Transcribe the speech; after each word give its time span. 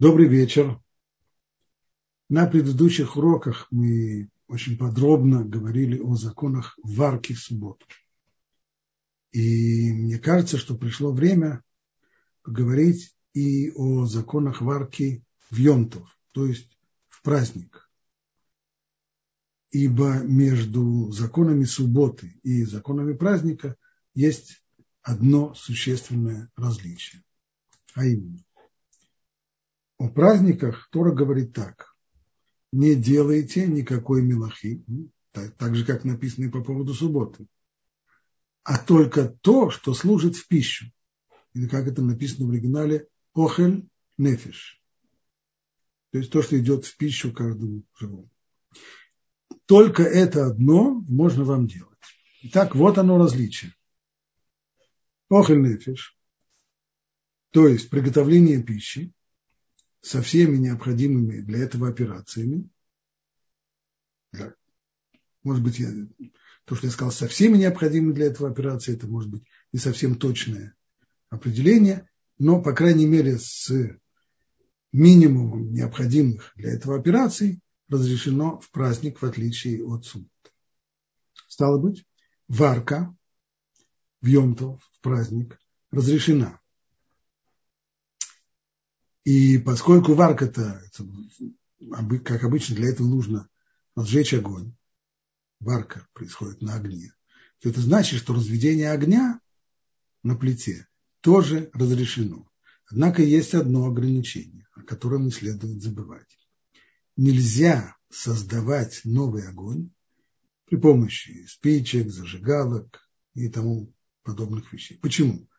Добрый 0.00 0.28
вечер. 0.28 0.80
На 2.28 2.46
предыдущих 2.46 3.16
уроках 3.16 3.66
мы 3.72 4.30
очень 4.46 4.78
подробно 4.78 5.44
говорили 5.44 5.98
о 5.98 6.14
законах 6.14 6.78
варки 6.84 7.32
в 7.32 7.40
субботу. 7.40 7.84
И 9.32 9.92
мне 9.92 10.20
кажется, 10.20 10.56
что 10.56 10.76
пришло 10.76 11.10
время 11.10 11.64
поговорить 12.42 13.12
и 13.32 13.72
о 13.72 14.06
законах 14.06 14.60
варки 14.60 15.24
в 15.50 15.56
Йонтов, 15.56 16.08
то 16.30 16.46
есть 16.46 16.78
в 17.08 17.20
праздник. 17.22 17.90
Ибо 19.72 20.20
между 20.20 21.10
законами 21.10 21.64
субботы 21.64 22.38
и 22.44 22.62
законами 22.62 23.14
праздника 23.14 23.74
есть 24.14 24.62
одно 25.02 25.54
существенное 25.54 26.52
различие. 26.54 27.24
А 27.94 28.06
именно, 28.06 28.44
о 29.98 30.08
праздниках 30.08 30.88
Тора 30.90 31.12
говорит 31.12 31.52
так. 31.52 31.94
Не 32.72 32.94
делайте 32.94 33.66
никакой 33.66 34.22
мелахи, 34.22 34.84
так, 35.32 35.56
так 35.56 35.74
же, 35.74 35.84
как 35.84 36.04
написано 36.04 36.46
и 36.46 36.50
по 36.50 36.62
поводу 36.62 36.94
субботы, 36.94 37.46
а 38.62 38.78
только 38.78 39.28
то, 39.28 39.70
что 39.70 39.94
служит 39.94 40.36
в 40.36 40.46
пищу. 40.46 40.86
Или 41.54 41.66
как 41.66 41.86
это 41.88 42.02
написано 42.02 42.46
в 42.46 42.50
оригинале, 42.50 43.08
охель 43.34 43.88
нефиш. 44.18 44.80
То 46.12 46.18
есть 46.18 46.30
то, 46.30 46.42
что 46.42 46.58
идет 46.58 46.84
в 46.84 46.96
пищу 46.96 47.32
каждому 47.32 47.82
живому. 47.98 48.30
Только 49.66 50.02
это 50.02 50.46
одно 50.46 51.00
можно 51.08 51.44
вам 51.44 51.66
делать. 51.66 51.98
Итак, 52.42 52.74
вот 52.74 52.98
оно 52.98 53.18
различие. 53.18 53.74
Охель 55.30 55.60
нефиш, 55.60 56.18
то 57.50 57.66
есть 57.66 57.90
приготовление 57.90 58.62
пищи, 58.62 59.12
со 60.00 60.22
всеми 60.22 60.56
необходимыми 60.56 61.40
для 61.40 61.58
этого 61.58 61.88
операциями. 61.88 62.68
Да. 64.32 64.54
Может 65.42 65.62
быть, 65.62 65.78
я, 65.78 65.88
то, 66.64 66.74
что 66.74 66.86
я 66.86 66.92
сказал, 66.92 67.12
со 67.12 67.28
всеми 67.28 67.56
необходимыми 67.56 68.12
для 68.12 68.26
этого 68.26 68.50
операции, 68.50 68.94
это 68.94 69.06
может 69.06 69.30
быть 69.30 69.44
не 69.72 69.78
совсем 69.78 70.14
точное 70.16 70.74
определение, 71.30 72.08
но, 72.38 72.62
по 72.62 72.72
крайней 72.72 73.06
мере, 73.06 73.38
с 73.38 73.72
минимумом 74.92 75.72
необходимых 75.72 76.52
для 76.56 76.72
этого 76.72 76.98
операций 76.98 77.60
разрешено 77.88 78.60
в 78.60 78.70
праздник, 78.70 79.20
в 79.20 79.24
отличие 79.24 79.84
от 79.84 80.04
субботы. 80.04 80.50
Стало 81.48 81.78
быть, 81.78 82.04
варка 82.46 83.14
в 84.20 84.26
Йомтов, 84.26 84.82
в 84.92 85.00
праздник, 85.00 85.58
разрешена. 85.90 86.57
И 89.28 89.58
поскольку 89.58 90.14
варка-то, 90.14 90.82
как 92.24 92.44
обычно, 92.44 92.76
для 92.76 92.88
этого 92.88 93.06
нужно 93.06 93.46
разжечь 93.94 94.32
огонь, 94.32 94.74
варка 95.60 96.08
происходит 96.14 96.62
на 96.62 96.76
огне, 96.76 97.12
то 97.60 97.68
это 97.68 97.82
значит, 97.82 98.20
что 98.20 98.32
разведение 98.32 98.90
огня 98.90 99.38
на 100.22 100.34
плите 100.34 100.88
тоже 101.20 101.68
разрешено. 101.74 102.50
Однако 102.86 103.22
есть 103.22 103.52
одно 103.52 103.84
ограничение, 103.84 104.66
о 104.74 104.80
котором 104.80 105.26
не 105.26 105.30
следует 105.30 105.82
забывать. 105.82 106.38
Нельзя 107.18 107.98
создавать 108.08 109.02
новый 109.04 109.46
огонь 109.46 109.90
при 110.64 110.76
помощи 110.76 111.44
спичек, 111.46 112.10
зажигалок 112.10 113.06
и 113.34 113.50
тому 113.50 113.92
подобных 114.22 114.72
вещей. 114.72 114.96
Почему? 114.96 115.50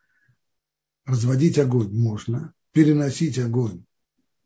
Разводить 1.05 1.59
огонь 1.59 1.93
можно, 1.93 2.55
переносить 2.71 3.39
огонь 3.39 3.85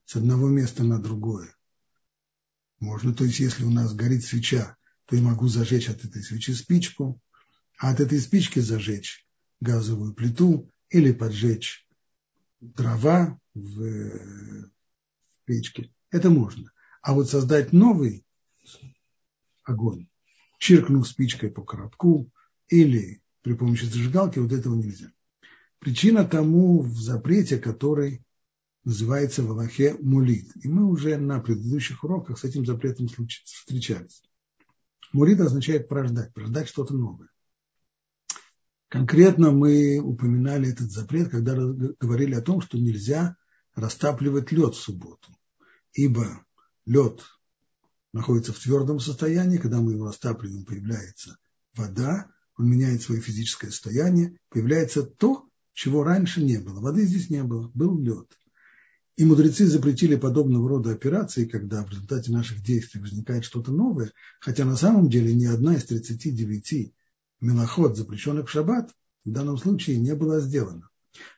с 0.06 0.16
одного 0.16 0.50
места 0.50 0.84
на 0.84 1.02
другое. 1.02 1.56
Можно, 2.80 3.14
то 3.14 3.24
есть 3.24 3.40
если 3.40 3.64
у 3.64 3.70
нас 3.70 3.94
горит 3.94 4.24
свеча, 4.26 4.78
то 5.06 5.16
я 5.16 5.22
могу 5.22 5.48
зажечь 5.48 5.90
от 5.90 6.04
этой 6.04 6.22
свечи 6.22 6.54
спичку, 6.54 7.22
а 7.78 7.92
от 7.92 8.00
этой 8.00 8.20
спички 8.20 8.60
зажечь 8.60 9.26
газовую 9.60 10.14
плиту 10.14 10.70
или 10.90 11.12
поджечь 11.12 11.88
дрова 12.60 13.40
в 13.54 14.70
печке. 15.46 15.94
Это 16.12 16.30
можно. 16.30 16.72
А 17.02 17.14
вот 17.14 17.30
создать 17.30 17.74
новый 17.74 18.26
огонь, 19.64 20.08
чиркнув 20.60 21.08
спичкой 21.08 21.52
по 21.52 21.64
коробку 21.64 22.32
или 22.68 23.22
при 23.42 23.54
помощи 23.54 23.86
зажигалки, 23.86 24.40
вот 24.40 24.52
этого 24.52 24.76
нельзя. 24.76 25.12
Причина 25.84 26.24
тому 26.24 26.82
в 26.82 26.98
запрете, 26.98 27.58
который 27.58 28.24
называется 28.86 29.44
в 29.44 29.52
Аллахе 29.52 29.98
мулит. 30.00 30.50
И 30.64 30.70
мы 30.70 30.86
уже 30.86 31.18
на 31.18 31.42
предыдущих 31.42 32.06
уроках 32.06 32.40
с 32.40 32.46
этим 32.46 32.66
запретом 32.66 33.10
встречались. 33.10 34.24
Мулит 35.12 35.42
означает 35.42 35.90
порождать, 35.90 36.34
порождать 36.34 36.70
что-то 36.70 36.94
новое. 36.94 37.28
Конкретно 38.88 39.52
мы 39.52 40.00
упоминали 40.00 40.72
этот 40.72 40.90
запрет, 40.90 41.30
когда 41.30 41.54
говорили 41.54 42.36
о 42.36 42.42
том, 42.42 42.62
что 42.62 42.78
нельзя 42.78 43.36
растапливать 43.76 44.54
лед 44.54 44.76
в 44.76 44.80
субботу. 44.80 45.36
Ибо 45.92 46.46
лед 46.86 47.20
находится 48.14 48.54
в 48.54 48.60
твердом 48.60 49.02
состоянии, 49.02 49.58
когда 49.58 49.82
мы 49.82 49.92
его 49.92 50.08
растапливаем, 50.08 50.64
появляется 50.64 51.38
вода, 51.76 52.32
он 52.58 52.70
меняет 52.70 53.02
свое 53.02 53.20
физическое 53.20 53.70
состояние, 53.70 54.38
появляется 54.48 55.04
то, 55.04 55.50
чего 55.74 56.04
раньше 56.04 56.44
не 56.44 56.58
было. 56.58 56.80
Воды 56.80 57.06
здесь 57.06 57.30
не 57.30 57.44
было, 57.44 57.70
был 57.74 57.98
лед. 58.00 58.38
И 59.16 59.26
мудрецы 59.26 59.68
запретили 59.68 60.16
подобного 60.16 60.68
рода 60.68 60.92
операции, 60.92 61.46
когда 61.46 61.84
в 61.84 61.90
результате 61.92 62.32
наших 62.32 62.64
действий 62.64 63.00
возникает 63.00 63.46
что-то 63.46 63.72
новое, 63.72 64.12
хотя 64.40 64.66
на 64.66 64.76
самом 64.76 65.10
деле 65.10 65.34
ни 65.36 65.46
одна 65.46 65.76
из 65.76 65.84
39 65.86 66.94
мелоход, 67.42 67.96
запрещенных 67.96 68.48
в 68.48 68.52
шаббат, 68.52 68.92
в 69.24 69.32
данном 69.32 69.58
случае 69.58 69.98
не 69.98 70.16
была 70.16 70.40
сделана. 70.40 70.90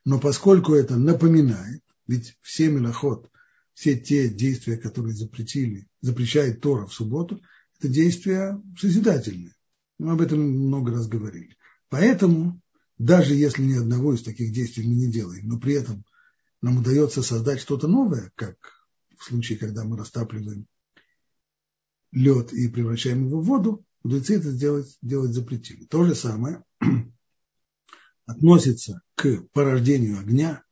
Но 0.05 0.19
поскольку 0.19 0.73
это 0.73 0.95
напоминает, 0.95 1.83
ведь 2.07 2.37
все 2.41 2.69
мелоход, 2.69 3.29
все 3.73 3.99
те 3.99 4.29
действия, 4.29 4.77
которые 4.77 5.13
запретили, 5.13 5.87
запрещает 5.99 6.61
Тора 6.61 6.85
в 6.85 6.93
субботу, 6.93 7.41
это 7.77 7.89
действия 7.89 8.61
созидательные. 8.79 9.53
Мы 9.99 10.13
об 10.13 10.21
этом 10.21 10.39
много 10.39 10.93
раз 10.93 11.07
говорили. 11.07 11.57
Поэтому 11.89 12.61
даже 12.97 13.35
если 13.35 13.63
ни 13.63 13.75
одного 13.75 14.13
из 14.13 14.23
таких 14.23 14.53
действий 14.53 14.87
мы 14.87 14.95
не 14.95 15.11
делаем, 15.11 15.47
но 15.47 15.59
при 15.59 15.73
этом 15.73 16.05
нам 16.61 16.77
удается 16.77 17.21
создать 17.21 17.59
что-то 17.59 17.87
новое, 17.87 18.31
как 18.35 18.57
в 19.17 19.23
случае, 19.25 19.57
когда 19.57 19.83
мы 19.83 19.97
растапливаем 19.97 20.67
лед 22.11 22.53
и 22.53 22.67
превращаем 22.69 23.27
его 23.27 23.41
в 23.41 23.45
воду, 23.45 23.85
мудрецы 24.03 24.37
это 24.37 24.51
сделать, 24.51 24.97
делать 25.01 25.31
запретили. 25.31 25.85
То 25.85 26.05
же 26.05 26.15
самое 26.15 26.63
относится 28.25 29.01
к 29.15 29.43
порождению 29.51 30.19
огня. 30.19 30.63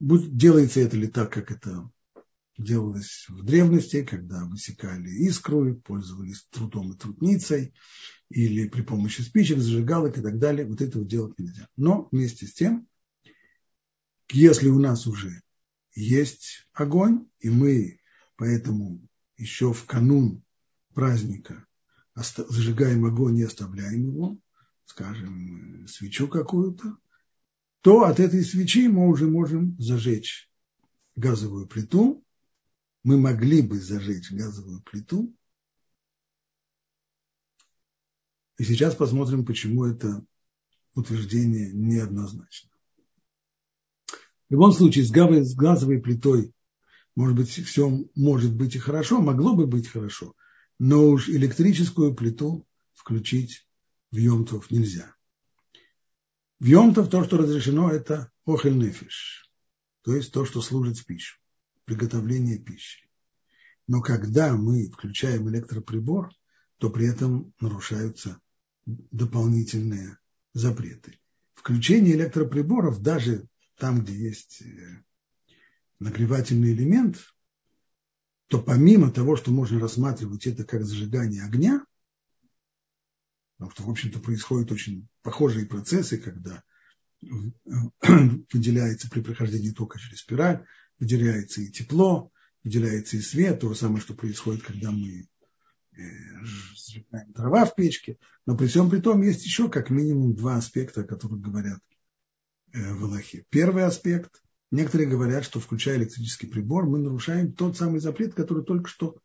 Делается 0.00 0.80
это 0.80 0.96
ли 0.96 1.06
так, 1.06 1.32
как 1.32 1.50
это 1.50 1.90
делалось 2.58 3.26
в 3.28 3.42
древности, 3.44 4.04
когда 4.04 4.44
высекали 4.44 5.08
искру, 5.08 5.76
пользовались 5.76 6.46
трудом 6.50 6.92
и 6.92 6.96
трудницей, 6.96 7.72
или 8.28 8.68
при 8.68 8.82
помощи 8.82 9.22
спичек, 9.22 9.58
зажигалок 9.58 10.18
и 10.18 10.20
так 10.20 10.38
далее, 10.38 10.66
вот 10.66 10.82
этого 10.82 11.04
делать 11.04 11.38
нельзя. 11.38 11.68
Но 11.76 12.08
вместе 12.10 12.46
с 12.46 12.52
тем, 12.52 12.86
если 14.30 14.68
у 14.68 14.78
нас 14.78 15.06
уже 15.06 15.42
есть 15.94 16.68
огонь, 16.72 17.26
и 17.40 17.48
мы 17.48 18.00
поэтому 18.36 19.00
еще 19.36 19.72
в 19.72 19.86
канун 19.86 20.42
праздника 20.94 21.64
зажигаем 22.14 23.04
огонь 23.04 23.38
и 23.38 23.44
оставляем 23.44 24.02
его, 24.02 24.38
скажем, 24.84 25.86
свечу 25.88 26.28
какую-то, 26.28 26.98
то 27.80 28.02
от 28.02 28.20
этой 28.20 28.42
свечи 28.44 28.88
мы 28.88 29.08
уже 29.08 29.28
можем 29.28 29.76
зажечь 29.78 30.50
газовую 31.16 31.66
плиту. 31.66 32.24
Мы 33.04 33.18
могли 33.18 33.62
бы 33.62 33.80
зажечь 33.80 34.30
газовую 34.30 34.82
плиту, 34.82 35.34
И 38.58 38.64
сейчас 38.64 38.96
посмотрим, 38.96 39.44
почему 39.44 39.86
это 39.86 40.24
утверждение 40.94 41.72
неоднозначно. 41.72 42.70
В 44.48 44.52
любом 44.52 44.72
случае, 44.72 45.04
с 45.04 45.12
газовой, 45.12 46.00
плитой, 46.00 46.52
может 47.14 47.36
быть, 47.36 47.48
все 47.48 48.04
может 48.16 48.54
быть 48.54 48.74
и 48.74 48.78
хорошо, 48.78 49.20
могло 49.20 49.54
бы 49.54 49.66
быть 49.66 49.88
хорошо, 49.88 50.34
но 50.78 51.08
уж 51.08 51.28
электрическую 51.28 52.14
плиту 52.14 52.66
включить 52.94 53.66
в 54.10 54.16
Йомтов 54.16 54.70
нельзя. 54.70 55.14
В 56.58 56.64
Йомтов 56.64 57.10
то, 57.10 57.24
что 57.24 57.36
разрешено, 57.36 57.90
это 57.90 58.32
охель 58.44 58.76
нефиш, 58.76 59.52
то 60.02 60.16
есть 60.16 60.32
то, 60.32 60.44
что 60.44 60.62
служит 60.62 60.98
в 60.98 61.06
пищу, 61.06 61.38
приготовление 61.88 62.58
пищи. 62.58 63.08
Но 63.86 64.02
когда 64.02 64.54
мы 64.54 64.90
включаем 64.90 65.48
электроприбор, 65.48 66.30
то 66.76 66.90
при 66.90 67.08
этом 67.08 67.54
нарушаются 67.60 68.38
дополнительные 68.84 70.18
запреты. 70.52 71.18
Включение 71.54 72.14
электроприборов 72.14 73.00
даже 73.00 73.48
там, 73.78 74.02
где 74.02 74.14
есть 74.14 74.60
э, 74.60 75.02
нагревательный 75.98 76.72
элемент, 76.72 77.32
то 78.48 78.60
помимо 78.60 79.10
того, 79.10 79.36
что 79.36 79.50
можно 79.50 79.80
рассматривать 79.80 80.46
это 80.46 80.64
как 80.64 80.84
зажигание 80.84 81.42
огня, 81.42 81.86
потому 83.56 83.70
что, 83.70 83.82
в 83.84 83.90
общем-то, 83.90 84.18
происходят 84.20 84.70
очень 84.72 85.08
похожие 85.22 85.64
процессы, 85.64 86.18
когда 86.18 86.62
выделяется 87.22 89.08
при 89.08 89.22
прохождении 89.22 89.70
тока 89.70 89.98
через 89.98 90.18
спираль, 90.18 90.66
выделяется 90.98 91.60
и 91.60 91.70
тепло, 91.70 92.32
выделяется 92.64 93.16
и 93.16 93.20
свет, 93.20 93.60
то 93.60 93.68
же 93.68 93.78
самое, 93.78 94.00
что 94.00 94.14
происходит, 94.14 94.62
когда 94.62 94.90
мы 94.90 95.28
э, 95.96 96.00
сжигаем 96.42 97.32
дрова 97.32 97.66
в 97.66 97.74
печке. 97.74 98.18
Но 98.46 98.56
при 98.56 98.66
всем 98.66 98.90
при 98.90 99.00
том 99.00 99.22
есть 99.22 99.44
еще 99.44 99.68
как 99.68 99.90
минимум 99.90 100.34
два 100.34 100.56
аспекта, 100.56 101.02
о 101.02 101.04
которых 101.04 101.40
говорят 101.40 101.80
э, 102.72 102.94
в 102.94 103.04
Аллахе. 103.04 103.44
Первый 103.50 103.84
аспект, 103.84 104.42
некоторые 104.70 105.08
говорят, 105.08 105.44
что 105.44 105.60
включая 105.60 105.98
электрический 105.98 106.46
прибор, 106.46 106.86
мы 106.86 106.98
нарушаем 106.98 107.52
тот 107.52 107.76
самый 107.76 108.00
запрет, 108.00 108.34
который 108.34 108.64
только 108.64 108.88
что 108.88 109.18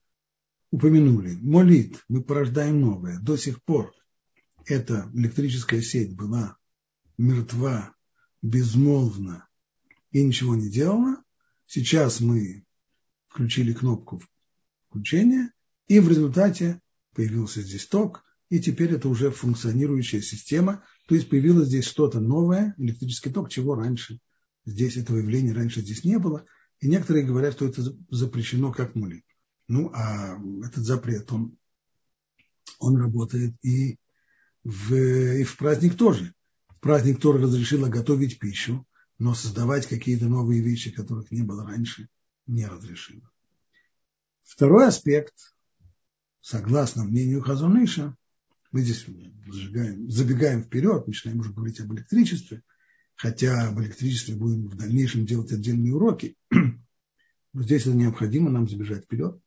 упомянули. 0.72 1.38
Молит, 1.42 2.04
мы 2.10 2.24
порождаем 2.24 2.82
новое. 2.82 3.20
До 3.20 3.38
сих 3.38 3.64
пор 3.64 3.94
эта 4.66 5.10
электрическая 5.14 5.82
сеть 5.82 6.16
была 6.16 6.58
мертва, 7.18 7.94
безмолвна 8.42 9.48
и 10.12 10.24
ничего 10.24 10.56
не 10.56 10.70
делала. 10.70 11.23
Сейчас 11.66 12.20
мы 12.20 12.66
включили 13.28 13.74
кнопку 13.74 14.22
включения, 14.90 15.52
и 15.88 16.00
в 16.00 16.08
результате 16.08 16.80
появился 17.14 17.62
здесь 17.62 17.88
ток, 17.88 18.24
и 18.50 18.60
теперь 18.60 18.94
это 18.94 19.10
уже 19.10 19.32
функционирующая 19.32 20.22
система, 20.22 20.84
то 21.08 21.16
есть 21.16 21.30
появилось 21.30 21.68
здесь 21.68 21.86
что-то 21.86 22.20
новое, 22.20 22.76
электрический 22.78 23.32
ток, 23.32 23.50
чего 23.50 23.76
раньше 23.76 24.20
здесь, 24.66 24.98
этого 24.98 25.18
явления 25.18 25.54
раньше 25.54 25.82
здесь 25.82 26.04
не 26.04 26.20
было, 26.20 26.46
и 26.80 26.88
некоторые 26.88 27.26
говорят, 27.26 27.54
что 27.54 27.68
это 27.68 27.82
запрещено 28.10 28.72
как 28.72 28.96
молитва. 28.96 29.28
Ну, 29.68 29.90
а 29.94 30.38
этот 30.64 30.84
запрет, 30.84 31.32
он, 31.32 31.58
он 32.80 32.98
работает 32.98 33.56
и 33.64 33.98
в, 34.64 34.94
и 34.94 35.44
в 35.44 35.58
праздник 35.58 35.98
тоже. 35.98 36.34
В 36.70 36.80
праздник 36.80 37.20
тоже 37.20 37.40
разрешила 37.40 37.88
готовить 37.88 38.40
пищу, 38.40 38.86
но 39.20 39.34
создавать 39.34 39.88
какие-то 39.88 40.26
новые 40.26 40.62
вещи, 40.62 40.92
которых 40.92 41.32
не 41.32 41.44
было 41.44 41.66
раньше, 41.66 42.10
не 42.48 42.66
разрешено. 42.66 43.30
Второй 44.44 44.88
аспект, 44.88 45.56
согласно 46.42 47.04
мнению 47.04 47.42
Хазуныша, 47.42 48.16
мы 48.72 48.82
здесь 48.82 49.06
зажигаем, 49.48 50.10
забегаем 50.10 50.64
вперед, 50.64 51.08
начинаем 51.08 51.40
уже 51.40 51.54
говорить 51.54 51.80
об 51.80 51.94
электричестве, 51.94 52.64
хотя 53.16 53.70
об 53.70 53.80
электричестве 53.80 54.36
будем 54.36 54.68
в 54.68 54.76
дальнейшем 54.76 55.26
делать 55.26 55.52
отдельные 55.52 55.94
уроки, 55.94 56.36
но 56.50 57.62
здесь 57.62 57.84
это 57.84 57.96
необходимо 57.96 58.50
нам 58.50 58.68
забежать 58.68 59.06
вперед. 59.06 59.40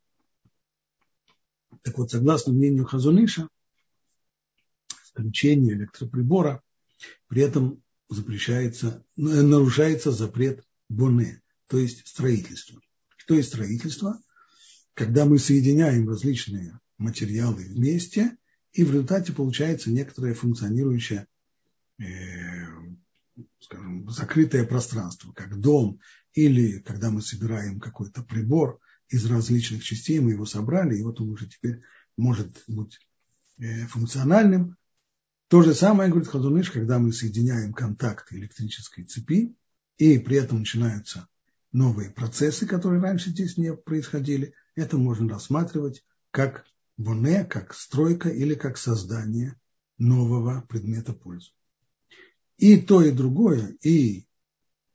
Так 1.82 1.98
вот, 1.98 2.10
согласно 2.10 2.52
мнению 2.52 2.84
Хазуныша, 2.84 3.48
включение 5.04 5.74
электроприбора, 5.74 6.62
при 7.28 7.42
этом 7.42 7.82
запрещается, 8.08 9.04
нарушается 9.16 10.12
запрет 10.12 10.64
боне, 10.88 11.42
то 11.66 11.78
есть 11.78 12.06
строительство. 12.06 12.80
Что 13.16 13.34
есть 13.34 13.48
строительство? 13.48 14.20
Когда 14.94 15.24
мы 15.24 15.38
соединяем 15.38 16.08
различные 16.08 16.78
материалы 16.98 17.64
вместе, 17.64 18.36
и 18.72 18.84
в 18.84 18.90
результате 18.90 19.32
получается 19.32 19.90
некоторое 19.90 20.34
функционирующее, 20.34 21.26
э, 21.98 22.04
скажем, 23.60 24.08
закрытое 24.10 24.64
пространство, 24.64 25.32
как 25.32 25.58
дом, 25.58 26.00
или 26.34 26.78
когда 26.80 27.10
мы 27.10 27.22
собираем 27.22 27.80
какой-то 27.80 28.22
прибор 28.22 28.78
из 29.08 29.24
различных 29.26 29.82
частей, 29.82 30.20
мы 30.20 30.32
его 30.32 30.46
собрали, 30.46 30.96
и 30.96 31.02
вот 31.02 31.20
он 31.20 31.30
уже 31.30 31.46
теперь 31.48 31.82
может 32.16 32.62
быть 32.66 32.98
э, 33.58 33.86
функциональным. 33.86 34.76
То 35.48 35.62
же 35.62 35.75
самое, 35.75 36.10
говорит 36.10 36.28
Хазуныш, 36.28 36.70
когда 36.70 36.98
мы 36.98 37.12
соединяем 37.12 37.72
контакты 37.72 38.37
электрической 38.37 39.04
цепи, 39.04 39.54
и 39.96 40.19
при 40.19 40.38
этом 40.38 40.60
начинаются 40.60 41.28
новые 41.70 42.10
процессы, 42.10 42.66
которые 42.66 43.00
раньше 43.00 43.31
здесь 43.31 43.56
не 43.56 43.72
происходили, 43.72 44.54
это 44.75 44.98
можно 44.98 45.28
рассматривать 45.28 46.04
как 46.32 46.66
боне, 46.96 47.44
как 47.44 47.75
стройка 47.75 48.28
или 48.28 48.54
как 48.54 48.76
создание 48.76 49.54
нового 49.98 50.62
предмета 50.62 51.12
пользы. 51.12 51.52
И 52.58 52.78
то, 52.78 53.02
и 53.02 53.12
другое, 53.12 53.76
и 53.82 54.26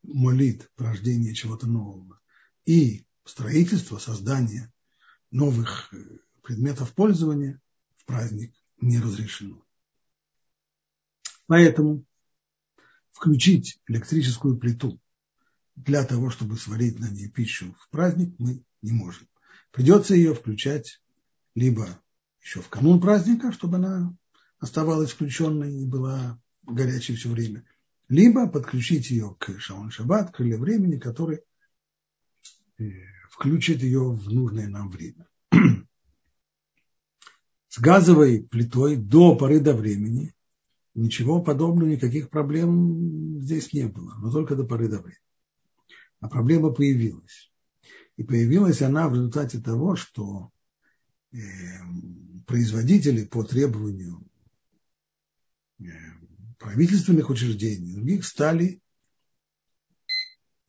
молит 0.03 0.69
рождение 0.77 1.33
чего-то 1.33 1.65
нового, 1.65 2.19
и 2.65 3.05
строительство, 3.23 3.99
создание 3.99 4.73
новых 5.29 5.93
предметов 6.43 6.93
пользования 6.93 7.61
в 7.95 8.05
праздник 8.05 8.53
не 8.81 8.99
разрешено. 8.99 9.63
Поэтому 11.51 12.05
включить 13.11 13.81
электрическую 13.85 14.57
плиту 14.57 15.01
для 15.75 16.05
того, 16.05 16.29
чтобы 16.29 16.55
сварить 16.55 16.97
на 16.97 17.09
ней 17.09 17.27
пищу 17.27 17.75
в 17.77 17.89
праздник, 17.89 18.33
мы 18.37 18.63
не 18.81 18.93
можем. 18.93 19.27
Придется 19.73 20.15
ее 20.15 20.33
включать 20.33 21.01
либо 21.53 22.01
еще 22.41 22.61
в 22.61 22.69
канун 22.69 23.01
праздника, 23.01 23.51
чтобы 23.51 23.75
она 23.75 24.15
оставалась 24.59 25.11
включенной 25.11 25.81
и 25.81 25.85
была 25.85 26.41
горячей 26.63 27.17
все 27.17 27.27
время, 27.27 27.65
либо 28.07 28.47
подключить 28.47 29.11
ее 29.11 29.35
к 29.37 29.59
шаон 29.59 29.91
шаббат, 29.91 30.31
к 30.31 30.37
крыле 30.37 30.57
времени, 30.57 30.99
который 30.99 31.41
э, 32.77 32.83
включит 33.29 33.83
ее 33.83 34.09
в 34.09 34.31
нужное 34.31 34.69
нам 34.69 34.89
время. 34.89 35.27
С 37.67 37.77
газовой 37.77 38.41
плитой 38.41 38.95
до 38.95 39.35
поры 39.35 39.59
до 39.59 39.73
времени 39.73 40.33
ничего 40.93 41.41
подобного, 41.41 41.89
никаких 41.89 42.29
проблем 42.29 43.41
здесь 43.41 43.73
не 43.73 43.87
было, 43.87 44.15
но 44.19 44.31
только 44.31 44.55
до 44.55 44.63
поры 44.63 44.87
до 44.87 44.99
времени. 44.99 45.17
А 46.19 46.29
проблема 46.29 46.71
появилась. 46.71 47.51
И 48.17 48.23
появилась 48.23 48.81
она 48.81 49.09
в 49.09 49.13
результате 49.13 49.59
того, 49.59 49.95
что 49.95 50.51
э, 51.31 51.37
производители 52.45 53.25
по 53.25 53.43
требованию 53.43 54.21
э, 55.79 55.85
правительственных 56.59 57.29
учреждений, 57.29 57.93
других 57.93 58.25
стали, 58.25 58.81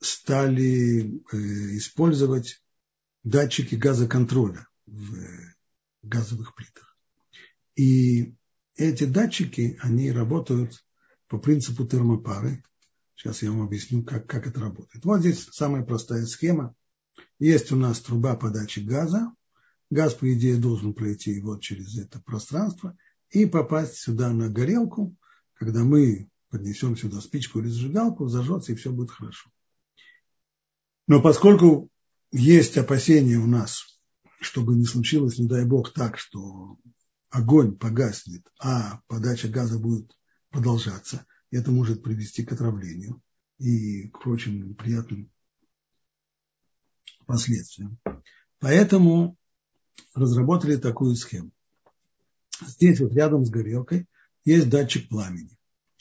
стали 0.00 1.20
э, 1.32 1.36
использовать 1.76 2.62
датчики 3.24 3.74
газоконтроля 3.74 4.66
в 4.86 5.16
газовых 6.02 6.54
плитах. 6.54 6.96
И 7.76 8.34
эти 8.76 9.04
датчики, 9.04 9.78
они 9.82 10.10
работают 10.10 10.84
по 11.28 11.38
принципу 11.38 11.86
термопары. 11.86 12.62
Сейчас 13.14 13.42
я 13.42 13.50
вам 13.50 13.62
объясню, 13.62 14.02
как, 14.02 14.26
как 14.26 14.46
это 14.46 14.60
работает. 14.60 15.04
Вот 15.04 15.20
здесь 15.20 15.48
самая 15.52 15.84
простая 15.84 16.26
схема. 16.26 16.74
Есть 17.38 17.72
у 17.72 17.76
нас 17.76 18.00
труба 18.00 18.36
подачи 18.36 18.80
газа. 18.80 19.32
Газ, 19.90 20.14
по 20.14 20.32
идее, 20.32 20.56
должен 20.56 20.94
пройти 20.94 21.40
вот 21.40 21.60
через 21.60 21.98
это 21.98 22.20
пространство 22.20 22.96
и 23.30 23.46
попасть 23.46 23.96
сюда 23.96 24.32
на 24.32 24.48
горелку. 24.48 25.14
Когда 25.54 25.84
мы 25.84 26.28
поднесем 26.48 26.96
сюда 26.96 27.20
спичку 27.20 27.60
или 27.60 27.68
зажигалку, 27.68 28.28
зажжется 28.28 28.72
и 28.72 28.74
все 28.74 28.90
будет 28.90 29.10
хорошо. 29.10 29.50
Но 31.06 31.20
поскольку 31.20 31.90
есть 32.30 32.78
опасения 32.78 33.36
у 33.36 33.46
нас, 33.46 34.00
чтобы 34.40 34.74
не 34.74 34.84
случилось, 34.84 35.38
не 35.38 35.46
дай 35.46 35.64
бог, 35.64 35.92
так, 35.92 36.18
что 36.18 36.78
огонь 37.32 37.76
погаснет, 37.76 38.46
а 38.60 39.00
подача 39.08 39.48
газа 39.48 39.78
будет 39.78 40.16
продолжаться, 40.50 41.26
это 41.50 41.70
может 41.70 42.02
привести 42.02 42.44
к 42.44 42.52
отравлению 42.52 43.22
и 43.58 44.08
к 44.08 44.20
прочим 44.20 44.68
неприятным 44.68 45.30
последствиям. 47.26 47.98
Поэтому 48.58 49.36
разработали 50.14 50.76
такую 50.76 51.16
схему. 51.16 51.50
Здесь 52.66 53.00
вот 53.00 53.14
рядом 53.14 53.46
с 53.46 53.50
горелкой 53.50 54.06
есть 54.44 54.68
датчик 54.68 55.08
пламени. 55.08 55.58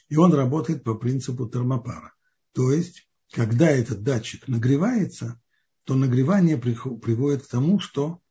И 0.10 0.18
он 0.18 0.34
работает 0.34 0.84
по 0.84 0.96
принципу 0.96 1.48
термопара. 1.48 2.14
То 2.52 2.74
есть, 2.74 3.08
когда 3.32 3.70
этот 3.70 4.04
датчик 4.04 4.50
нагревается, 4.50 5.42
то 5.86 5.96
нагревание 5.96 6.58
приводит 6.58 7.44
к 7.44 7.48
тому, 7.48 7.80
что 7.80 8.22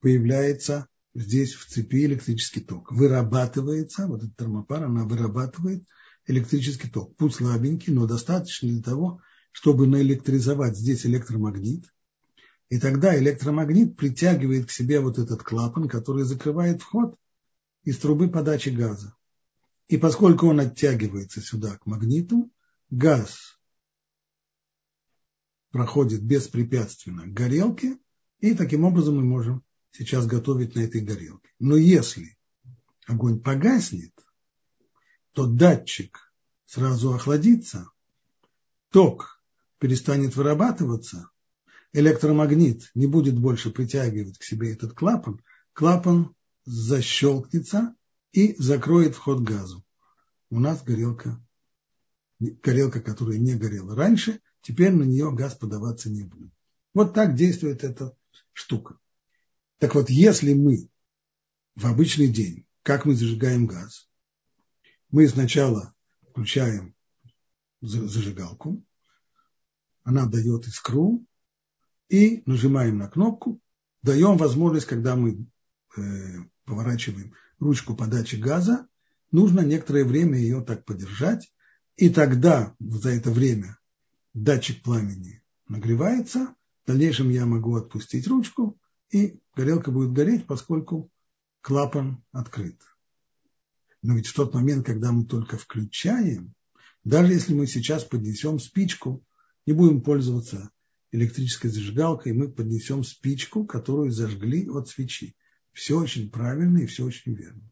появляется 0.00 0.88
здесь 1.14 1.54
в 1.54 1.66
цепи 1.66 2.04
электрический 2.04 2.60
ток. 2.60 2.90
Вырабатывается, 2.92 4.06
вот 4.06 4.22
эта 4.22 4.32
термопара, 4.36 4.86
она 4.86 5.04
вырабатывает 5.04 5.86
электрический 6.26 6.88
ток. 6.88 7.16
Путь 7.16 7.36
слабенький, 7.36 7.92
но 7.92 8.06
достаточно 8.06 8.68
для 8.68 8.82
того, 8.82 9.20
чтобы 9.52 9.86
наэлектризовать 9.86 10.76
здесь 10.76 11.06
электромагнит. 11.06 11.86
И 12.68 12.78
тогда 12.78 13.16
электромагнит 13.16 13.96
притягивает 13.96 14.66
к 14.66 14.70
себе 14.70 15.00
вот 15.00 15.18
этот 15.18 15.42
клапан, 15.42 15.88
который 15.88 16.24
закрывает 16.24 16.82
вход 16.82 17.16
из 17.84 17.98
трубы 17.98 18.28
подачи 18.28 18.70
газа. 18.70 19.14
И 19.88 19.98
поскольку 19.98 20.46
он 20.46 20.60
оттягивается 20.60 21.40
сюда 21.40 21.76
к 21.76 21.86
магниту, 21.86 22.50
газ 22.90 23.58
проходит 25.70 26.22
беспрепятственно 26.22 27.24
к 27.24 27.32
горелке, 27.32 27.98
и 28.40 28.54
таким 28.54 28.84
образом 28.84 29.16
мы 29.16 29.24
можем 29.24 29.62
сейчас 29.96 30.26
готовить 30.26 30.74
на 30.74 30.80
этой 30.80 31.00
горелке. 31.00 31.48
Но 31.58 31.76
если 31.76 32.36
огонь 33.06 33.40
погаснет, 33.40 34.12
то 35.32 35.46
датчик 35.46 36.32
сразу 36.66 37.14
охладится, 37.14 37.88
ток 38.90 39.40
перестанет 39.78 40.36
вырабатываться, 40.36 41.30
электромагнит 41.92 42.90
не 42.94 43.06
будет 43.06 43.38
больше 43.38 43.70
притягивать 43.70 44.38
к 44.38 44.42
себе 44.42 44.72
этот 44.72 44.94
клапан, 44.94 45.40
клапан 45.72 46.34
защелкнется 46.64 47.94
и 48.32 48.54
закроет 48.58 49.14
вход 49.14 49.42
газу. 49.42 49.84
У 50.50 50.58
нас 50.58 50.82
горелка, 50.82 51.40
горелка, 52.40 53.00
которая 53.00 53.38
не 53.38 53.54
горела 53.54 53.94
раньше, 53.94 54.40
теперь 54.60 54.92
на 54.92 55.04
нее 55.04 55.32
газ 55.32 55.54
подаваться 55.54 56.10
не 56.10 56.24
будет. 56.24 56.52
Вот 56.94 57.14
так 57.14 57.34
действует 57.34 57.84
эта 57.84 58.16
штука. 58.52 58.98
Так 59.78 59.94
вот, 59.94 60.10
если 60.10 60.54
мы 60.54 60.88
в 61.74 61.86
обычный 61.86 62.28
день, 62.28 62.66
как 62.82 63.04
мы 63.04 63.14
зажигаем 63.14 63.66
газ, 63.66 64.08
мы 65.10 65.28
сначала 65.28 65.94
включаем 66.30 66.94
зажигалку, 67.80 68.82
она 70.02 70.26
дает 70.26 70.66
искру, 70.66 71.26
и 72.08 72.42
нажимаем 72.46 72.98
на 72.98 73.08
кнопку, 73.08 73.60
даем 74.02 74.36
возможность, 74.36 74.86
когда 74.86 75.16
мы 75.16 75.46
э, 75.96 76.00
поворачиваем 76.64 77.34
ручку 77.58 77.96
подачи 77.96 78.36
газа, 78.36 78.86
нужно 79.30 79.60
некоторое 79.60 80.04
время 80.04 80.38
ее 80.38 80.62
так 80.62 80.84
подержать, 80.84 81.52
и 81.96 82.10
тогда 82.10 82.74
за 82.78 83.10
это 83.10 83.30
время 83.30 83.78
датчик 84.32 84.82
пламени 84.82 85.42
нагревается, 85.68 86.54
в 86.84 86.86
дальнейшем 86.86 87.30
я 87.30 87.46
могу 87.46 87.76
отпустить 87.76 88.26
ручку, 88.26 88.78
и 89.10 89.40
горелка 89.54 89.90
будет 89.90 90.12
гореть, 90.12 90.46
поскольку 90.46 91.10
клапан 91.60 92.22
открыт. 92.32 92.80
Но 94.02 94.14
ведь 94.16 94.26
в 94.26 94.34
тот 94.34 94.52
момент, 94.52 94.84
когда 94.84 95.12
мы 95.12 95.24
только 95.24 95.56
включаем, 95.56 96.54
даже 97.04 97.32
если 97.32 97.54
мы 97.54 97.66
сейчас 97.66 98.04
поднесем 98.04 98.58
спичку, 98.58 99.24
не 99.66 99.72
будем 99.72 100.02
пользоваться 100.02 100.70
электрической 101.10 101.70
зажигалкой, 101.70 102.32
мы 102.32 102.50
поднесем 102.50 103.04
спичку, 103.04 103.64
которую 103.64 104.10
зажгли 104.10 104.68
от 104.68 104.88
свечи. 104.88 105.36
Все 105.72 105.98
очень 105.98 106.30
правильно 106.30 106.78
и 106.78 106.86
все 106.86 107.04
очень 107.04 107.34
верно. 107.34 107.70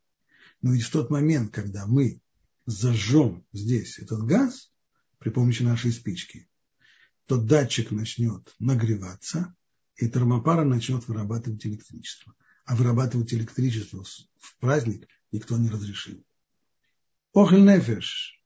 Но 0.61 0.73
ведь 0.73 0.85
в 0.85 0.91
тот 0.91 1.11
момент, 1.11 1.53
когда 1.53 1.87
мы 1.87 2.21
зажжем 2.67 3.45
здесь 3.53 3.99
этот 3.99 4.25
газ 4.25 4.73
при 5.19 5.31
помощи 5.31 5.62
нашей 5.62 5.93
спички, 5.93 6.49
то 7.27 7.37
датчик 7.37 7.91
начнет 7.91 8.55
нагреваться, 8.59 9.55
и 10.02 10.09
термопара 10.09 10.64
начнет 10.64 11.06
вырабатывать 11.06 11.64
электричество. 11.64 12.35
А 12.64 12.75
вырабатывать 12.75 13.32
электричество 13.35 14.02
в 14.02 14.59
праздник 14.59 15.06
никто 15.30 15.56
не 15.56 15.68
разрешил. 15.71 16.25
Охель 17.32 17.64
нефеш. 17.64 18.42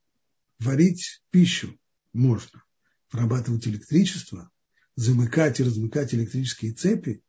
Варить 0.58 1.22
пищу 1.30 1.74
можно. 2.12 2.62
Вырабатывать 3.10 3.66
электричество 3.66 4.50
замыкать 4.96 5.58
и 5.60 5.64
размыкать 5.64 6.14
электрические 6.14 6.72
цепи, 6.72 7.22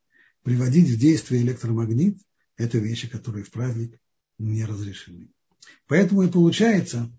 приводить 0.43 0.89
в 0.89 0.99
действие 0.99 1.41
электромагнит– 1.43 2.17
это 2.57 2.79
вещи, 2.79 3.07
которые 3.07 3.45
в 3.45 3.51
праздник 3.51 3.97
не 4.37 4.65
разрешены. 4.65 5.29
Поэтому 5.87 6.23
и 6.23 6.31
получается, 6.31 7.09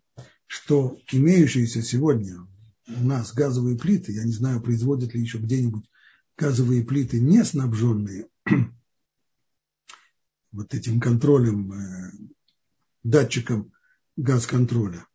что 0.47 0.99
имеющиеся 1.11 1.83
сегодня 1.83 2.47
у 2.87 3.05
нас 3.05 3.33
газовые 3.33 3.79
плиты, 3.79 4.13
я 4.13 4.25
не 4.25 4.33
знаю, 4.33 4.61
производят 4.61 5.15
ли 5.15 5.23
еще 5.23 5.39
где-нибудь 5.39 5.89
газовые 6.39 6.85
плиты, 6.85 7.21
не 7.21 7.45
снабженные 7.45 8.29
вот 10.53 10.73
этим 10.73 11.01
контролем, 11.01 11.73
э, 11.73 12.13
датчиком 13.03 13.73
газ-контроля, 14.17 15.07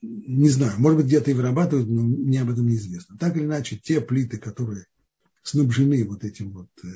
не 0.00 0.48
знаю, 0.50 0.78
может 0.78 0.98
быть, 0.98 1.06
где-то 1.06 1.30
и 1.30 1.34
вырабатывают, 1.34 1.88
но 1.88 2.02
мне 2.02 2.42
об 2.42 2.50
этом 2.50 2.68
неизвестно. 2.68 3.18
Так 3.18 3.36
или 3.36 3.44
иначе, 3.44 3.76
те 3.76 4.00
плиты, 4.00 4.38
которые 4.38 4.86
снабжены 5.42 6.04
вот 6.04 6.22
этим 6.22 6.52
вот 6.52 6.70
э, 6.84 6.88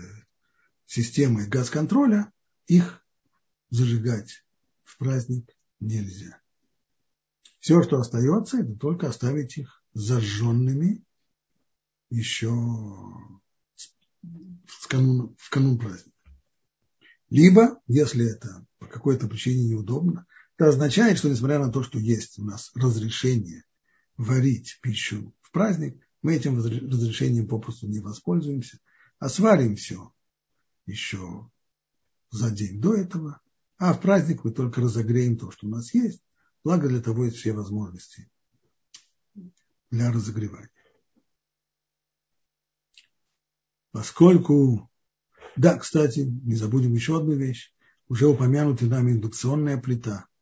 системой 0.87 1.49
газ-контроля, 1.49 2.33
их 2.67 3.05
зажигать 3.71 4.45
в 4.85 4.99
праздник 4.99 5.51
нельзя. 5.81 6.41
Все, 7.59 7.83
что 7.83 7.99
остается, 7.99 8.59
это 8.59 8.75
только 8.75 9.09
оставить 9.09 9.59
их 9.59 9.83
зажженными 9.93 11.05
еще 12.11 12.51
в 14.67 14.89
канун, 14.89 15.35
в 15.39 15.51
канун 15.51 15.79
праздника. 15.79 16.11
Либо, 17.31 17.81
если 17.87 18.29
это 18.29 18.67
по 18.79 18.87
какой-то 18.87 19.29
причине 19.29 19.69
неудобно, 19.69 20.27
это 20.57 20.69
означает, 20.69 21.19
что 21.19 21.31
несмотря 21.31 21.61
на 21.61 21.73
то, 21.73 21.83
что 21.83 21.99
есть 21.99 22.39
у 22.39 22.45
нас 22.45 22.71
разрешение 22.75 23.65
варить 24.17 24.79
пищу 24.83 25.33
в 25.41 25.51
праздник, 25.53 25.97
мы 26.23 26.35
этим 26.35 26.59
разрешением 26.59 27.49
попросту 27.49 27.87
не 27.87 28.01
воспользуемся, 28.01 28.79
а 29.19 29.29
сварим 29.29 29.77
все 29.77 30.13
еще 30.87 31.51
за 32.31 32.51
день 32.51 32.81
до 32.81 32.95
этого, 32.95 33.41
а 33.79 33.95
в 33.95 34.01
праздник 34.01 34.45
мы 34.45 34.51
только 34.51 34.81
разогреем 34.83 35.39
то, 35.39 35.51
что 35.51 35.67
у 35.67 35.71
нас 35.71 35.95
есть, 35.95 36.23
благо 36.65 36.89
для 36.89 37.01
того 37.01 37.25
есть 37.25 37.39
все 37.39 37.53
возможности 37.53 38.31
для 39.91 40.13
разогревания. 40.13 40.71
Поскольку, 43.93 44.91
да, 45.57 45.77
кстати, 45.79 46.21
не 46.21 46.55
забудем 46.55 46.95
еще 46.95 47.19
одну 47.19 47.33
вещь, 47.33 47.73
уже 48.09 48.27
упомянутая 48.27 48.89
нами 48.89 49.13
индукционная 49.13 49.79
плита– 49.79 50.27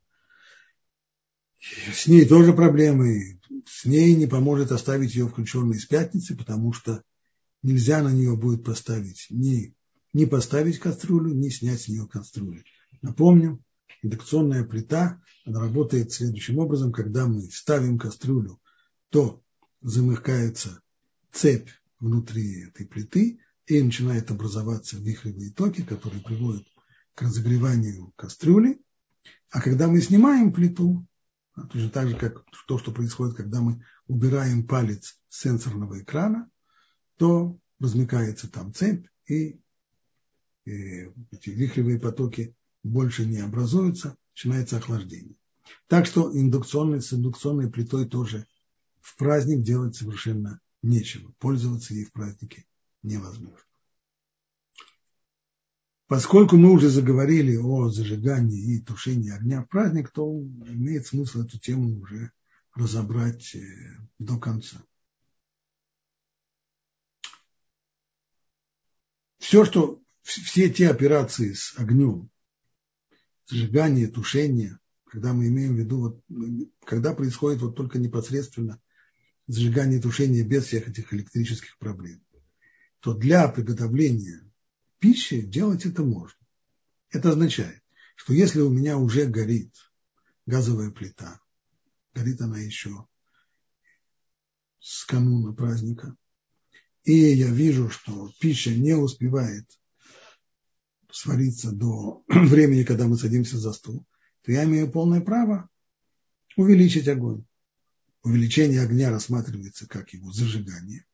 с 1.60 2.06
ней 2.06 2.26
тоже 2.26 2.52
проблемы. 2.52 3.40
С 3.66 3.84
ней 3.84 4.14
не 4.14 4.26
поможет 4.26 4.72
оставить 4.72 5.14
ее 5.14 5.28
включенной 5.28 5.78
с 5.78 5.86
пятницы, 5.86 6.36
потому 6.36 6.72
что 6.72 7.02
нельзя 7.62 8.02
на 8.02 8.12
нее 8.12 8.36
будет 8.36 8.64
поставить 8.64 9.26
ни, 9.30 9.74
ни 10.12 10.24
поставить 10.24 10.78
кастрюлю, 10.78 11.34
ни 11.34 11.48
снять 11.48 11.82
с 11.82 11.88
нее 11.88 12.06
кастрюлю. 12.06 12.62
Напомним, 13.02 13.62
индукционная 14.02 14.64
плита, 14.64 15.20
она 15.44 15.60
работает 15.60 16.12
следующим 16.12 16.58
образом, 16.58 16.92
когда 16.92 17.26
мы 17.26 17.42
ставим 17.50 17.98
кастрюлю, 17.98 18.60
то 19.10 19.42
замыкается 19.82 20.80
цепь 21.32 21.68
внутри 22.00 22.68
этой 22.68 22.86
плиты, 22.86 23.40
и 23.66 23.82
начинает 23.82 24.30
образоваться 24.30 24.96
вихревые 24.98 25.52
токи, 25.52 25.82
которые 25.82 26.22
приводят 26.22 26.66
к 27.14 27.22
разогреванию 27.22 28.12
кастрюли. 28.16 28.80
А 29.50 29.60
когда 29.60 29.88
мы 29.88 30.00
снимаем 30.00 30.52
плиту, 30.52 31.06
Точно 31.66 31.90
так 31.90 32.08
же, 32.08 32.16
как 32.16 32.44
то, 32.66 32.78
что 32.78 32.92
происходит, 32.92 33.36
когда 33.36 33.60
мы 33.60 33.84
убираем 34.06 34.66
палец 34.66 35.18
с 35.28 35.40
сенсорного 35.40 36.00
экрана, 36.00 36.50
то 37.16 37.58
размыкается 37.80 38.50
там 38.50 38.72
цепь, 38.72 39.06
и, 39.26 39.60
и 40.64 41.10
эти 41.30 41.50
вихревые 41.50 41.98
потоки 41.98 42.54
больше 42.82 43.26
не 43.26 43.38
образуются, 43.38 44.16
начинается 44.34 44.76
охлаждение. 44.76 45.36
Так 45.86 46.06
что 46.06 46.30
индукционной, 46.32 47.02
с 47.02 47.12
индукционной 47.12 47.70
плитой 47.70 48.08
тоже 48.08 48.46
в 49.00 49.16
праздник 49.16 49.62
делать 49.62 49.96
совершенно 49.96 50.60
нечего. 50.82 51.32
Пользоваться 51.38 51.94
ей 51.94 52.04
в 52.04 52.12
празднике 52.12 52.66
невозможно. 53.02 53.64
Поскольку 56.06 56.56
мы 56.56 56.72
уже 56.72 56.88
заговорили 56.88 57.56
о 57.56 57.90
зажигании 57.90 58.76
и 58.76 58.80
тушении 58.80 59.30
огня 59.30 59.62
в 59.62 59.68
праздник, 59.68 60.10
то 60.10 60.26
имеет 60.40 61.06
смысл 61.06 61.42
эту 61.42 61.58
тему 61.58 62.00
уже 62.00 62.32
разобрать 62.74 63.54
э, 63.54 63.60
до 64.18 64.38
конца. 64.38 64.82
Все, 69.38 69.66
что, 69.66 70.00
все 70.22 70.70
те 70.70 70.88
операции 70.88 71.52
с 71.52 71.74
огнем, 71.76 72.30
зажигание, 73.46 74.08
тушение, 74.08 74.78
когда 75.04 75.34
мы 75.34 75.48
имеем 75.48 75.74
в 75.74 75.78
виду, 75.78 76.00
вот, 76.00 76.68
когда 76.84 77.14
происходит 77.14 77.60
вот 77.60 77.76
только 77.76 77.98
непосредственно 77.98 78.80
зажигание 79.48 79.98
и 79.98 80.02
тушение 80.02 80.44
без 80.44 80.66
всех 80.66 80.88
этих 80.88 81.12
электрических 81.12 81.76
проблем, 81.78 82.22
то 83.00 83.14
для 83.14 83.48
приготовления 83.48 84.48
пищи 84.98 85.40
делать 85.40 85.86
это 85.86 86.02
можно. 86.04 86.38
Это 87.10 87.30
означает, 87.30 87.82
что 88.14 88.34
если 88.34 88.60
у 88.60 88.70
меня 88.70 88.98
уже 88.98 89.24
горит 89.24 89.74
газовая 90.46 90.90
плита, 90.90 91.40
горит 92.14 92.40
она 92.40 92.58
еще 92.58 93.06
с 94.80 95.04
кануна 95.04 95.52
праздника, 95.54 96.14
и 97.04 97.14
я 97.14 97.50
вижу, 97.50 97.88
что 97.88 98.30
пища 98.40 98.70
не 98.70 98.94
успевает 98.94 99.66
свариться 101.10 101.72
до 101.72 102.22
времени, 102.28 102.84
когда 102.84 103.08
мы 103.08 103.16
садимся 103.16 103.56
за 103.56 103.72
стол, 103.72 104.04
то 104.42 104.52
я 104.52 104.64
имею 104.64 104.90
полное 104.90 105.22
право 105.22 105.70
увеличить 106.56 107.08
огонь. 107.08 107.47
Увеличение 108.28 108.82
огня 108.82 109.10
рассматривается 109.10 109.86
как 109.88 110.12
его 110.12 110.32
зажигание, 110.32 111.04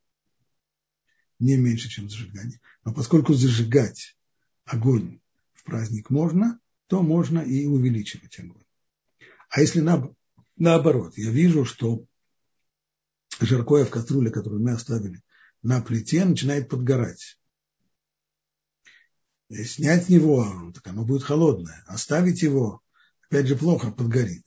не 1.39 1.57
меньше, 1.57 1.89
чем 1.89 2.11
зажигание. 2.11 2.61
Но 2.85 2.93
поскольку 2.93 3.35
зажигать 3.35 4.17
огонь 4.65 5.21
в 5.53 5.65
праздник 5.65 6.11
можно, 6.11 6.59
то 6.87 7.03
можно 7.03 7.41
и 7.41 7.67
увеличивать 7.67 8.39
огонь. 8.39 8.65
А 9.49 9.61
если 9.61 9.81
на, 9.81 10.13
наоборот, 10.57 11.17
я 11.17 11.31
вижу, 11.31 11.65
что 11.65 12.05
жаркое 13.41 13.85
в 13.85 13.91
кастрюле, 13.91 14.31
которую 14.31 14.63
мы 14.63 14.73
оставили 14.73 15.23
на 15.63 15.81
плите, 15.81 16.25
начинает 16.25 16.69
подгорать. 16.69 17.39
И 19.49 19.63
снять 19.65 20.07
с 20.07 20.09
него, 20.09 20.73
так 20.75 20.87
оно 20.89 21.05
будет 21.05 21.23
холодное. 21.23 21.85
Оставить 21.87 22.43
его, 22.43 22.83
опять 23.29 23.47
же, 23.47 23.57
плохо, 23.57 23.91
подгорит. 23.91 24.47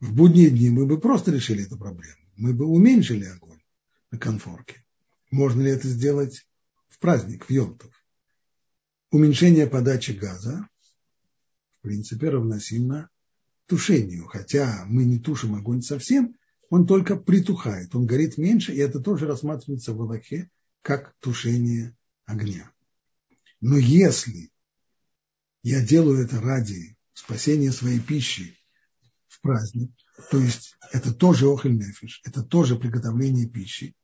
В 0.00 0.14
будние 0.14 0.50
дни 0.50 0.70
мы 0.70 0.86
бы 0.86 1.00
просто 1.00 1.32
решили 1.32 1.64
эту 1.64 1.76
проблему. 1.76 2.22
Мы 2.36 2.54
бы 2.54 2.66
уменьшили 2.66 3.24
огонь 3.24 3.60
на 4.10 4.18
конфорке. 4.18 4.84
Можно 5.30 5.62
ли 5.62 5.70
это 5.70 5.88
сделать 5.88 6.46
в 6.88 6.98
праздник, 7.00 7.46
в 7.46 7.50
Йонтов? 7.50 7.92
Уменьшение 9.10 9.66
подачи 9.66 10.12
газа, 10.12 10.68
в 11.78 11.82
принципе, 11.82 12.28
равносильно 12.28 13.10
тушению. 13.66 14.26
Хотя 14.26 14.84
мы 14.86 15.04
не 15.04 15.18
тушим 15.18 15.56
огонь 15.56 15.82
совсем, 15.82 16.36
он 16.70 16.86
только 16.86 17.16
притухает, 17.16 17.94
он 17.94 18.06
горит 18.06 18.38
меньше, 18.38 18.74
и 18.74 18.78
это 18.78 19.00
тоже 19.00 19.26
рассматривается 19.26 19.94
в 19.94 20.00
Аллахе 20.00 20.50
как 20.82 21.14
тушение 21.18 21.96
огня. 22.24 22.70
Но 23.60 23.76
если 23.76 24.50
я 25.62 25.84
делаю 25.84 26.24
это 26.24 26.40
ради 26.40 26.96
спасения 27.14 27.72
своей 27.72 28.00
пищи 28.00 28.57
праздник, 29.40 29.92
то 30.30 30.38
есть 30.38 30.76
это 30.92 31.12
тоже 31.12 31.46
охель 31.46 31.76
нефиш, 31.76 32.20
это 32.24 32.42
тоже 32.42 32.76
приготовление 32.76 33.48
пищи, 33.48 33.94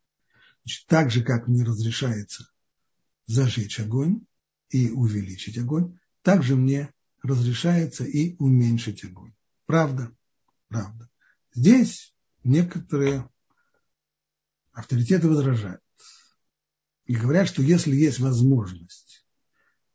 значит, 0.64 0.87
так 0.87 1.11
же, 1.11 1.23
как 1.23 1.49
мне 1.49 1.64
разрешается 1.64 2.49
зажечь 3.26 3.81
огонь 3.81 4.23
и 4.71 4.91
увеличить 4.91 5.59
огонь, 5.59 5.99
также 6.23 6.57
мне 6.57 6.93
разрешается 7.23 8.05
и 8.05 8.37
уменьшить 8.38 9.05
огонь. 9.05 9.35
Правда? 9.67 10.12
Правда. 10.69 11.09
Здесь 11.55 12.14
некоторые 12.43 13.29
авторитеты 14.73 15.29
возражают 15.29 15.81
и 17.07 17.14
говорят, 17.14 17.49
что 17.49 17.62
если 17.62 17.95
есть 17.95 18.19
возможность 18.19 19.25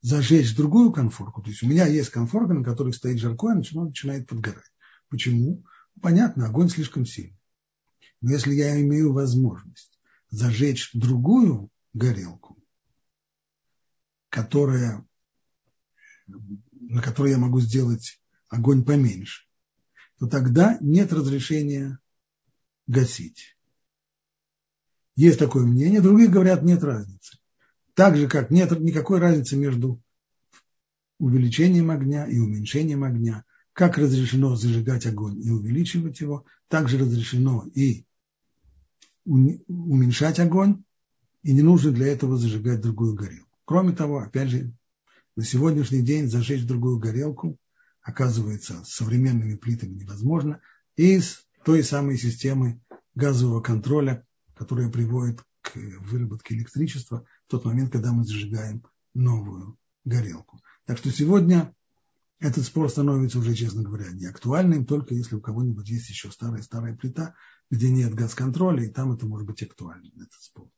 зажечь 0.02 0.56
другую 0.56 0.92
конфорку, 0.92 1.42
то 1.42 1.50
есть 1.50 1.64
у 1.64 1.68
меня 1.68 1.86
есть 1.86 2.10
конфорка, 2.10 2.54
на 2.54 2.64
которой 2.64 2.94
стоит 2.94 3.20
жаркое, 3.20 3.62
он 3.74 3.86
начинает 3.86 4.28
подгорать. 4.28 4.64
Почему? 5.10 5.64
Понятно, 6.02 6.48
огонь 6.48 6.70
слишком 6.70 7.06
сильный. 7.06 7.38
Но 8.22 8.32
если 8.32 8.54
я 8.54 8.80
имею 8.82 9.14
возможность 9.14 10.00
зажечь 10.30 10.92
другую 10.94 11.70
горелку, 11.94 12.58
которая, 14.30 15.06
на 16.28 17.02
которой 17.02 17.32
я 17.32 17.38
могу 17.38 17.60
сделать 17.60 18.22
огонь 18.48 18.84
поменьше, 18.84 19.48
то 20.20 20.28
тогда 20.28 20.78
нет 20.82 21.12
разрешения 21.14 22.00
гасить. 22.88 23.58
Есть 25.16 25.40
такое 25.40 25.66
мнение, 25.66 26.02
другие 26.02 26.30
говорят, 26.30 26.64
нет 26.64 26.84
разницы. 26.84 27.38
Так 27.94 28.16
же, 28.16 28.28
как 28.28 28.52
нет 28.52 28.72
никакой 28.80 29.20
разницы 29.20 29.58
между 29.58 30.02
увеличением 31.18 31.92
огня 31.92 32.26
и 32.26 32.40
уменьшением 32.40 33.04
огня. 33.04 33.44
Как 33.80 33.98
разрешено 33.98 34.58
зажигать 34.58 35.06
огонь 35.06 35.42
и 35.42 35.50
увеличивать 35.50 36.20
его, 36.20 36.44
так 36.68 36.90
же 36.90 36.98
разрешено 36.98 37.66
и 37.74 38.04
уменьшать 39.24 40.38
огонь, 40.42 40.84
и 41.44 41.54
не 41.54 41.62
нужно 41.62 41.92
для 41.92 42.08
этого 42.08 42.36
зажигать 42.36 42.82
другую 42.82 43.14
горелку. 43.14 43.58
Кроме 43.64 43.94
того, 43.94 44.20
опять 44.20 44.50
же, 44.50 44.74
на 45.38 45.46
сегодняшний 45.46 46.02
день 46.02 46.28
зажечь 46.28 46.68
другую 46.68 47.00
горелку 47.00 47.58
оказывается 48.02 48.84
современными 48.84 49.56
плитами 49.56 49.94
невозможно, 49.94 50.60
и 50.98 51.18
с 51.22 51.46
той 51.64 51.82
самой 51.82 52.18
системы 52.18 52.82
газового 53.16 53.62
контроля, 53.62 54.28
которая 54.56 54.90
приводит 54.90 55.42
к 55.62 55.78
выработке 56.02 56.54
электричества 56.56 57.24
в 57.48 57.52
тот 57.52 57.64
момент, 57.64 57.94
когда 57.94 58.12
мы 58.12 58.26
зажигаем 58.26 58.84
новую 59.14 59.78
горелку. 60.04 60.60
Так 60.86 60.98
что 60.98 61.12
сегодня 61.12 61.74
этот 62.40 62.66
спор 62.66 62.90
становится 62.90 63.40
уже, 63.40 63.54
честно 63.54 63.84
говоря, 63.84 64.12
не 64.12 64.26
актуальным, 64.26 64.86
только 64.86 65.14
если 65.14 65.36
у 65.36 65.42
кого-нибудь 65.42 65.90
есть 65.90 66.10
еще 66.10 66.32
старая-старая 66.32 66.96
плита, 66.96 67.36
где 67.70 67.90
нет 67.90 68.14
газ-контроля, 68.14 68.84
и 68.84 68.92
там 68.92 69.12
это 69.12 69.26
может 69.26 69.48
быть 69.48 69.62
актуальным, 69.62 70.14
этот 70.16 70.42
спор. 70.42 70.70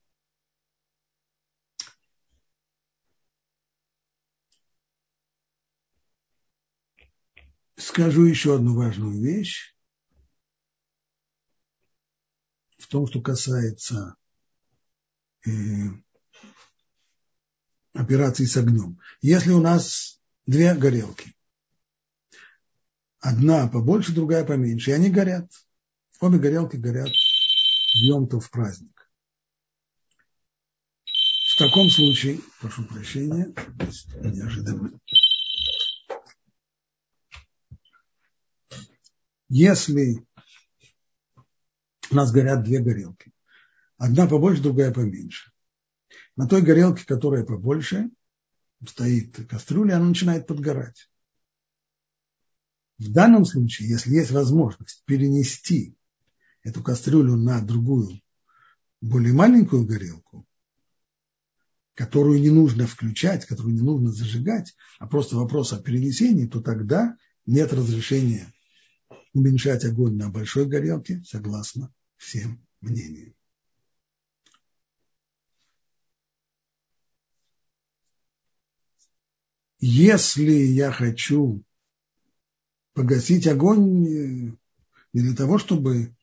Скажу 7.77 8.25
еще 8.25 8.55
одну 8.55 8.75
важную 8.75 9.19
вещь. 9.21 9.71
том, 12.91 13.07
что 13.07 13.21
касается 13.21 14.15
э, 15.47 15.49
операции 17.93 18.45
с 18.45 18.57
огнем. 18.57 18.99
Если 19.21 19.51
у 19.51 19.61
нас 19.61 20.19
две 20.45 20.75
горелки, 20.75 21.33
одна 23.21 23.67
побольше, 23.67 24.13
другая 24.13 24.43
поменьше, 24.43 24.91
и 24.91 24.93
они 24.93 25.09
горят, 25.09 25.49
обе 26.19 26.39
горелки 26.39 26.75
горят 26.75 27.09
днем-то 27.95 28.39
в 28.39 28.49
праздник. 28.51 29.09
В 31.53 31.57
таком 31.57 31.89
случае, 31.89 32.39
прошу 32.59 32.83
прощения, 32.85 33.53
неожиданно. 34.21 34.99
Если 39.49 40.25
у 42.09 42.15
нас 42.15 42.31
горят 42.31 42.63
две 42.63 42.79
горелки. 42.79 43.31
Одна 43.97 44.27
побольше, 44.27 44.63
другая 44.63 44.91
поменьше. 44.91 45.51
На 46.35 46.47
той 46.47 46.61
горелке, 46.61 47.05
которая 47.05 47.45
побольше, 47.45 48.09
стоит 48.87 49.47
кастрюля, 49.47 49.97
она 49.97 50.05
начинает 50.05 50.47
подгорать. 50.47 51.10
В 53.01 53.11
данном 53.11 53.45
случае, 53.45 53.89
если 53.89 54.13
есть 54.13 54.29
возможность 54.29 55.01
перенести 55.05 55.95
эту 56.61 56.83
кастрюлю 56.83 57.35
на 57.35 57.59
другую, 57.59 58.21
более 59.01 59.33
маленькую 59.33 59.87
горелку, 59.87 60.45
которую 61.95 62.39
не 62.39 62.51
нужно 62.51 62.85
включать, 62.85 63.47
которую 63.47 63.73
не 63.73 63.81
нужно 63.81 64.11
зажигать, 64.11 64.75
а 64.99 65.07
просто 65.07 65.35
вопрос 65.35 65.73
о 65.73 65.81
перенесении, 65.81 66.45
то 66.45 66.61
тогда 66.61 67.17
нет 67.47 67.73
разрешения 67.73 68.53
уменьшать 69.33 69.83
огонь 69.83 70.15
на 70.15 70.29
большой 70.29 70.67
горелке, 70.67 71.23
согласно 71.25 71.91
всем 72.17 72.63
мнениям. 72.81 73.33
Если 79.79 80.51
я 80.51 80.91
хочу 80.91 81.63
погасить 82.93 83.47
огонь 83.47 84.57
не 85.13 85.21
для 85.21 85.35
того, 85.35 85.57
чтобы 85.57 86.15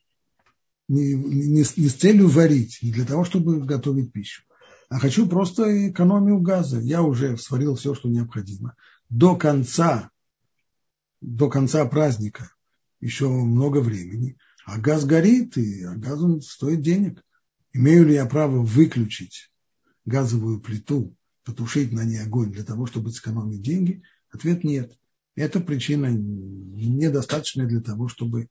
не, 0.87 1.13
не, 1.13 1.63
не 1.77 1.89
с 1.89 1.93
целью 1.93 2.29
варить, 2.29 2.79
не 2.81 2.91
для 2.91 3.05
того, 3.05 3.23
чтобы 3.23 3.63
готовить 3.63 4.11
пищу, 4.11 4.43
а 4.89 4.99
хочу 4.99 5.27
просто 5.27 5.89
экономию 5.89 6.39
газа. 6.39 6.79
Я 6.79 7.03
уже 7.03 7.37
сварил 7.37 7.75
все, 7.75 7.93
что 7.93 8.09
необходимо. 8.09 8.75
До 9.09 9.35
конца, 9.35 10.09
до 11.21 11.49
конца 11.49 11.85
праздника 11.85 12.51
еще 12.99 13.29
много 13.29 13.79
времени. 13.79 14.37
А 14.65 14.77
газ 14.77 15.05
горит, 15.05 15.57
и 15.57 15.83
а 15.83 15.95
газ 15.95 16.19
он 16.21 16.41
стоит 16.41 16.81
денег. 16.81 17.23
Имею 17.73 18.07
ли 18.07 18.15
я 18.15 18.25
право 18.25 18.61
выключить 18.61 19.51
газовую 20.05 20.59
плиту, 20.59 21.15
потушить 21.43 21.91
на 21.91 22.03
ней 22.03 22.21
огонь 22.21 22.51
для 22.51 22.63
того, 22.63 22.87
чтобы 22.87 23.11
сэкономить 23.11 23.61
деньги? 23.61 24.03
Ответ 24.31 24.63
нет. 24.63 24.97
Это 25.39 25.61
причина 25.61 26.07
недостаточная 26.11 27.65
для 27.65 27.79
того, 27.79 28.09
чтобы 28.09 28.49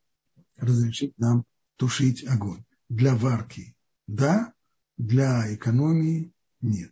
разрешить 0.57 1.13
нам 1.19 1.45
тушить 1.77 2.27
огонь. 2.27 2.65
Для 2.89 3.15
варки– 3.15 3.77
да, 4.07 4.55
для 4.97 5.55
экономии– 5.55 6.33
нет. 6.63 6.91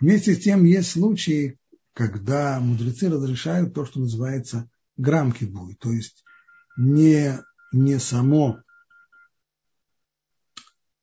Вместе 0.00 0.34
с 0.34 0.42
тем 0.42 0.64
есть 0.64 0.90
случаи, 0.90 1.56
когда 1.92 2.58
мудрецы 2.58 3.08
разрешают 3.08 3.74
то, 3.74 3.84
что 3.84 4.00
называется 4.00 4.68
грамки 4.96 5.44
буй, 5.44 5.76
то 5.76 5.92
есть 5.92 6.24
не, 6.76 7.38
не, 7.72 8.00
само, 8.00 8.60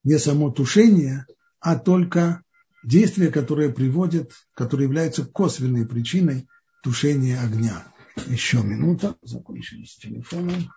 не 0.03 0.19
само 0.19 0.51
тушение, 0.51 1.25
а 1.61 1.79
только 1.79 2.43
действие, 2.83 3.31
которое 3.31 3.71
приводит, 3.71 4.33
которое 4.53 4.83
является 4.83 5.25
косвенной 5.25 5.87
причиной 5.87 6.47
тушения 6.83 7.41
огня. 7.41 7.93
Еще 8.27 8.61
минута, 8.61 9.17
закончили 9.21 9.85
с 9.85 9.97
телефоном. 9.97 10.71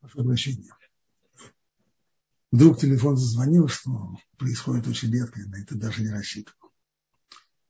Прошу 0.00 0.24
прощения. 0.24 0.72
Вдруг 2.52 2.78
телефон 2.78 3.16
зазвонил, 3.16 3.68
что 3.68 4.16
происходит 4.38 4.86
очень 4.86 5.12
редко, 5.12 5.40
на 5.40 5.56
это 5.60 5.74
даже 5.74 6.02
не 6.02 6.10
рассчитывал. 6.10 6.70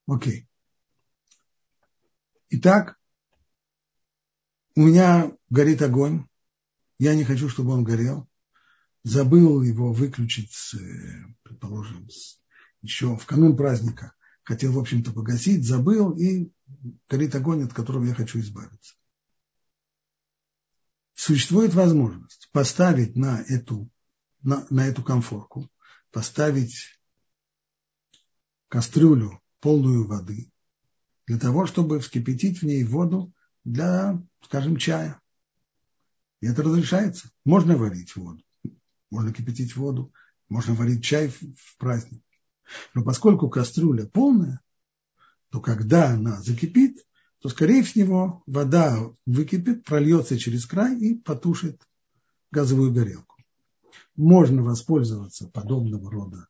Окей. 0.06 0.48
Итак, 2.50 2.96
у 4.76 4.82
меня 4.82 5.32
горит 5.50 5.82
огонь. 5.82 6.26
Я 6.98 7.14
не 7.14 7.24
хочу, 7.24 7.48
чтобы 7.48 7.72
он 7.72 7.82
горел. 7.82 8.28
Забыл 9.06 9.62
его 9.62 9.92
выключить, 9.92 10.74
предположим, 11.44 12.08
еще 12.82 13.16
в 13.16 13.24
канун 13.24 13.56
праздника. 13.56 14.16
Хотел, 14.42 14.72
в 14.72 14.80
общем-то, 14.80 15.12
погасить, 15.12 15.64
забыл, 15.64 16.10
и 16.18 16.50
горит 17.08 17.32
огонь, 17.36 17.62
от 17.62 17.72
которого 17.72 18.04
я 18.04 18.14
хочу 18.14 18.40
избавиться. 18.40 18.96
Существует 21.14 21.72
возможность 21.72 22.48
поставить 22.50 23.14
на 23.14 23.42
эту, 23.42 23.88
на, 24.42 24.66
на 24.70 24.88
эту 24.88 25.04
конфорку, 25.04 25.70
поставить 26.10 27.00
кастрюлю 28.66 29.40
полную 29.60 30.04
воды, 30.04 30.50
для 31.28 31.38
того, 31.38 31.66
чтобы 31.66 32.00
вскипятить 32.00 32.60
в 32.60 32.64
ней 32.64 32.82
воду 32.82 33.32
для, 33.62 34.20
скажем, 34.42 34.78
чая. 34.78 35.20
И 36.40 36.48
это 36.48 36.64
разрешается. 36.64 37.30
Можно 37.44 37.76
варить 37.76 38.16
воду, 38.16 38.42
можно 39.10 39.32
кипятить 39.32 39.76
воду, 39.76 40.12
можно 40.48 40.74
варить 40.74 41.04
чай 41.04 41.28
в, 41.28 41.76
праздник. 41.78 42.22
Но 42.94 43.04
поскольку 43.04 43.48
кастрюля 43.48 44.06
полная, 44.06 44.60
то 45.50 45.60
когда 45.60 46.10
она 46.10 46.40
закипит, 46.42 47.06
то, 47.40 47.48
скорее 47.48 47.82
всего, 47.82 48.42
вода 48.46 48.98
выкипит, 49.24 49.84
прольется 49.84 50.38
через 50.38 50.66
край 50.66 50.98
и 50.98 51.14
потушит 51.14 51.80
газовую 52.50 52.92
горелку. 52.92 53.36
Можно 54.16 54.62
воспользоваться 54.62 55.48
подобного 55.48 56.10
рода 56.10 56.48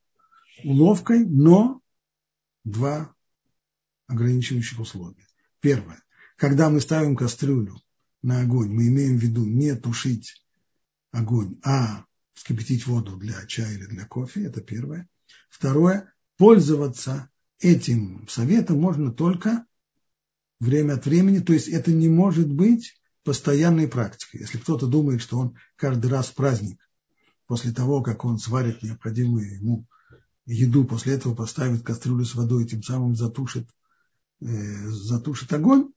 уловкой, 0.65 1.27
но 1.27 1.83
два 2.65 3.15
ограничивающих 4.07 4.79
условия. 4.81 5.27
Первое. 5.61 6.03
Когда 6.37 6.71
мы 6.71 6.81
ставим 6.81 7.17
кастрюлю 7.17 7.77
на 8.23 8.41
огонь, 8.41 8.71
мы 8.73 8.89
имеем 8.89 9.19
в 9.19 9.23
виду 9.23 9.45
не 9.45 9.75
тушить 9.75 10.43
огонь, 11.11 11.59
а 11.63 12.06
вскипятить 12.37 12.87
воду 12.87 13.17
для 13.17 13.45
чая 13.47 13.73
или 13.73 13.87
для 13.87 14.07
кофе. 14.07 14.45
Это 14.45 14.61
первое. 14.61 15.09
Второе. 15.49 16.13
Пользоваться 16.37 17.29
этим 17.59 18.29
советом 18.29 18.81
можно 18.81 19.13
только 19.13 19.67
время 20.61 20.95
от 20.95 21.07
времени. 21.07 21.41
То 21.41 21.53
есть 21.53 21.67
это 21.67 21.93
не 21.93 22.09
может 22.09 22.49
быть 22.49 22.95
постоянной 23.25 23.89
практикой. 23.89 24.43
Если 24.43 24.59
кто-то 24.59 24.87
думает, 24.87 25.21
что 25.21 25.39
он 25.39 25.57
каждый 25.75 26.11
раз 26.11 26.29
в 26.29 26.35
праздник, 26.35 26.79
после 27.49 27.73
того, 27.73 28.03
как 28.03 28.25
он 28.25 28.39
сварит 28.39 28.85
необходимую 28.85 29.53
ему 29.57 29.87
еду, 30.45 30.85
после 30.85 31.15
этого 31.15 31.35
поставит 31.35 31.83
кастрюлю 31.83 32.25
с 32.25 32.37
водой 32.37 32.65
и 32.65 32.69
тем 32.69 32.85
самым 32.85 33.17
затушит 33.17 33.69
Э, 34.41 34.89
затушит 34.89 35.53
огонь, 35.55 35.93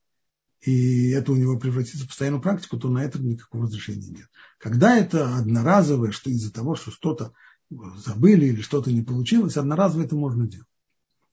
и 0.62 1.10
это 1.12 1.32
у 1.32 1.36
него 1.36 1.58
превратится 1.58 2.06
в 2.06 2.08
постоянную 2.08 2.42
практику, 2.42 2.78
то 2.78 2.90
на 2.90 3.00
это 3.00 3.20
никакого 3.20 3.64
разрешения 3.66 4.08
нет. 4.08 4.30
Когда 4.58 4.98
это 4.98 5.38
одноразовое, 5.38 6.12
что 6.12 6.30
из-за 6.30 6.52
того, 6.52 6.76
что 6.76 6.92
что-то 6.92 7.34
забыли 7.70 8.48
или 8.48 8.62
что-то 8.62 8.92
не 8.92 9.02
получилось, 9.02 9.58
одноразово 9.58 10.04
это 10.04 10.16
можно 10.16 10.48
делать, 10.48 10.68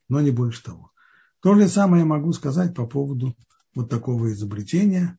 но 0.09 0.21
не 0.21 0.31
больше 0.31 0.63
того. 0.63 0.93
То 1.41 1.55
же 1.55 1.69
самое 1.69 2.03
я 2.03 2.07
могу 2.07 2.33
сказать 2.33 2.75
по 2.75 2.87
поводу 2.87 3.37
вот 3.75 3.91
такого 3.91 4.33
изобретения. 4.33 5.19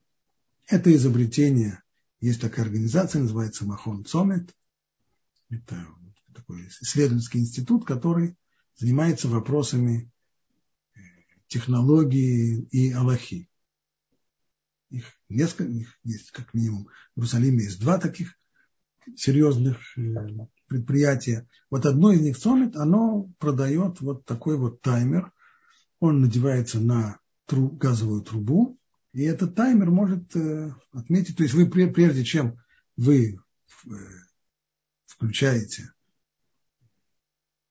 Это 0.68 0.94
изобретение, 0.94 1.84
есть 2.20 2.42
такая 2.42 2.66
организация, 2.66 3.22
называется 3.22 3.66
Махон 3.66 4.06
Цомет. 4.06 4.56
Это 5.50 5.86
такой 6.34 6.68
исследовательский 6.82 7.42
институт, 7.42 7.86
который 7.86 8.38
занимается 8.76 9.28
вопросами 9.28 10.12
технологии 11.48 12.68
и 12.72 12.92
Аллахи. 12.92 13.50
Их 15.30 15.38
несколько, 15.38 15.72
их 15.72 16.00
есть 16.04 16.32
как 16.32 16.54
минимум 16.54 16.88
в 17.16 17.20
Иерусалиме 17.20 17.64
есть 17.64 17.80
два 17.80 17.98
таких 17.98 18.36
серьезных 19.16 19.78
э, 19.98 20.02
предприятия. 20.68 21.48
Вот 21.70 21.86
одно 21.86 22.12
из 22.12 22.22
них 22.22 22.38
Сомит, 22.38 22.76
оно 22.76 23.32
продает 23.40 24.02
вот 24.02 24.26
такой 24.26 24.58
вот 24.58 24.82
таймер. 24.82 25.32
Он 26.00 26.22
надевается 26.22 26.80
на 26.80 27.20
тру, 27.46 27.70
газовую 27.70 28.22
трубу, 28.22 28.78
и 29.14 29.24
этот 29.24 29.56
таймер 29.56 29.90
может 29.90 30.36
э, 30.36 30.74
отметить, 30.92 31.38
то 31.38 31.44
есть 31.44 31.56
вы 31.56 31.68
прежде 31.68 32.24
чем 32.24 32.60
вы 32.96 33.40
э, 33.86 33.90
включаете 35.06 35.92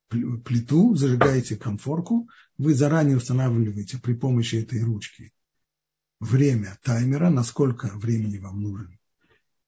плиту, 0.09 0.95
зажигаете 0.95 1.57
конфорку, 1.57 2.29
вы 2.59 2.75
заранее 2.75 3.17
устанавливаете 3.17 3.99
при 3.99 4.15
помощи 4.15 4.57
этой 4.57 4.83
ручки 4.83 5.33
время 6.21 6.79
таймера, 6.83 7.31
насколько 7.31 7.89
времени 7.95 8.39
вам 8.39 8.61
нужен, 8.61 8.99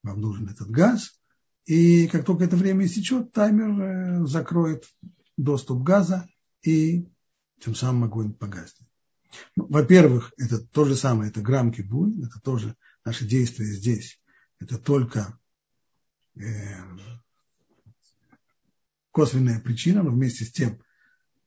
вам 0.03 0.21
нужен 0.21 0.49
этот 0.49 0.71
газ. 0.71 1.19
И 1.65 2.09
как 2.09 2.25
только 2.25 2.45
это 2.45 2.57
время 2.57 2.87
истечет, 2.87 3.33
таймер 3.33 3.81
э, 4.23 4.27
закроет 4.27 4.85
доступ 5.37 5.83
газа 5.83 6.27
и 6.63 7.07
тем 7.61 7.75
самым 7.75 8.05
огонь 8.05 8.33
погаснет. 8.33 8.89
Ну, 9.57 9.67
во-первых, 9.67 10.33
это 10.39 10.59
то 10.59 10.85
же 10.85 10.97
самое, 10.97 11.31
это 11.31 11.43
грамм 11.43 11.73
кибуль, 11.73 12.25
это 12.25 12.41
тоже 12.41 12.75
наше 13.05 13.27
действие 13.27 13.73
здесь. 13.73 14.21
Это 14.59 14.79
только 14.79 15.39
э, 16.37 16.43
косвенная 19.11 19.61
причина, 19.61 20.03
но 20.03 20.11
вместе 20.11 20.45
с 20.45 20.53
тем 20.53 20.81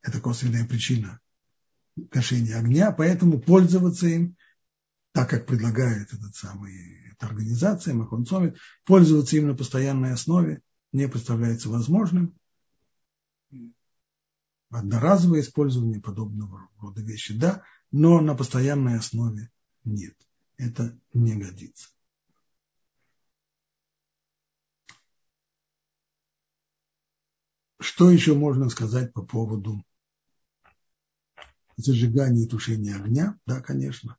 это 0.01 0.19
косвенная 0.19 0.65
причина 0.65 1.19
гашения 1.95 2.57
огня, 2.57 2.91
поэтому 2.91 3.39
пользоваться 3.39 4.07
им, 4.07 4.35
так 5.11 5.29
как 5.29 5.45
предлагает 5.45 6.13
этот 6.13 6.35
самый, 6.35 6.73
эта 7.11 7.25
организация 7.25 7.93
Махон 7.93 8.25
Цомит, 8.25 8.57
пользоваться 8.85 9.35
им 9.35 9.47
на 9.47 9.55
постоянной 9.55 10.13
основе 10.13 10.61
не 10.91 11.07
представляется 11.07 11.69
возможным. 11.69 12.37
Одноразовое 14.69 15.41
использование 15.41 15.99
подобного 15.99 16.69
рода 16.79 17.01
вещи, 17.01 17.37
да, 17.37 17.63
но 17.91 18.21
на 18.21 18.35
постоянной 18.35 18.97
основе 18.97 19.51
нет. 19.83 20.15
Это 20.55 20.97
не 21.13 21.35
годится. 21.35 21.89
Что 27.81 28.11
еще 28.11 28.35
можно 28.35 28.69
сказать 28.69 29.11
по 29.11 29.23
поводу 29.23 29.83
зажигания 31.75 32.45
и 32.45 32.47
тушения 32.47 32.95
огня? 32.95 33.37
Да, 33.45 33.59
конечно. 33.59 34.17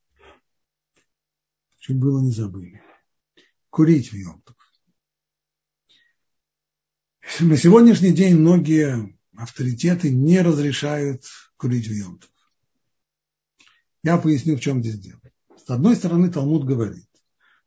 Чуть 1.82 1.98
было 1.98 2.20
не 2.20 2.30
забыли. 2.30 2.80
Курить 3.68 4.12
в 4.12 4.14
Йомтов. 4.14 4.56
На 7.40 7.56
сегодняшний 7.56 8.12
день 8.12 8.36
многие 8.36 9.18
авторитеты 9.36 10.12
не 10.12 10.42
разрешают 10.42 11.24
курить 11.56 11.88
в 11.88 11.92
Йомтов. 11.92 12.30
Я 14.04 14.16
поясню, 14.16 14.56
в 14.56 14.60
чем 14.60 14.80
здесь 14.80 15.00
дело. 15.00 15.20
С 15.56 15.68
одной 15.70 15.96
стороны, 15.96 16.30
Талмуд 16.30 16.64
говорит, 16.64 17.08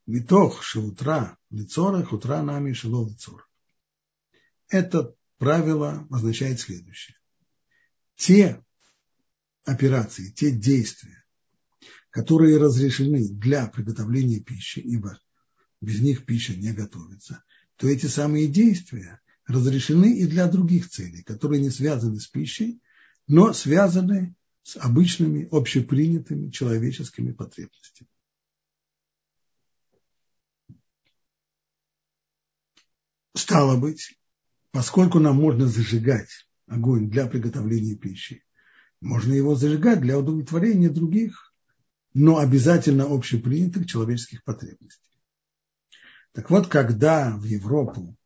Митох 0.06 0.62
шеутра 0.62 1.36
лицора, 1.50 2.02
хутра 2.02 2.42
нами 2.42 2.72
шело 2.72 3.06
лицор. 3.06 3.46
Это 4.68 5.14
правило 5.36 6.08
означает 6.10 6.58
следующее. 6.58 7.18
Те 8.14 8.64
операции, 9.66 10.30
те 10.30 10.52
действия, 10.52 11.25
которые 12.16 12.56
разрешены 12.56 13.28
для 13.28 13.66
приготовления 13.66 14.40
пищи, 14.40 14.78
ибо 14.78 15.20
без 15.82 16.00
них 16.00 16.24
пища 16.24 16.56
не 16.56 16.72
готовится, 16.72 17.44
то 17.76 17.86
эти 17.88 18.06
самые 18.06 18.46
действия 18.46 19.20
разрешены 19.46 20.18
и 20.18 20.26
для 20.26 20.46
других 20.46 20.88
целей, 20.88 21.22
которые 21.22 21.60
не 21.60 21.68
связаны 21.68 22.18
с 22.18 22.26
пищей, 22.26 22.80
но 23.26 23.52
связаны 23.52 24.34
с 24.62 24.78
обычными 24.78 25.46
общепринятыми 25.50 26.48
человеческими 26.50 27.32
потребностями. 27.32 28.08
Стало 33.34 33.76
быть, 33.76 34.18
поскольку 34.70 35.18
нам 35.18 35.36
можно 35.36 35.66
зажигать 35.66 36.48
огонь 36.66 37.10
для 37.10 37.26
приготовления 37.26 37.94
пищи, 37.94 38.42
можно 39.02 39.34
его 39.34 39.54
зажигать 39.54 40.00
для 40.00 40.18
удовлетворения 40.18 40.88
других, 40.88 41.45
но 42.18 42.38
обязательно 42.38 43.04
общепринятых 43.04 43.86
человеческих 43.86 44.42
потребностей. 44.42 45.20
Так 46.32 46.48
вот, 46.48 46.66
когда 46.66 47.36
в 47.36 47.44
Европу 47.44 48.16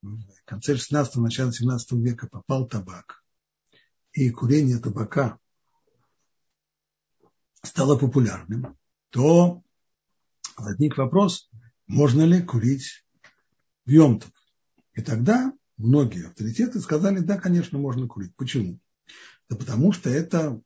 в 0.00 0.44
конце 0.44 0.74
16-го, 0.74 1.20
начале 1.20 1.50
17 1.50 1.90
века 1.94 2.28
попал 2.28 2.68
табак, 2.68 3.24
и 4.12 4.30
курение 4.30 4.78
табака 4.78 5.40
стало 7.64 7.98
популярным, 7.98 8.78
то 9.08 9.60
возник 10.56 10.96
вопрос, 10.96 11.50
можно 11.88 12.22
ли 12.22 12.40
курить 12.40 13.04
в 13.86 13.90
Йомтов. 13.90 14.30
И 14.92 15.02
тогда 15.02 15.52
многие 15.78 16.28
авторитеты 16.28 16.78
сказали, 16.78 17.18
да, 17.18 17.40
конечно, 17.40 17.76
можно 17.76 18.06
курить. 18.06 18.36
Почему? 18.36 18.78
Да 19.48 19.56
потому 19.56 19.90
что 19.90 20.08
это, 20.10 20.62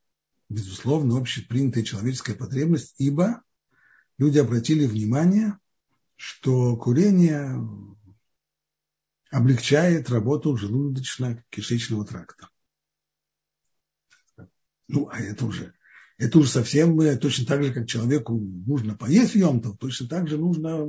безусловно, 0.49 1.19
общепринятая 1.19 1.83
человеческая 1.83 2.35
потребность, 2.35 2.95
ибо 2.99 3.43
люди 4.19 4.39
обратили 4.39 4.87
внимание, 4.87 5.59
что 6.17 6.77
курение 6.77 7.59
облегчает 9.31 10.11
работу 10.11 10.57
желудочно-кишечного 10.57 12.05
тракта. 12.07 12.49
Ну, 14.87 15.09
а 15.11 15.19
это 15.19 15.47
уже, 15.47 15.75
это 16.19 16.39
уже 16.39 16.49
совсем 16.49 17.01
э, 17.01 17.17
точно 17.17 17.47
так 17.47 17.65
же, 17.65 17.73
как 17.73 17.89
человеку 17.89 18.39
нужно 18.39 18.97
поесть 18.97 19.35
в 19.35 19.77
точно 19.77 20.09
так 20.09 20.29
же 20.29 20.39
нужно, 20.39 20.87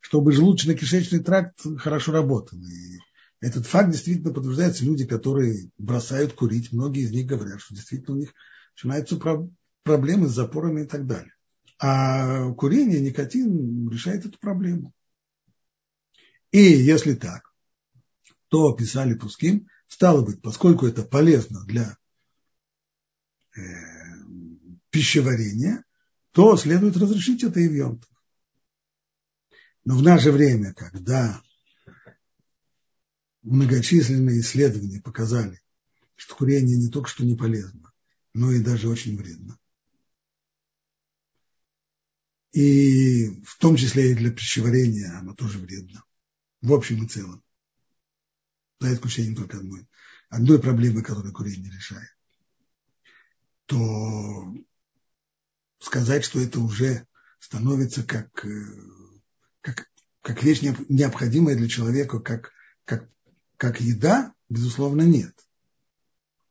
чтобы 0.00 0.32
желудочно-кишечный 0.32 1.22
тракт 1.22 1.60
хорошо 1.78 2.12
работал. 2.12 2.58
И 2.58 2.98
этот 3.40 3.66
факт 3.66 3.90
действительно 3.92 4.32
подтверждается 4.32 4.84
люди, 4.84 5.06
которые 5.06 5.70
бросают 5.76 6.32
курить. 6.32 6.72
Многие 6.72 7.02
из 7.02 7.12
них 7.12 7.26
говорят, 7.26 7.60
что 7.60 7.74
действительно 7.74 8.16
у 8.16 8.20
них 8.20 8.32
начинаются 8.74 9.18
проблемы 9.82 10.28
с 10.28 10.32
запорами 10.32 10.82
и 10.82 10.86
так 10.86 11.06
далее. 11.06 11.32
А 11.78 12.52
курение, 12.52 13.00
никотин 13.00 13.88
решает 13.88 14.26
эту 14.26 14.38
проблему. 14.38 14.92
И 16.50 16.60
если 16.60 17.14
так, 17.14 17.52
то 18.48 18.72
писали 18.72 19.14
Пуским, 19.14 19.68
стало 19.88 20.24
быть, 20.24 20.40
поскольку 20.40 20.86
это 20.86 21.02
полезно 21.02 21.64
для 21.64 21.96
э, 23.56 23.60
пищеварения, 24.90 25.84
то 26.32 26.56
следует 26.56 26.96
разрешить 26.96 27.42
это 27.42 27.60
и 27.60 27.68
в 27.68 27.72
Йонтов. 27.72 28.10
Но 29.84 29.96
в 29.96 30.02
наше 30.02 30.30
время, 30.30 30.72
когда 30.72 31.42
многочисленные 33.42 34.40
исследования 34.40 35.00
показали, 35.00 35.60
что 36.14 36.36
курение 36.36 36.76
не 36.76 36.88
только 36.88 37.08
что 37.08 37.24
не 37.24 37.36
полезно, 37.36 37.92
но 38.34 38.52
и 38.52 38.60
даже 38.60 38.88
очень 38.88 39.16
вредно. 39.16 39.58
И 42.52 43.30
в 43.44 43.58
том 43.58 43.76
числе 43.76 44.12
и 44.12 44.14
для 44.14 44.30
пищеварения 44.30 45.18
оно 45.18 45.34
тоже 45.34 45.58
вредно. 45.58 46.04
В 46.60 46.72
общем 46.72 47.04
и 47.04 47.08
целом. 47.08 47.42
За 48.80 48.92
исключением 48.92 49.34
только 49.34 49.58
одной. 49.58 49.88
Одной 50.28 50.60
проблемы, 50.60 51.02
которую 51.02 51.32
курение 51.32 51.72
решает. 51.72 52.10
То 53.66 54.54
сказать, 55.78 56.24
что 56.24 56.40
это 56.40 56.60
уже 56.60 57.06
становится 57.38 58.04
как, 58.04 58.44
э, 58.44 58.64
как, 59.60 59.90
как 60.20 60.42
вещь 60.42 60.60
необходимая 60.62 61.56
для 61.56 61.68
человека, 61.68 62.20
как, 62.20 62.52
как 62.84 63.08
как 63.56 63.80
еда, 63.80 64.34
безусловно, 64.48 65.02
нет. 65.02 65.34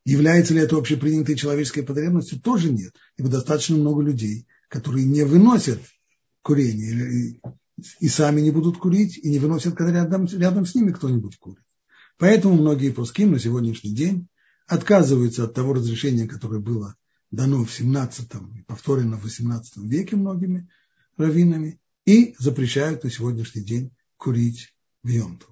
Является 0.05 0.53
ли 0.53 0.59
это 0.61 0.77
общепринятой 0.77 1.35
человеческой 1.35 1.83
потребностью? 1.83 2.39
Тоже 2.39 2.71
нет. 2.71 2.93
Ибо 3.17 3.29
достаточно 3.29 3.77
много 3.77 4.01
людей, 4.01 4.47
которые 4.67 5.05
не 5.05 5.23
выносят 5.23 5.79
курение 6.41 7.39
и 7.99 8.07
сами 8.07 8.41
не 8.41 8.51
будут 8.51 8.77
курить, 8.77 9.17
и 9.17 9.29
не 9.29 9.39
выносят, 9.39 9.75
когда 9.75 9.93
рядом, 9.93 10.25
рядом 10.25 10.65
с 10.65 10.75
ними 10.75 10.91
кто-нибудь 10.91 11.37
курит. 11.37 11.63
Поэтому 12.17 12.55
многие 12.55 12.91
пуским 12.91 13.31
на 13.31 13.39
сегодняшний 13.39 13.93
день 13.93 14.27
отказываются 14.67 15.45
от 15.45 15.53
того 15.53 15.73
разрешения, 15.73 16.27
которое 16.27 16.59
было 16.59 16.95
дано 17.31 17.65
в 17.65 17.73
17 17.73 18.29
и 18.57 18.61
повторено 18.63 19.17
в 19.17 19.23
18 19.23 19.77
веке 19.77 20.15
многими 20.15 20.69
раввинами, 21.17 21.79
и 22.05 22.35
запрещают 22.37 23.03
на 23.03 23.09
сегодняшний 23.09 23.63
день 23.63 23.91
курить 24.17 24.75
в 25.01 25.07
Йонту. 25.07 25.47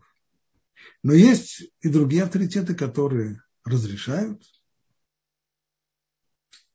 Но 1.03 1.13
есть 1.13 1.63
и 1.81 1.89
другие 1.89 2.23
авторитеты, 2.23 2.75
которые 2.75 3.41
разрешают. 3.65 4.41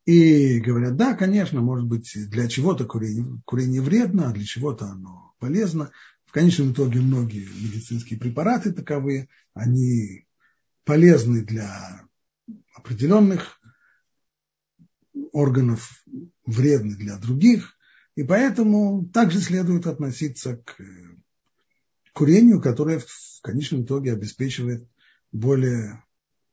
И 0.04 0.60
говорят, 0.60 0.96
да, 0.96 1.14
конечно, 1.14 1.60
может 1.60 1.86
быть, 1.86 2.12
для 2.30 2.46
чего-то 2.46 2.84
курение, 2.84 3.42
курение 3.44 3.82
вредно, 3.82 4.28
а 4.28 4.32
для 4.32 4.44
чего-то 4.44 4.86
оно 4.86 5.34
полезно. 5.40 5.90
В 6.26 6.32
конечном 6.32 6.72
итоге 6.72 7.00
многие 7.00 7.46
медицинские 7.46 8.18
препараты 8.18 8.72
таковые, 8.72 9.28
они 9.52 10.26
полезны 10.84 11.44
для 11.44 12.06
определенных 12.74 13.60
органов, 15.32 16.04
вредны 16.44 16.94
для 16.94 17.18
других. 17.18 17.76
И 18.14 18.22
поэтому 18.22 19.08
также 19.08 19.40
следует 19.40 19.86
относиться 19.88 20.56
к 20.56 20.76
курению, 22.12 22.62
которое 22.62 23.00
в 23.00 23.40
конечном 23.42 23.82
итоге 23.82 24.12
обеспечивает 24.12 24.88
более 25.32 26.02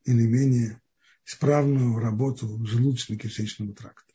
или 0.03 0.23
менее 0.23 0.81
исправную 1.25 1.97
работу 1.99 2.47
желудочно-кишечного 2.65 3.73
тракта. 3.73 4.13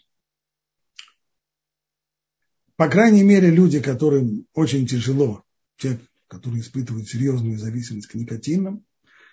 По 2.77 2.89
крайней 2.89 3.25
мере, 3.25 3.51
люди, 3.51 3.81
которым 3.81 4.47
очень 4.53 4.87
тяжело, 4.87 5.45
те, 5.77 5.99
которые 6.29 6.61
испытывают 6.61 7.09
серьезную 7.09 7.59
зависимость 7.59 8.07
к 8.07 8.15
никотинам, 8.15 8.85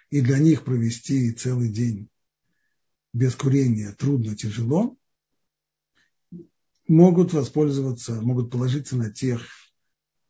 и 0.10 0.22
для 0.22 0.40
них 0.40 0.64
провести 0.64 1.32
целый 1.32 1.70
день 1.70 2.10
без 3.14 3.36
курения 3.36 3.92
трудно, 3.92 4.36
тяжело, 4.36 4.98
могут 6.88 7.34
воспользоваться, 7.34 8.22
могут 8.22 8.52
положиться 8.52 8.96
на 8.96 9.12
тех 9.12 9.48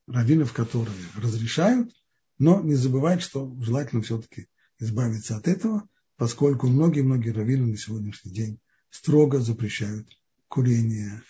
раввинов, 0.08 0.54
которые 0.54 0.98
разрешают, 1.16 1.94
но 2.38 2.62
не 2.62 2.76
забывать, 2.76 3.22
что 3.22 3.56
желательно 3.62 4.02
все-таки 4.02 4.48
избавиться 4.80 5.38
от 5.38 5.48
этого, 5.48 5.88
поскольку 6.17 6.67
многие-многие 6.67 7.32
раввины 7.32 7.67
на 7.67 7.78
сегодняшний 7.78 8.32
день 8.32 8.60
строго 8.89 9.39
запрещают 9.39 10.08
курение 10.47 11.21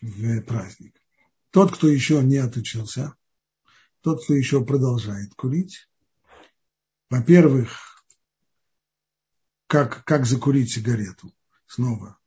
в 0.00 0.40
праздник. 0.42 1.00
Тот, 1.50 1.74
кто 1.74 1.88
еще 1.88 2.22
не 2.22 2.36
отучился, 2.36 3.14
тот, 4.02 4.22
кто 4.24 4.34
еще 4.34 4.64
продолжает 4.64 5.34
курить, 5.34 5.88
во-первых, 7.08 8.04
как, 9.66 10.04
как 10.04 10.26
закурить 10.26 10.72
сигарету? 10.72 11.32
Снова, 11.66 12.18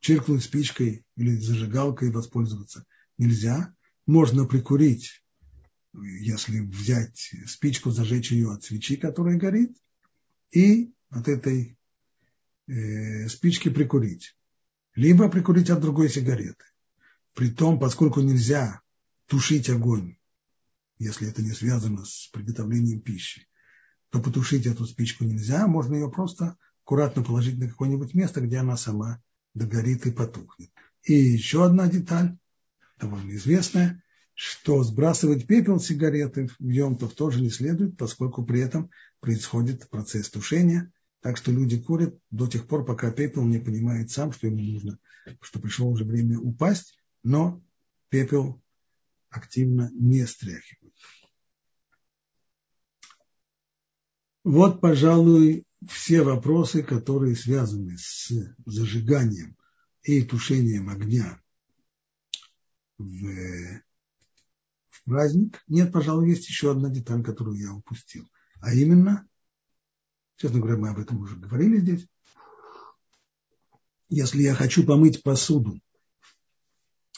чиркнуть 0.00 0.44
спичкой 0.44 1.04
или 1.16 1.36
зажигалкой 1.36 2.10
воспользоваться 2.10 2.86
нельзя. 3.18 3.74
Можно 4.06 4.46
прикурить 4.46 5.22
если 5.94 6.60
взять 6.60 7.34
спичку, 7.46 7.90
зажечь 7.90 8.32
ее 8.32 8.52
от 8.52 8.64
свечи, 8.64 8.96
которая 8.96 9.36
горит, 9.36 9.76
и 10.50 10.92
от 11.12 11.28
этой 11.28 11.78
э, 12.66 13.28
спички 13.28 13.68
прикурить. 13.68 14.36
Либо 14.94 15.28
прикурить 15.28 15.70
от 15.70 15.80
другой 15.80 16.08
сигареты. 16.08 16.64
Притом, 17.34 17.78
поскольку 17.78 18.20
нельзя 18.20 18.80
тушить 19.26 19.70
огонь, 19.70 20.16
если 20.98 21.28
это 21.28 21.42
не 21.42 21.52
связано 21.52 22.04
с 22.04 22.28
приготовлением 22.32 23.00
пищи, 23.00 23.46
то 24.10 24.20
потушить 24.20 24.66
эту 24.66 24.84
спичку 24.84 25.24
нельзя, 25.24 25.66
можно 25.66 25.94
ее 25.94 26.10
просто 26.10 26.56
аккуратно 26.84 27.22
положить 27.22 27.58
на 27.58 27.68
какое-нибудь 27.68 28.14
место, 28.14 28.40
где 28.40 28.58
она 28.58 28.76
сама 28.76 29.22
догорит 29.54 30.06
и 30.06 30.10
потухнет. 30.10 30.70
И 31.04 31.14
еще 31.14 31.64
одна 31.64 31.88
деталь, 31.88 32.36
довольно 32.98 33.32
известная, 33.32 34.02
что 34.34 34.82
сбрасывать 34.82 35.46
пепел 35.46 35.80
сигареты 35.80 36.48
в 36.58 36.68
Йомтов 36.68 37.14
тоже 37.14 37.40
не 37.40 37.50
следует, 37.50 37.96
поскольку 37.96 38.44
при 38.44 38.60
этом 38.60 38.90
происходит 39.20 39.88
процесс 39.88 40.30
тушения. 40.30 40.92
Так 41.22 41.36
что 41.36 41.52
люди 41.52 41.80
курят 41.80 42.18
до 42.30 42.48
тех 42.48 42.66
пор, 42.66 42.84
пока 42.84 43.12
пепел 43.12 43.44
не 43.44 43.60
понимает 43.60 44.10
сам, 44.10 44.32
что 44.32 44.48
ему 44.48 44.60
нужно, 44.60 44.98
что 45.40 45.60
пришло 45.60 45.88
уже 45.88 46.04
время 46.04 46.38
упасть, 46.38 46.98
но 47.22 47.62
пепел 48.08 48.60
активно 49.30 49.88
не 49.94 50.26
стряхивают. 50.26 50.94
Вот, 54.42 54.80
пожалуй, 54.80 55.64
все 55.88 56.22
вопросы, 56.22 56.82
которые 56.82 57.36
связаны 57.36 57.96
с 57.96 58.32
зажиганием 58.66 59.56
и 60.02 60.22
тушением 60.22 60.88
огня 60.88 61.40
в 62.98 63.80
праздник. 65.04 65.62
Нет, 65.68 65.92
пожалуй, 65.92 66.30
есть 66.30 66.48
еще 66.48 66.72
одна 66.72 66.88
деталь, 66.90 67.22
которую 67.22 67.56
я 67.58 67.72
упустил. 67.72 68.28
А 68.60 68.74
именно, 68.74 69.28
честно 70.36 70.60
говоря, 70.60 70.76
мы 70.76 70.90
об 70.90 70.98
этом 70.98 71.20
уже 71.20 71.36
говорили 71.36 71.78
здесь. 71.78 72.06
Если 74.08 74.42
я 74.42 74.54
хочу 74.54 74.84
помыть 74.84 75.22
посуду 75.22 75.80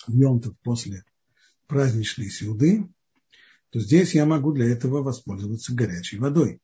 в 0.06 0.12
Йонтов 0.12 0.56
после 0.60 1.04
праздничной 1.66 2.30
сюды, 2.30 2.88
то 3.70 3.80
здесь 3.80 4.14
я 4.14 4.26
могу 4.26 4.52
для 4.52 4.66
этого 4.66 5.02
воспользоваться 5.02 5.74
горячей 5.74 6.18
водой. 6.18 6.60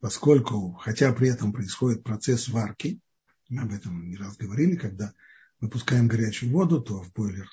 Поскольку, 0.00 0.72
хотя 0.72 1.12
при 1.12 1.28
этом 1.28 1.52
происходит 1.52 2.02
процесс 2.02 2.48
варки, 2.48 3.00
мы 3.48 3.62
об 3.62 3.72
этом 3.72 4.10
не 4.10 4.16
раз 4.16 4.36
говорили, 4.36 4.76
когда 4.76 5.14
выпускаем 5.60 6.08
горячую 6.08 6.52
воду, 6.52 6.82
то 6.82 7.02
в 7.02 7.12
бойлер 7.12 7.48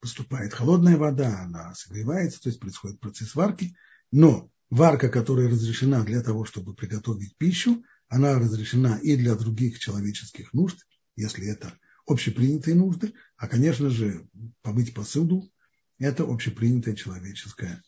поступает 0.00 0.54
холодная 0.54 0.96
вода, 0.96 1.40
она 1.40 1.74
согревается, 1.74 2.40
то 2.40 2.48
есть 2.48 2.60
происходит 2.60 3.00
процесс 3.00 3.34
варки, 3.34 3.76
но 4.12 4.48
варка, 4.70 5.08
которая 5.08 5.48
разрешена 5.48 6.04
для 6.04 6.22
того, 6.22 6.44
чтобы 6.44 6.74
приготовить 6.74 7.36
пищу, 7.36 7.84
она 8.08 8.38
разрешена 8.38 8.98
и 8.98 9.16
для 9.16 9.34
других 9.34 9.78
человеческих 9.78 10.52
нужд, 10.52 10.86
если 11.16 11.46
это 11.46 11.72
общепринятые 12.06 12.76
нужды, 12.76 13.14
а, 13.36 13.48
конечно 13.48 13.90
же, 13.90 14.28
помыть 14.62 14.94
посуду– 14.94 15.50
это 15.98 16.24
общепринятая 16.24 16.94
человеческая 16.94 17.82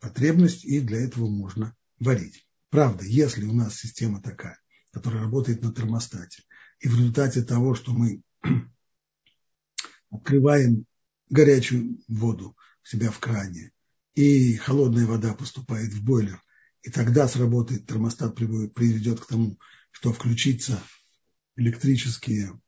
потребность, 0.00 0.64
и 0.64 0.80
для 0.80 1.00
этого 1.00 1.28
можно 1.28 1.76
варить. 1.98 2.46
Правда, 2.70 3.04
если 3.04 3.44
у 3.44 3.52
нас 3.52 3.76
система 3.76 4.22
такая, 4.22 4.58
которая 4.92 5.22
работает 5.22 5.62
на 5.62 5.72
термостате, 5.72 6.42
и 6.80 6.88
в 6.88 6.96
результате 6.96 7.42
того, 7.42 7.74
что 7.74 7.92
мы 7.92 8.22
открываем 10.10 10.86
горячую 11.28 12.00
воду 12.08 12.56
у 12.82 12.86
себя 12.86 13.10
в 13.10 13.18
кране, 13.18 13.72
и 14.18 14.56
холодная 14.56 15.06
вода 15.06 15.32
поступает 15.32 15.92
в 15.92 16.02
бойлер, 16.02 16.42
и 16.82 16.90
тогда 16.90 17.28
сработает 17.28 17.86
термостат, 17.86 18.34
приведет 18.34 19.20
к 19.20 19.26
тому, 19.26 19.60
что 19.92 20.12
включится 20.12 20.82
электрические 21.54 22.60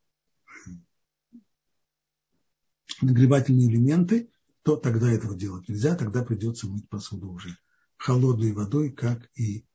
нагревательные 3.02 3.68
элементы, 3.68 4.30
то 4.62 4.76
тогда 4.76 5.10
этого 5.10 5.34
делать 5.34 5.68
нельзя, 5.68 5.96
тогда 5.96 6.22
придется 6.22 6.68
мыть 6.68 6.88
посуду 6.88 7.32
уже 7.32 7.58
холодной 7.96 8.52
водой, 8.52 8.92
как 8.92 9.28
и 9.34 9.66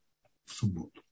в 0.46 0.54
субботу. 0.54 1.02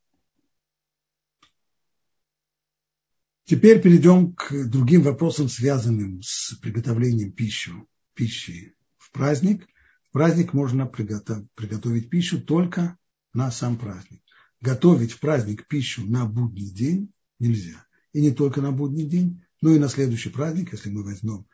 Теперь 3.45 3.83
перейдем 3.83 4.35
к 4.35 4.51
другим 4.71 5.03
вопросам, 5.03 5.51
связанным 5.51 6.23
с 6.23 6.55
приготовлением 6.55 7.33
пищи, 7.33 7.71
пищи 8.15 8.75
в 8.97 9.11
праздник. 9.13 9.69
Праздник 10.15 10.53
можно 10.53 10.87
приготовить, 10.87 11.51
приготовить 11.57 12.09
пищу 12.09 12.41
только 12.41 12.97
на 13.33 13.51
сам 13.51 13.77
праздник. 13.77 14.23
Готовить 14.61 15.11
в 15.11 15.19
праздник 15.19 15.67
пищу 15.67 16.07
на 16.07 16.25
будний 16.25 16.71
день 16.71 17.13
нельзя. 17.41 17.85
И 18.13 18.21
не 18.21 18.31
только 18.31 18.61
на 18.61 18.71
будний 18.71 19.09
день, 19.09 19.43
но 19.61 19.73
и 19.73 19.81
на 19.81 19.89
следующий 19.89 20.29
праздник, 20.29 20.71
если 20.71 20.89
мы 20.89 21.03
возьмем, 21.03 21.47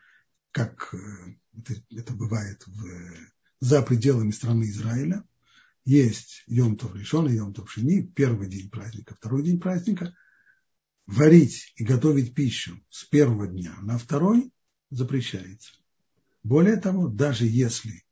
как 0.51 0.93
э, 0.93 0.97
это, 1.57 1.73
это 1.89 2.13
бывает 2.13 2.61
в, 2.67 2.85
за 3.61 3.81
пределами 3.81 4.29
страны 4.29 4.65
Израиля, 4.65 5.23
есть 5.83 6.43
Йомтов 6.45 6.95
решен 6.95 7.27
и 7.27 7.37
Йомтов 7.37 7.71
шини, 7.71 8.03
первый 8.03 8.47
день 8.47 8.69
праздника, 8.69 9.15
второй 9.15 9.41
день 9.41 9.59
праздника– 9.59 10.15
варить 11.07 11.73
и 11.77 11.83
готовить 11.83 12.35
пищу 12.35 12.79
с 12.91 13.05
первого 13.05 13.47
дня 13.47 13.75
на 13.81 13.97
второй 13.97 14.53
запрещается. 14.91 15.71
Более 16.43 16.77
того, 16.77 17.07
даже 17.07 17.47
если 17.47 18.03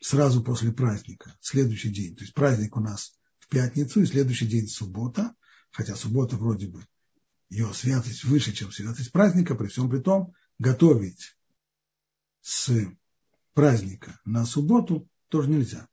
сразу 0.00 0.42
после 0.42 0.72
праздника, 0.72 1.36
следующий 1.40 1.90
день, 1.90 2.16
то 2.16 2.22
есть 2.22 2.34
праздник 2.34 2.76
у 2.76 2.80
нас 2.80 3.12
в 3.38 3.48
пятницу 3.48 4.00
и 4.00 4.06
следующий 4.06 4.46
день 4.46 4.66
суббота, 4.66 5.34
хотя 5.70 5.94
суббота 5.94 6.36
вроде 6.36 6.68
бы 6.68 6.84
ее 7.50 7.72
святость 7.74 8.24
выше, 8.24 8.52
чем 8.52 8.72
святость 8.72 9.12
праздника, 9.12 9.54
при 9.54 9.68
всем 9.68 9.90
при 9.90 9.98
том, 9.98 10.32
готовить 10.58 11.36
с 12.40 12.70
праздника 13.54 14.18
на 14.24 14.46
субботу 14.46 15.08
тоже 15.28 15.50
нельзя. 15.50 15.86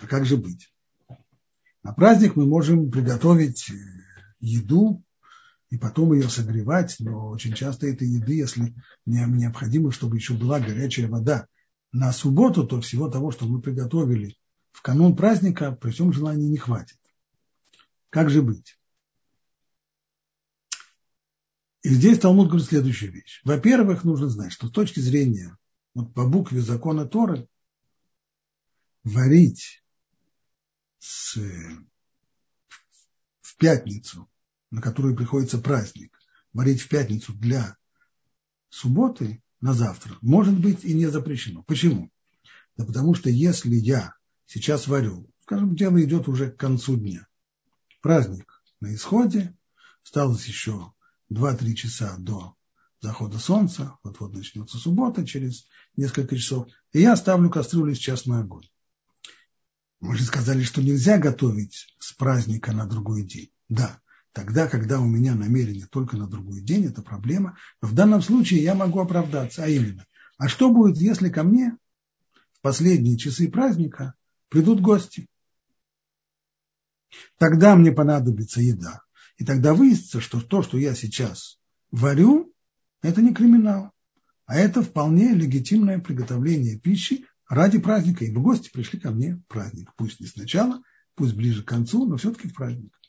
А 0.00 0.06
как 0.06 0.26
же 0.26 0.36
быть? 0.36 0.72
На 1.82 1.92
праздник 1.92 2.36
мы 2.36 2.46
можем 2.46 2.90
приготовить 2.90 3.70
еду 4.38 5.02
и 5.70 5.78
потом 5.78 6.12
ее 6.12 6.28
согревать, 6.28 6.96
но 6.98 7.28
очень 7.28 7.54
часто 7.54 7.86
этой 7.86 8.08
еды, 8.08 8.34
если 8.34 8.74
необходимо, 9.06 9.92
чтобы 9.92 10.16
еще 10.16 10.34
была 10.34 10.60
горячая 10.60 11.08
вода 11.08 11.46
на 11.92 12.12
субботу, 12.12 12.66
то 12.66 12.80
всего 12.80 13.08
того, 13.08 13.30
что 13.30 13.46
мы 13.46 13.60
приготовили 13.60 14.36
в 14.72 14.82
канун 14.82 15.16
праздника, 15.16 15.72
при 15.72 15.90
всем 15.90 16.12
желании 16.12 16.48
не 16.48 16.56
хватит. 16.56 16.98
Как 18.10 18.30
же 18.30 18.42
быть? 18.42 18.78
И 21.82 21.88
здесь 21.88 22.18
Талмуд 22.18 22.48
говорит 22.48 22.68
следующую 22.68 23.12
вещь. 23.12 23.40
Во-первых, 23.44 24.04
нужно 24.04 24.28
знать, 24.28 24.52
что 24.52 24.68
с 24.68 24.72
точки 24.72 25.00
зрения, 25.00 25.56
вот 25.94 26.12
по 26.14 26.26
букве 26.26 26.60
закона 26.60 27.06
Торы, 27.06 27.48
варить 29.02 29.82
с 30.98 31.38
пятницу, 33.58 34.30
на 34.70 34.80
которую 34.80 35.16
приходится 35.16 35.58
праздник, 35.58 36.16
варить 36.52 36.82
в 36.82 36.88
пятницу 36.88 37.32
для 37.32 37.76
субботы 38.68 39.42
на 39.60 39.74
завтра, 39.74 40.16
может 40.20 40.58
быть 40.58 40.84
и 40.84 40.94
не 40.94 41.06
запрещено. 41.06 41.62
Почему? 41.62 42.10
Да 42.76 42.84
потому 42.84 43.14
что 43.14 43.30
если 43.30 43.74
я 43.74 44.14
сейчас 44.46 44.86
варю, 44.86 45.30
скажем, 45.42 45.76
дело 45.76 46.02
идет 46.02 46.28
уже 46.28 46.50
к 46.50 46.56
концу 46.56 46.96
дня, 46.96 47.26
праздник 48.00 48.62
на 48.80 48.94
исходе, 48.94 49.56
осталось 50.02 50.46
еще 50.46 50.92
2-3 51.30 51.74
часа 51.74 52.16
до 52.18 52.56
захода 53.00 53.38
солнца, 53.38 53.98
вот-вот 54.02 54.32
начнется 54.34 54.78
суббота 54.78 55.26
через 55.26 55.66
несколько 55.96 56.36
часов, 56.36 56.68
и 56.92 57.00
я 57.00 57.16
ставлю 57.16 57.50
кастрюлю 57.50 57.94
сейчас 57.94 58.26
на 58.26 58.40
огонь. 58.40 58.68
Мы 60.00 60.16
же 60.16 60.24
сказали, 60.24 60.62
что 60.62 60.82
нельзя 60.82 61.18
готовить 61.18 61.94
с 61.98 62.12
праздника 62.12 62.72
на 62.72 62.86
другой 62.86 63.22
день. 63.22 63.50
Да, 63.68 64.00
тогда, 64.32 64.66
когда 64.66 65.00
у 65.00 65.06
меня 65.06 65.34
намерение 65.34 65.86
только 65.86 66.16
на 66.16 66.26
другой 66.26 66.60
день, 66.60 66.86
это 66.86 67.02
проблема. 67.02 67.56
Но 67.82 67.88
в 67.88 67.94
данном 67.94 68.22
случае 68.22 68.62
я 68.62 68.74
могу 68.74 69.00
оправдаться, 69.00 69.64
а 69.64 69.68
именно, 69.68 70.06
а 70.38 70.48
что 70.48 70.72
будет, 70.72 70.96
если 70.98 71.28
ко 71.28 71.42
мне 71.42 71.76
в 72.52 72.60
последние 72.60 73.18
часы 73.18 73.50
праздника 73.50 74.14
придут 74.48 74.80
гости? 74.80 75.28
Тогда 77.38 77.76
мне 77.76 77.92
понадобится 77.92 78.60
еда. 78.60 79.02
И 79.36 79.44
тогда 79.44 79.74
выяснится, 79.74 80.20
что 80.20 80.40
то, 80.40 80.62
что 80.62 80.78
я 80.78 80.94
сейчас 80.94 81.58
варю, 81.90 82.52
это 83.02 83.22
не 83.22 83.34
криминал, 83.34 83.90
а 84.46 84.56
это 84.56 84.82
вполне 84.82 85.32
легитимное 85.32 85.98
приготовление 85.98 86.78
пищи 86.78 87.26
ради 87.48 87.78
праздника, 87.78 88.24
ибо 88.24 88.40
гости 88.42 88.70
пришли 88.70 89.00
ко 89.00 89.10
мне 89.10 89.36
в 89.36 89.46
праздник. 89.46 89.92
Пусть 89.96 90.20
не 90.20 90.26
сначала, 90.26 90.82
пусть 91.14 91.34
ближе 91.34 91.62
к 91.62 91.68
концу, 91.68 92.06
но 92.06 92.16
все-таки 92.16 92.48
в 92.48 92.54
праздник. 92.54 92.99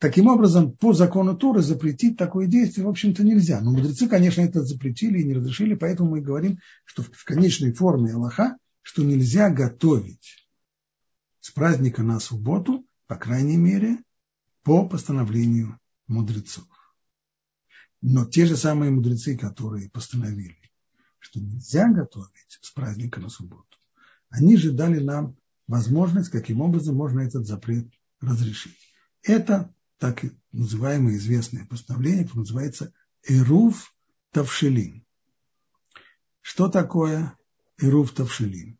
Таким 0.00 0.26
образом, 0.26 0.72
по 0.72 0.92
закону 0.92 1.36
Торы 1.36 1.62
запретить 1.62 2.16
такое 2.16 2.46
действие, 2.46 2.84
в 2.84 2.90
общем-то, 2.90 3.22
нельзя. 3.22 3.60
Но 3.60 3.70
мудрецы, 3.70 4.08
конечно, 4.08 4.40
это 4.40 4.64
запретили 4.64 5.20
и 5.20 5.24
не 5.24 5.34
разрешили, 5.34 5.74
поэтому 5.74 6.10
мы 6.10 6.20
говорим, 6.20 6.58
что 6.84 7.02
в 7.02 7.24
конечной 7.24 7.72
форме 7.72 8.12
Аллаха, 8.12 8.56
что 8.82 9.04
нельзя 9.04 9.50
готовить 9.50 10.48
с 11.40 11.52
праздника 11.52 12.02
на 12.02 12.18
субботу, 12.18 12.84
по 13.06 13.14
крайней 13.14 13.56
мере, 13.56 13.98
по 14.64 14.88
постановлению 14.88 15.78
мудрецов. 16.08 16.66
Но 18.00 18.24
те 18.24 18.46
же 18.46 18.56
самые 18.56 18.90
мудрецы, 18.90 19.36
которые 19.36 19.90
постановили, 19.90 20.72
что 21.20 21.38
нельзя 21.38 21.88
готовить 21.88 22.58
с 22.60 22.70
праздника 22.72 23.20
на 23.20 23.28
субботу, 23.28 23.78
они 24.28 24.56
же 24.56 24.72
дали 24.72 24.98
нам 24.98 25.36
возможность, 25.68 26.30
каким 26.30 26.62
образом 26.62 26.96
можно 26.96 27.20
этот 27.20 27.46
запрет 27.46 27.86
разрешить. 28.20 28.91
Это 29.22 29.74
так 29.98 30.24
называемое 30.52 31.16
известное 31.16 31.64
постановление, 31.66 32.24
которое 32.24 32.40
называется 32.40 32.92
Эруф 33.24 33.94
Тавшилин. 34.30 35.04
Что 36.40 36.68
такое 36.68 37.36
Эруф 37.78 38.12
Тавшилин? 38.12 38.78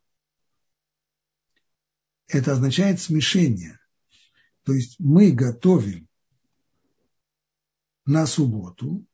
Это 2.26 2.52
означает 2.52 3.00
смешение. 3.00 3.78
То 4.64 4.72
есть 4.72 4.96
мы 4.98 5.32
готовим 5.32 6.08
на 8.04 8.26
субботу 8.26 9.06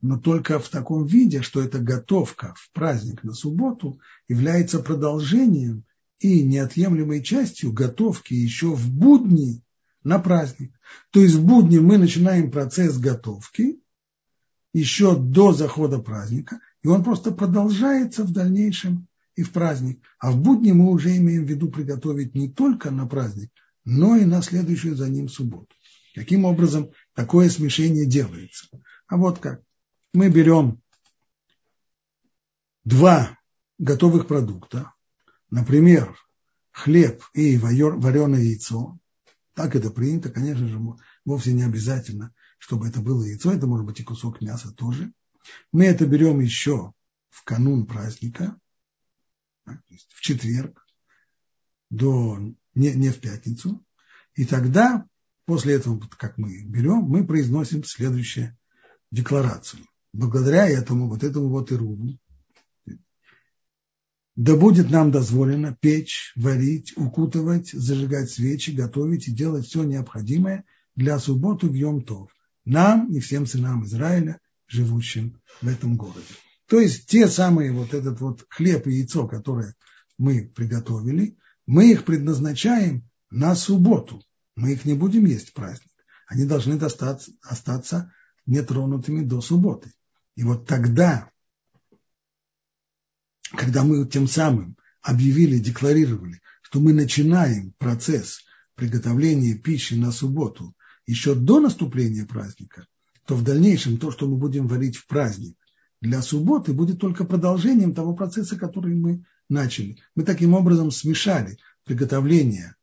но 0.00 0.18
только 0.18 0.58
в 0.58 0.68
таком 0.68 1.06
виде, 1.06 1.42
что 1.42 1.62
эта 1.62 1.78
готовка 1.78 2.54
в 2.56 2.70
праздник 2.72 3.24
на 3.24 3.32
субботу 3.32 4.00
является 4.28 4.80
продолжением 4.80 5.84
и 6.18 6.42
неотъемлемой 6.42 7.22
частью 7.22 7.72
готовки 7.72 8.34
еще 8.34 8.74
в 8.74 8.90
будни 8.90 9.62
на 10.04 10.18
праздник. 10.18 10.78
То 11.10 11.20
есть 11.20 11.34
в 11.34 11.44
будни 11.44 11.78
мы 11.78 11.98
начинаем 11.98 12.50
процесс 12.50 12.98
готовки 12.98 13.80
еще 14.72 15.16
до 15.16 15.52
захода 15.52 15.98
праздника, 15.98 16.60
и 16.82 16.88
он 16.88 17.02
просто 17.02 17.32
продолжается 17.32 18.24
в 18.24 18.32
дальнейшем 18.32 19.08
и 19.34 19.42
в 19.42 19.50
праздник. 19.52 20.00
А 20.18 20.30
в 20.30 20.36
будни 20.40 20.72
мы 20.72 20.90
уже 20.90 21.16
имеем 21.16 21.46
в 21.46 21.48
виду 21.48 21.70
приготовить 21.70 22.34
не 22.34 22.48
только 22.48 22.90
на 22.90 23.06
праздник, 23.06 23.50
но 23.84 24.16
и 24.16 24.24
на 24.24 24.42
следующую 24.42 24.96
за 24.96 25.08
ним 25.08 25.28
субботу. 25.28 25.74
Каким 26.14 26.44
образом 26.44 26.90
такое 27.14 27.48
смешение 27.48 28.06
делается? 28.06 28.68
А 29.06 29.16
вот 29.16 29.38
как 29.38 29.62
мы 30.12 30.28
берем 30.28 30.80
два 32.84 33.36
готовых 33.78 34.26
продукта, 34.26 34.92
например, 35.50 36.16
хлеб 36.70 37.22
и 37.32 37.56
вареное 37.58 38.40
яйцо, 38.40 38.98
так 39.54 39.76
это 39.76 39.90
принято, 39.90 40.30
конечно 40.30 40.68
же, 40.68 40.80
вовсе 41.24 41.52
не 41.52 41.62
обязательно, 41.62 42.34
чтобы 42.58 42.88
это 42.88 43.00
было 43.00 43.22
яйцо, 43.24 43.52
это 43.52 43.66
может 43.66 43.86
быть 43.86 44.00
и 44.00 44.04
кусок 44.04 44.40
мяса 44.40 44.72
тоже. 44.72 45.12
Мы 45.72 45.84
это 45.84 46.06
берем 46.06 46.40
еще 46.40 46.92
в 47.30 47.44
канун 47.44 47.86
праздника, 47.86 48.58
то 49.64 49.78
есть 49.88 50.12
в 50.12 50.20
четверг, 50.20 50.84
до, 51.90 52.38
не, 52.74 52.92
не 52.92 53.10
в 53.10 53.20
пятницу. 53.20 53.84
И 54.34 54.44
тогда, 54.44 55.06
после 55.46 55.74
этого, 55.74 56.00
как 56.18 56.38
мы 56.38 56.64
берем, 56.64 57.02
мы 57.02 57.26
произносим 57.26 57.84
следующую 57.84 58.56
декларацию. 59.10 59.86
Благодаря 60.12 60.68
этому, 60.68 61.08
вот 61.08 61.22
этому 61.22 61.48
вот 61.48 61.70
Ируву, 61.70 62.18
да 64.36 64.56
будет 64.56 64.90
нам 64.90 65.10
дозволено 65.10 65.76
печь, 65.80 66.32
варить, 66.36 66.92
укутывать, 66.96 67.70
зажигать 67.70 68.30
свечи, 68.30 68.70
готовить 68.70 69.28
и 69.28 69.32
делать 69.32 69.66
все 69.66 69.84
необходимое 69.84 70.64
для 70.96 71.18
субботу 71.18 71.68
в 71.68 71.74
Йом-Тов. 71.74 72.28
Нам 72.64 73.12
и 73.12 73.20
всем 73.20 73.46
сынам 73.46 73.84
Израиля, 73.84 74.40
живущим 74.66 75.40
в 75.60 75.68
этом 75.68 75.96
городе. 75.96 76.34
То 76.66 76.80
есть 76.80 77.06
те 77.06 77.28
самые 77.28 77.72
вот 77.72 77.94
этот 77.94 78.20
вот 78.20 78.44
хлеб 78.48 78.86
и 78.86 78.92
яйцо, 78.92 79.28
которые 79.28 79.74
мы 80.18 80.50
приготовили, 80.54 81.36
мы 81.66 81.92
их 81.92 82.04
предназначаем 82.04 83.08
на 83.30 83.54
субботу. 83.54 84.22
Мы 84.56 84.72
их 84.72 84.84
не 84.84 84.94
будем 84.94 85.26
есть 85.26 85.50
в 85.50 85.52
праздник. 85.52 85.90
Они 86.26 86.44
должны 86.44 86.76
достаться, 86.76 87.32
остаться 87.42 88.12
нетронутыми 88.46 89.24
до 89.24 89.40
субботы. 89.40 89.92
И 90.36 90.42
вот 90.42 90.66
тогда 90.66 91.30
когда 93.56 93.84
мы 93.84 94.06
тем 94.06 94.26
самым 94.26 94.76
объявили, 95.02 95.58
декларировали, 95.58 96.40
что 96.62 96.80
мы 96.80 96.92
начинаем 96.92 97.72
процесс 97.78 98.40
приготовления 98.74 99.54
пищи 99.54 99.94
на 99.94 100.12
субботу 100.12 100.74
еще 101.06 101.34
до 101.34 101.60
наступления 101.60 102.26
праздника, 102.26 102.86
то 103.26 103.34
в 103.34 103.42
дальнейшем 103.42 103.98
то, 103.98 104.10
что 104.10 104.26
мы 104.26 104.36
будем 104.36 104.66
варить 104.66 104.96
в 104.96 105.06
праздник 105.06 105.56
для 106.00 106.22
субботы, 106.22 106.72
будет 106.72 106.98
только 106.98 107.24
продолжением 107.24 107.94
того 107.94 108.14
процесса, 108.14 108.56
который 108.56 108.94
мы 108.94 109.24
начали. 109.48 109.98
Мы 110.14 110.24
таким 110.24 110.54
образом 110.54 110.90
смешали 110.90 111.58
приготовление 111.84 112.74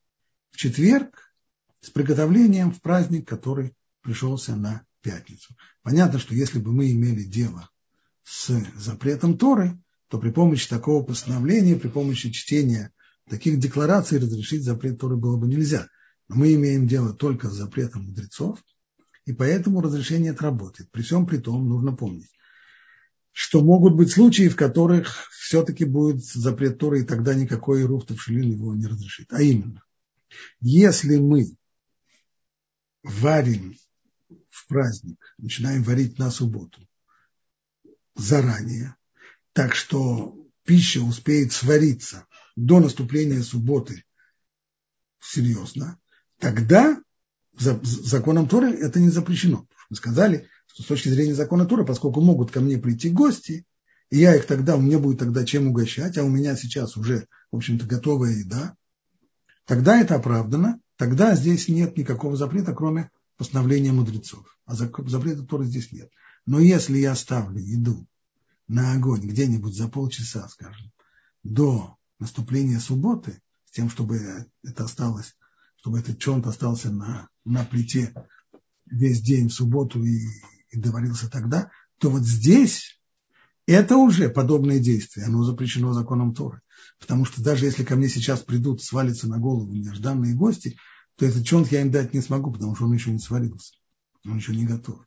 в 0.52 0.58
четверг 0.58 1.34
с 1.82 1.90
приготовлением 1.90 2.72
в 2.72 2.82
праздник, 2.82 3.28
который 3.28 3.76
пришелся 4.02 4.56
на 4.56 4.84
пятницу. 5.02 5.56
Понятно, 5.82 6.20
что 6.20 6.36
если 6.36 6.60
бы 6.60 6.72
мы 6.72 6.92
имели 6.92 7.24
дело 7.24 7.70
с 8.24 8.64
запретом 8.76 9.38
Торы, 9.38 9.80
то 10.12 10.20
при 10.20 10.30
помощи 10.30 10.68
такого 10.68 11.04
постановления, 11.04 11.78
при 11.78 11.88
помощи 11.88 12.32
чтения 12.32 12.92
таких 13.30 13.60
деклараций 13.60 14.20
разрешить 14.20 14.66
запрет 14.66 15.00
Торы 15.00 15.16
было 15.16 15.38
бы 15.38 15.48
нельзя. 15.48 15.88
Но 16.28 16.36
мы 16.36 16.54
имеем 16.54 16.86
дело 16.86 17.14
только 17.14 17.50
с 17.50 17.54
запретом 17.54 18.08
мудрецов, 18.08 18.62
и 19.24 19.32
поэтому 19.32 19.80
разрешение 19.80 20.34
это 20.34 20.44
работает. 20.44 20.92
При 20.92 21.02
всем 21.02 21.26
при 21.26 21.38
том 21.38 21.70
нужно 21.70 21.96
помнить, 21.96 22.30
что 23.32 23.64
могут 23.64 23.96
быть 23.96 24.12
случаи, 24.12 24.50
в 24.50 24.58
которых 24.58 25.30
все-таки 25.32 25.86
будет 25.86 26.26
запрет 26.26 26.78
Торы, 26.78 27.02
и 27.02 27.06
тогда 27.06 27.34
никакой 27.34 27.86
Руф 27.86 28.06
Тавшилин 28.06 28.52
его 28.52 28.76
не 28.76 28.88
разрешит. 28.88 29.32
А 29.32 29.42
именно, 29.42 29.82
если 30.60 31.20
мы 31.20 31.56
варим 33.02 33.78
в 34.50 34.68
праздник, 34.68 35.24
начинаем 35.38 35.84
варить 35.84 36.20
на 36.20 36.32
субботу 36.32 36.86
заранее, 38.16 38.94
так 39.54 39.76
что 39.76 40.36
пища 40.64 41.02
успеет 41.02 41.52
свариться 41.52 42.26
до 42.56 42.80
наступления 42.80 43.42
субботы 43.42 44.04
серьезно, 45.20 46.00
тогда 46.40 47.02
законом 47.58 48.48
Торы 48.48 48.72
это 48.74 49.00
не 49.00 49.10
запрещено. 49.10 49.68
Мы 49.90 49.96
сказали, 49.96 50.48
что 50.68 50.84
с 50.84 50.86
точки 50.86 51.10
зрения 51.10 51.36
закона 51.36 51.66
Торы, 51.66 51.86
поскольку 51.86 52.22
могут 52.22 52.52
ко 52.52 52.62
мне 52.62 52.78
прийти 52.78 53.10
гости, 53.10 53.66
и 54.10 54.20
я 54.20 54.36
их 54.36 54.46
тогда, 54.46 54.76
у 54.76 54.82
меня 54.82 55.00
будет 55.00 55.20
тогда 55.20 55.46
чем 55.46 55.68
угощать, 55.68 56.18
а 56.18 56.24
у 56.24 56.30
меня 56.30 56.56
сейчас 56.56 56.98
уже, 56.98 57.28
в 57.52 57.58
общем-то, 57.58 57.86
готовая 57.86 58.32
еда, 58.32 58.76
тогда 59.66 60.00
это 60.00 60.16
оправдано, 60.16 60.80
тогда 60.98 61.36
здесь 61.36 61.68
нет 61.68 61.98
никакого 61.98 62.36
запрета, 62.36 62.74
кроме 62.74 63.10
постановления 63.38 63.92
мудрецов. 63.92 64.58
А 64.66 64.76
запрета 64.76 65.44
Торы 65.44 65.66
здесь 65.66 65.92
нет. 65.92 66.10
Но 66.46 66.60
если 66.60 66.98
я 66.98 67.16
ставлю 67.16 67.60
еду 67.60 68.06
на 68.72 68.94
огонь 68.94 69.28
где-нибудь 69.28 69.76
за 69.76 69.90
полчаса, 69.90 70.48
скажем, 70.48 70.92
до 71.44 71.98
наступления 72.20 72.80
субботы, 72.80 73.42
с 73.66 73.72
тем, 73.72 73.90
чтобы 73.90 74.48
это 74.64 74.86
осталось, 74.86 75.36
чтобы 75.76 76.00
этот 76.00 76.20
чонт 76.20 76.48
остался 76.48 76.90
на, 76.90 77.28
на 77.44 77.66
плите 77.66 78.14
весь 78.86 79.22
день 79.22 79.50
в 79.50 79.54
субботу 79.54 80.02
и, 80.02 80.26
и 80.70 80.80
доварился 80.80 81.30
тогда, 81.30 81.70
то 81.98 82.10
вот 82.10 82.24
здесь 82.24 82.98
это 83.68 83.98
уже 83.98 84.30
подобное 84.30 84.80
действие, 84.80 85.26
оно 85.26 85.44
запрещено 85.44 85.92
законом 85.92 86.34
Торы. 86.34 86.62
Потому 86.98 87.26
что 87.26 87.44
даже 87.44 87.66
если 87.66 87.84
ко 87.84 87.98
мне 87.98 88.08
сейчас 88.08 88.40
придут 88.40 88.82
свалиться 88.82 89.28
на 89.28 89.38
голову 89.38 89.74
нежданные 89.74 90.34
гости, 90.34 90.78
то 91.18 91.26
этот 91.26 91.46
чонт 91.46 91.74
я 91.74 91.82
им 91.82 91.92
дать 91.92 92.14
не 92.14 92.22
смогу, 92.22 92.54
потому 92.54 92.78
что 92.78 92.86
он 92.86 92.94
еще 92.94 93.12
не 93.12 93.20
сварился, 93.20 93.74
он 94.24 94.38
еще 94.38 94.56
не 94.56 94.66
готов. 94.66 95.02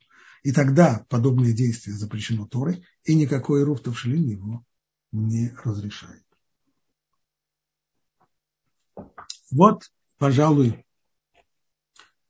И 0.44 0.52
тогда 0.52 1.06
подобное 1.08 1.54
действие 1.54 1.96
запрещено 1.96 2.46
Торой, 2.46 2.86
и 3.04 3.14
никакой 3.14 3.64
руф 3.64 3.82
тавшилин 3.82 4.28
его 4.28 4.64
не 5.10 5.48
разрешает. 5.64 6.22
Вот, 9.50 9.90
пожалуй, 10.18 10.84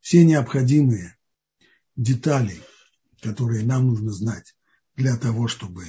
все 0.00 0.24
необходимые 0.24 1.18
детали, 1.96 2.62
которые 3.20 3.64
нам 3.64 3.88
нужно 3.88 4.12
знать 4.12 4.54
для 4.94 5.16
того, 5.16 5.48
чтобы 5.48 5.84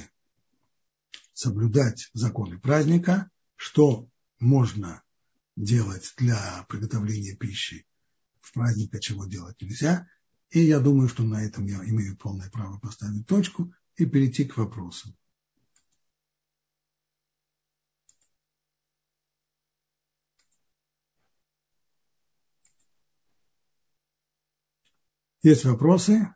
соблюдать 1.32 2.10
законы 2.12 2.58
праздника, 2.58 3.30
что 3.54 4.08
можно 4.40 5.04
делать 5.54 6.12
для 6.16 6.66
приготовления 6.68 7.36
пищи 7.36 7.86
в 8.40 8.52
праздник, 8.52 8.92
а 8.94 8.98
чего 8.98 9.26
делать 9.26 9.60
нельзя, 9.60 10.08
и 10.50 10.60
я 10.60 10.80
думаю, 10.80 11.08
что 11.08 11.22
на 11.22 11.44
этом 11.44 11.66
я 11.66 11.78
имею 11.84 12.16
полное 12.16 12.50
право 12.50 12.78
поставить 12.78 13.26
точку 13.26 13.72
и 13.96 14.06
перейти 14.06 14.44
к 14.44 14.56
вопросам. 14.56 15.16
Есть 25.42 25.64
вопросы? 25.64 26.34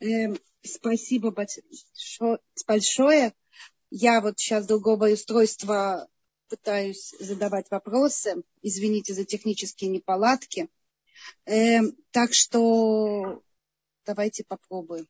Эм, 0.00 0.38
спасибо 0.62 1.30
большое. 2.66 3.34
Я 3.90 4.20
вот 4.20 4.38
сейчас 4.38 4.66
другого 4.66 5.08
устройства 5.08 6.08
пытаюсь 6.48 7.14
задавать 7.18 7.70
вопросы. 7.70 8.42
Извините 8.62 9.14
за 9.14 9.24
технические 9.24 9.90
неполадки. 9.90 10.68
Э, 11.44 11.80
так 12.10 12.34
что 12.34 13.42
давайте 14.04 14.44
попробуем. 14.44 15.06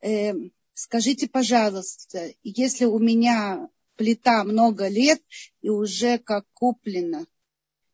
Э, 0.00 0.32
скажите, 0.74 1.28
пожалуйста, 1.28 2.32
если 2.42 2.84
у 2.84 2.98
меня 2.98 3.68
плита 3.96 4.44
много 4.44 4.88
лет 4.88 5.22
и 5.60 5.68
уже 5.68 6.18
как 6.18 6.46
куплена, 6.52 7.26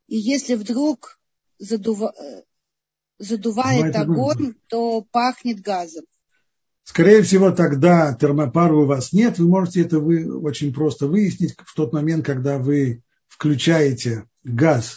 и 0.06 0.16
если 0.16 0.54
вдруг 0.54 1.20
задува... 1.58 2.14
Э, 2.16 2.42
задувает 3.18 3.96
огонь, 3.96 4.54
то 4.68 5.02
пахнет 5.02 5.60
газом. 5.60 6.04
Скорее 6.88 7.20
всего, 7.20 7.50
тогда 7.50 8.14
термопары 8.14 8.74
у 8.74 8.86
вас 8.86 9.12
нет. 9.12 9.38
Вы 9.38 9.46
можете 9.46 9.82
это 9.82 10.00
вы, 10.00 10.34
очень 10.40 10.72
просто 10.72 11.06
выяснить 11.06 11.54
в 11.54 11.74
тот 11.74 11.92
момент, 11.92 12.24
когда 12.24 12.56
вы 12.56 13.02
включаете 13.28 14.24
газ 14.42 14.96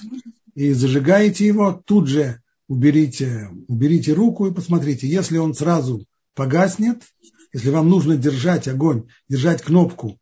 и 0.56 0.72
зажигаете 0.72 1.46
его, 1.46 1.84
тут 1.86 2.08
же 2.08 2.42
уберите, 2.70 3.50
уберите 3.68 4.14
руку 4.14 4.48
и 4.48 4.54
посмотрите, 4.54 5.06
если 5.06 5.38
он 5.38 5.54
сразу 5.54 6.06
погаснет, 6.34 7.04
если 7.52 7.70
вам 7.72 7.90
нужно 7.90 8.16
держать 8.16 8.70
огонь, 8.70 9.10
держать 9.28 9.62
кнопку 9.62 10.18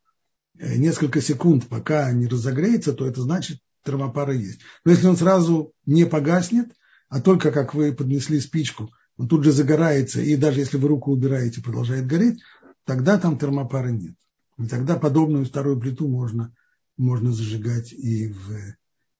э, 0.58 0.74
несколько 0.76 1.20
секунд, 1.20 1.68
пока 1.68 2.10
не 2.10 2.26
разогреется, 2.26 2.94
то 2.94 3.06
это 3.06 3.22
значит 3.22 3.60
термопара 3.84 4.34
есть. 4.34 4.58
Но 4.84 4.90
если 4.90 5.06
он 5.06 5.16
сразу 5.16 5.72
не 5.86 6.04
погаснет, 6.04 6.72
а 7.08 7.20
только 7.20 7.52
как 7.52 7.74
вы 7.74 7.92
поднесли 7.92 8.40
спичку, 8.40 8.90
он 9.20 9.28
тут 9.28 9.44
же 9.44 9.52
загорается, 9.52 10.22
и 10.22 10.34
даже 10.34 10.60
если 10.60 10.78
вы 10.78 10.88
руку 10.88 11.12
убираете, 11.12 11.60
продолжает 11.60 12.06
гореть, 12.06 12.40
тогда 12.84 13.18
там 13.18 13.38
термопары 13.38 13.92
нет. 13.92 14.14
И 14.56 14.66
тогда 14.66 14.98
подобную 14.98 15.44
вторую 15.44 15.78
плиту 15.78 16.08
можно, 16.08 16.56
можно 16.96 17.30
зажигать 17.30 17.92
и 17.92 18.28
в, 18.28 18.50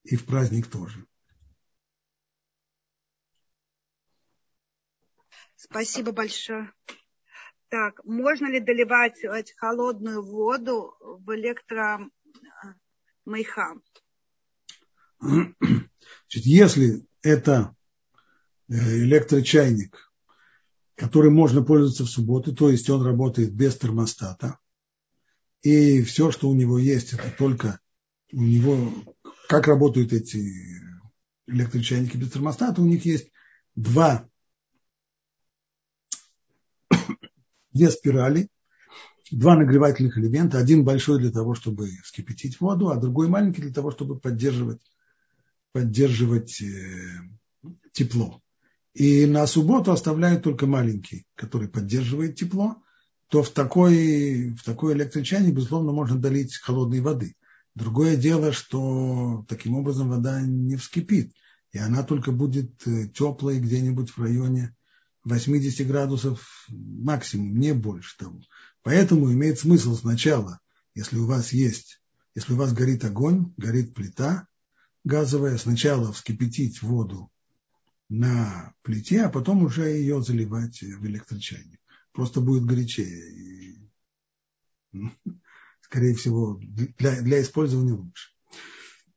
и 0.05 0.15
в 0.15 0.25
праздник 0.25 0.65
тоже. 0.65 1.05
Спасибо 5.55 6.11
большое. 6.13 6.73
Так, 7.69 8.03
можно 8.03 8.47
ли 8.47 8.59
доливать 8.59 9.21
холодную 9.55 10.23
воду 10.23 10.95
в 10.99 11.31
электромейха? 11.35 12.09
Значит, 15.19 16.45
если 16.47 17.05
это 17.21 17.75
Э, 17.75 17.80
электрочайник, 18.71 20.11
который 20.95 21.29
можно 21.29 21.61
пользоваться 21.61 22.05
в 22.05 22.09
субботу, 22.09 22.55
то 22.55 22.69
есть 22.69 22.89
он 22.89 23.05
работает 23.05 23.53
без 23.53 23.77
термостата, 23.77 24.57
и 25.61 26.01
все, 26.03 26.31
что 26.31 26.49
у 26.49 26.55
него 26.55 26.79
есть, 26.79 27.13
это 27.13 27.29
только 27.37 27.79
у 28.31 28.41
него, 28.41 28.93
как 29.47 29.67
работают 29.67 30.13
эти 30.13 30.53
электрочайники 31.47 32.17
без 32.17 32.31
термостата, 32.31 32.81
у 32.81 32.85
них 32.85 33.05
есть 33.05 33.29
два, 33.75 34.27
две 37.73 37.91
спирали, 37.91 38.47
два 39.31 39.57
нагревательных 39.57 40.17
элемента, 40.17 40.59
один 40.59 40.85
большой 40.85 41.19
для 41.19 41.31
того, 41.31 41.55
чтобы 41.55 41.89
вскипятить 42.03 42.61
воду, 42.61 42.89
а 42.89 42.97
другой 42.97 43.27
маленький 43.27 43.61
для 43.61 43.73
того, 43.73 43.91
чтобы 43.91 44.17
поддерживать, 44.17 44.81
поддерживать 45.73 46.61
э, 46.61 47.19
тепло. 47.91 48.41
И 48.93 49.25
на 49.25 49.47
субботу 49.47 49.91
оставляют 49.91 50.43
только 50.43 50.67
маленький, 50.67 51.25
который 51.35 51.69
поддерживает 51.69 52.35
тепло, 52.35 52.77
то 53.29 53.41
в 53.41 53.49
такой, 53.49 54.49
в 54.49 54.63
такой 54.63 54.93
электрочайник, 54.93 55.53
безусловно, 55.53 55.93
можно 55.93 56.17
долить 56.17 56.57
холодной 56.57 56.99
воды. 56.99 57.35
Другое 57.73 58.17
дело, 58.17 58.51
что 58.51 59.45
таким 59.47 59.75
образом 59.75 60.09
вода 60.09 60.41
не 60.41 60.75
вскипит, 60.75 61.33
и 61.71 61.77
она 61.77 62.03
только 62.03 62.33
будет 62.33 62.85
э, 62.85 63.07
теплой 63.07 63.59
где-нибудь 63.59 64.09
в 64.09 64.17
районе 64.21 64.75
80 65.23 65.87
градусов 65.87 66.67
максимум, 66.67 67.57
не 67.57 67.73
больше 67.73 68.17
того. 68.17 68.41
Поэтому 68.83 69.31
имеет 69.31 69.59
смысл 69.59 69.95
сначала, 69.95 70.59
если 70.95 71.17
у 71.17 71.25
вас 71.25 71.53
есть, 71.53 72.01
если 72.35 72.53
у 72.53 72.57
вас 72.57 72.73
горит 72.73 73.05
огонь, 73.05 73.53
горит 73.55 73.93
плита 73.93 74.47
газовая, 75.03 75.57
сначала 75.57 76.11
вскипятить 76.11 76.81
воду 76.81 77.30
на 78.11 78.73
плите, 78.81 79.21
а 79.21 79.29
потом 79.29 79.63
уже 79.63 79.87
ее 79.89 80.21
заливать 80.21 80.81
в 80.81 81.05
электрочайник. 81.05 81.79
Просто 82.11 82.41
будет 82.41 82.65
горячее. 82.65 83.31
И, 83.31 83.89
скорее 85.81 86.13
всего, 86.15 86.59
для, 86.61 87.21
для 87.21 87.41
использования 87.41 87.93
лучше. 87.93 88.31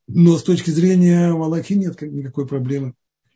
Но 0.07 0.37
с 0.37 0.43
точки 0.43 0.69
зрения 0.69 1.33
Малахи 1.33 1.73
нет 1.75 2.01
никакой 2.01 2.47
проблемы 2.47 2.93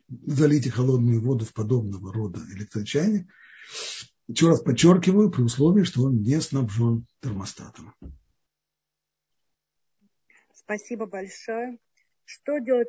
залить 0.08 0.70
холодную 0.70 1.20
воду 1.20 1.44
в 1.44 1.52
подобного 1.52 2.10
рода 2.10 2.40
электрочайник. 2.54 3.30
Еще 4.28 4.48
раз 4.48 4.62
подчеркиваю, 4.62 5.30
при 5.30 5.42
условии, 5.42 5.82
что 5.82 6.04
он 6.04 6.22
не 6.22 6.40
снабжен 6.40 7.06
термостатом. 7.20 7.94
Спасибо 10.54 11.04
большое. 11.04 11.78
Что 12.24 12.58
делать, 12.60 12.88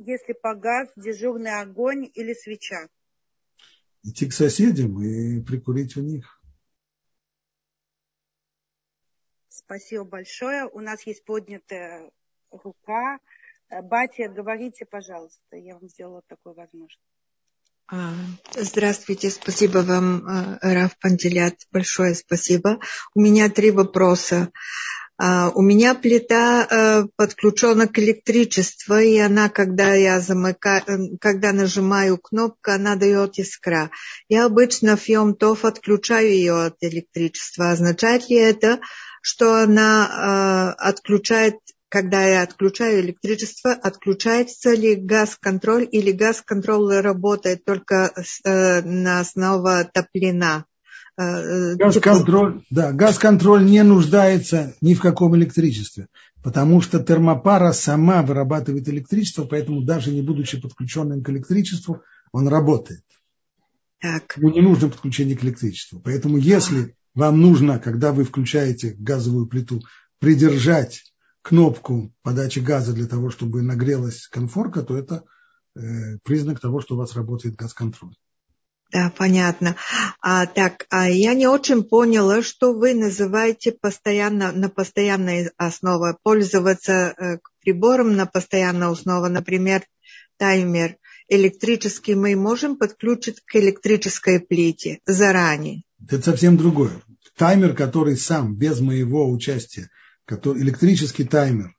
если 0.00 0.32
погас 0.32 0.88
дежурный 0.96 1.60
огонь 1.60 2.10
или 2.14 2.32
свеча? 2.34 2.88
Идти 4.02 4.28
к 4.28 4.32
соседям 4.32 5.02
и 5.02 5.40
прикурить 5.42 5.96
у 5.96 6.00
них. 6.00 6.40
Спасибо 9.48 10.04
большое. 10.04 10.66
У 10.66 10.80
нас 10.80 11.06
есть 11.06 11.24
поднятая 11.24 12.10
рука. 12.50 13.18
Батя, 13.70 14.28
говорите, 14.28 14.86
пожалуйста. 14.86 15.56
Я 15.56 15.74
вам 15.74 15.88
сделала 15.88 16.22
такую 16.26 16.54
возможность. 16.54 16.98
А, 17.92 18.14
здравствуйте, 18.56 19.30
спасибо 19.30 19.78
вам, 19.78 20.24
э, 20.24 20.58
Раф 20.62 20.96
Пантелят, 21.00 21.56
большое 21.72 22.14
спасибо. 22.14 22.78
У 23.16 23.20
меня 23.20 23.50
три 23.50 23.72
вопроса. 23.72 24.52
А, 25.22 25.50
у 25.50 25.60
меня 25.60 25.94
плита 25.94 26.66
э, 26.66 27.04
подключена 27.14 27.86
к 27.86 27.98
электричеству, 27.98 28.96
и 28.96 29.18
она, 29.18 29.50
когда 29.50 29.92
я 29.92 30.18
замыкаю, 30.18 30.82
э, 30.86 31.18
когда 31.20 31.52
нажимаю 31.52 32.16
кнопку, 32.16 32.70
она 32.70 32.96
дает 32.96 33.38
искра. 33.38 33.90
Я 34.30 34.46
обычно 34.46 34.96
в 34.96 35.06
Йом-Тов 35.06 35.66
отключаю 35.66 36.30
ее 36.30 36.64
от 36.64 36.76
электричества. 36.80 37.72
Означает 37.72 38.30
ли 38.30 38.36
это, 38.36 38.80
что 39.20 39.62
она 39.62 40.72
отключает 40.78 41.56
когда 41.90 42.24
я 42.24 42.42
отключаю 42.42 43.00
электричество, 43.00 43.72
отключается 43.72 44.72
ли 44.74 44.94
газ-контроль 44.94 45.88
или 45.90 46.12
газ-контроль 46.12 47.00
работает 47.00 47.64
только 47.64 48.12
э, 48.44 48.80
на 48.82 49.20
основе 49.20 49.90
топлина? 49.92 50.66
Э, 51.20 51.74
газ-контроль, 51.76 52.62
да, 52.70 52.92
газ-контроль 52.92 53.66
не 53.66 53.82
нуждается 53.82 54.74
ни 54.80 54.94
в 54.94 55.02
каком 55.02 55.36
электричестве, 55.36 56.06
потому 56.42 56.80
что 56.80 56.98
термопара 56.98 57.72
сама 57.72 58.22
вырабатывает 58.22 58.88
электричество, 58.88 59.44
поэтому 59.44 59.82
даже 59.82 60.12
не 60.12 60.22
будучи 60.22 60.58
подключенным 60.58 61.22
к 61.22 61.28
электричеству, 61.28 62.02
он 62.32 62.48
работает. 62.48 63.04
Так. 64.00 64.34
Ему 64.38 64.50
не 64.50 64.62
нужно 64.62 64.88
подключение 64.88 65.36
к 65.36 65.44
электричеству. 65.44 66.00
Поэтому 66.00 66.38
если 66.38 66.96
вам 67.14 67.38
нужно, 67.38 67.78
когда 67.78 68.12
вы 68.12 68.24
включаете 68.24 68.96
газовую 68.98 69.46
плиту, 69.46 69.82
придержать 70.20 71.12
кнопку 71.42 72.14
подачи 72.22 72.60
газа 72.60 72.94
для 72.94 73.06
того, 73.06 73.28
чтобы 73.28 73.60
нагрелась 73.60 74.26
конфорка, 74.26 74.82
то 74.82 74.96
это 74.96 75.24
э, 75.76 76.16
признак 76.24 76.60
того, 76.60 76.80
что 76.80 76.94
у 76.94 76.98
вас 76.98 77.14
работает 77.14 77.56
газ-контроль. 77.56 78.14
Да, 78.92 79.12
понятно. 79.16 79.76
А, 80.20 80.46
так, 80.46 80.86
а 80.90 81.08
я 81.08 81.34
не 81.34 81.46
очень 81.46 81.84
поняла, 81.84 82.42
что 82.42 82.72
вы 82.72 82.94
называете 82.94 83.72
постоянно, 83.72 84.50
на 84.52 84.68
постоянной 84.68 85.50
основе, 85.56 86.16
пользоваться 86.22 87.14
э, 87.16 87.38
прибором 87.60 88.16
на 88.16 88.26
постоянной 88.26 88.90
основе, 88.90 89.28
например, 89.28 89.82
таймер 90.38 90.96
электрический 91.30 92.16
мы 92.16 92.34
можем 92.34 92.76
подключить 92.76 93.40
к 93.46 93.56
электрической 93.56 94.40
плите 94.40 94.98
заранее. 95.06 95.84
Это 96.02 96.22
совсем 96.22 96.56
другое. 96.56 97.00
Таймер, 97.36 97.74
который 97.74 98.16
сам, 98.16 98.56
без 98.56 98.80
моего 98.80 99.30
участия, 99.30 99.88
который, 100.24 100.62
электрический 100.62 101.24
таймер, 101.24 101.76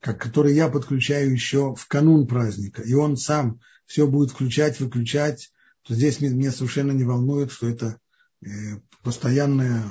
как, 0.00 0.20
который 0.20 0.54
я 0.54 0.68
подключаю 0.68 1.32
еще 1.32 1.74
в 1.74 1.86
канун 1.88 2.26
праздника, 2.26 2.82
и 2.82 2.94
он 2.94 3.16
сам 3.16 3.60
все 3.86 4.06
будет 4.06 4.30
включать, 4.30 4.78
выключать, 4.80 5.50
то 5.84 5.94
здесь 5.94 6.20
меня 6.20 6.50
совершенно 6.50 6.92
не 6.92 7.04
волнует, 7.04 7.52
что 7.52 7.68
это 7.68 7.98
э, 8.44 8.48
постоянная, 9.02 9.84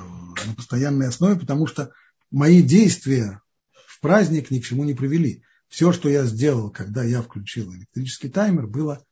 на 0.46 0.54
постоянной 0.56 1.08
основе, 1.08 1.38
потому 1.38 1.66
что 1.66 1.92
мои 2.30 2.62
действия 2.62 3.40
в 3.86 4.00
праздник 4.00 4.50
ни 4.50 4.60
к 4.60 4.64
чему 4.64 4.84
не 4.84 4.94
привели. 4.94 5.42
Все, 5.68 5.92
что 5.92 6.08
я 6.08 6.24
сделал, 6.24 6.70
когда 6.70 7.04
я 7.04 7.22
включил 7.22 7.72
электрический 7.74 8.28
таймер, 8.28 8.66
было 8.66 9.04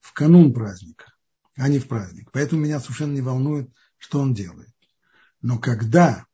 в 0.00 0.12
канун 0.12 0.52
праздника, 0.52 1.12
а 1.56 1.68
не 1.68 1.78
в 1.78 1.88
праздник. 1.88 2.30
Поэтому 2.32 2.62
меня 2.62 2.80
совершенно 2.80 3.14
не 3.14 3.20
волнует, 3.20 3.70
что 3.98 4.20
он 4.20 4.34
делает. 4.34 4.72
Но 5.40 5.58
когда 5.58 6.24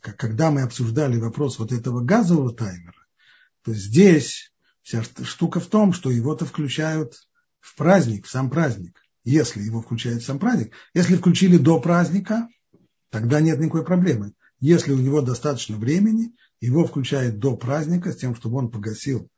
когда 0.00 0.50
мы 0.50 0.62
обсуждали 0.62 1.18
вопрос 1.18 1.58
вот 1.58 1.72
этого 1.72 2.00
газового 2.00 2.52
таймера, 2.52 3.06
то 3.62 3.72
здесь 3.72 4.52
вся 4.82 5.02
штука 5.02 5.60
в 5.60 5.66
том, 5.66 5.92
что 5.92 6.10
его-то 6.10 6.46
включают 6.46 7.27
в 7.60 7.76
праздник, 7.76 8.26
в 8.26 8.30
сам 8.30 8.50
праздник. 8.50 9.00
Если 9.24 9.62
его 9.62 9.82
включают 9.82 10.22
в 10.22 10.26
сам 10.26 10.38
праздник. 10.38 10.72
Если 10.94 11.16
включили 11.16 11.58
до 11.58 11.80
праздника, 11.80 12.48
тогда 13.10 13.40
нет 13.40 13.58
никакой 13.58 13.84
проблемы. 13.84 14.32
Если 14.60 14.92
у 14.92 14.98
него 14.98 15.20
достаточно 15.20 15.76
времени, 15.76 16.34
его 16.60 16.86
включают 16.86 17.38
до 17.38 17.56
праздника, 17.56 18.12
с 18.12 18.16
тем, 18.16 18.34
чтобы 18.34 18.56
он 18.56 18.70
погасил 18.70 19.28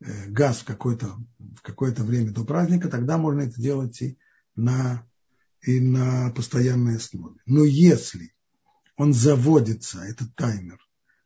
э, 0.00 0.28
газ 0.28 0.60
в 0.60 0.64
какое-то, 0.64 1.16
в 1.38 1.60
какое-то 1.62 2.04
время 2.04 2.32
до 2.32 2.44
праздника, 2.44 2.88
тогда 2.88 3.18
можно 3.18 3.42
это 3.42 3.60
делать 3.60 4.00
и 4.00 4.16
на, 4.56 5.06
и 5.60 5.80
на 5.80 6.30
постоянной 6.30 6.96
основе. 6.96 7.36
Но 7.44 7.64
если 7.64 8.32
он 8.96 9.12
заводится, 9.12 10.00
этот 10.00 10.34
таймер, 10.34 10.78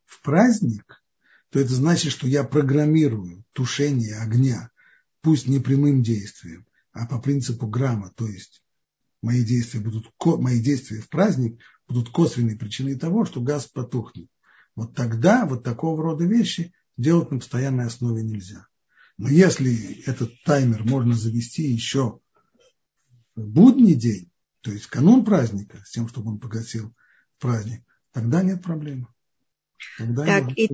в 0.04 0.22
праздник, 0.22 1.04
то 1.50 1.60
это 1.60 1.72
значит, 1.74 2.12
что 2.12 2.26
я 2.26 2.44
программирую 2.44 3.44
тушение 3.52 4.16
огня, 4.16 4.70
пусть 5.26 5.48
не 5.48 5.58
прямым 5.58 6.04
действием, 6.04 6.64
а 6.92 7.04
по 7.04 7.18
принципу 7.18 7.66
грамма, 7.66 8.12
то 8.14 8.28
есть 8.28 8.62
мои 9.22 9.44
действия, 9.44 9.80
будут, 9.80 10.06
мои 10.24 10.62
действия 10.62 11.00
в 11.00 11.08
праздник 11.08 11.60
будут 11.88 12.10
косвенной 12.10 12.56
причиной 12.56 12.94
того, 12.94 13.24
что 13.24 13.40
газ 13.40 13.66
потухнет. 13.66 14.28
Вот 14.76 14.94
тогда 14.94 15.44
вот 15.44 15.64
такого 15.64 16.00
рода 16.00 16.24
вещи 16.24 16.72
делать 16.96 17.32
на 17.32 17.38
постоянной 17.38 17.86
основе 17.86 18.22
нельзя. 18.22 18.68
Но 19.18 19.28
если 19.28 20.00
этот 20.02 20.30
таймер 20.44 20.84
можно 20.84 21.14
завести 21.14 21.64
еще 21.64 22.20
в 23.34 23.48
будний 23.48 23.96
день, 23.96 24.30
то 24.60 24.70
есть 24.70 24.86
канун 24.86 25.24
праздника, 25.24 25.82
с 25.84 25.90
тем, 25.90 26.06
чтобы 26.06 26.30
он 26.30 26.38
погасил 26.38 26.94
праздник, 27.40 27.82
тогда 28.12 28.44
нет 28.44 28.62
проблемы. 28.62 29.08
Тогда 29.98 30.24
так, 30.24 30.56
и 30.56 30.68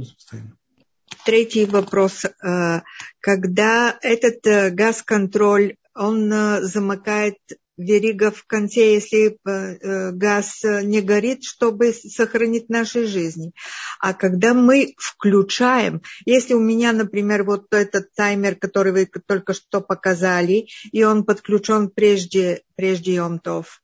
третий 1.24 1.66
вопрос. 1.66 2.24
Э, 2.24 2.80
когда 3.20 3.96
этот 4.00 4.46
э, 4.46 4.70
газ-контроль, 4.70 5.76
он 5.94 6.32
э, 6.32 6.62
замыкает 6.62 7.36
верига 7.78 8.30
в 8.30 8.44
конце, 8.44 8.94
если 8.94 9.38
газ 9.42 10.62
не 10.62 11.00
горит, 11.00 11.42
чтобы 11.42 11.92
сохранить 11.92 12.68
наши 12.68 13.06
жизни. 13.06 13.52
А 13.98 14.12
когда 14.12 14.52
мы 14.52 14.94
включаем, 14.98 16.02
если 16.26 16.52
у 16.52 16.60
меня, 16.60 16.92
например, 16.92 17.44
вот 17.44 17.72
этот 17.72 18.12
таймер, 18.14 18.56
который 18.56 18.92
вы 18.92 19.08
только 19.26 19.54
что 19.54 19.80
показали, 19.80 20.68
и 20.92 21.02
он 21.02 21.24
подключен 21.24 21.88
прежде, 21.88 22.62
прежде 22.76 23.14
Йомтов, 23.14 23.82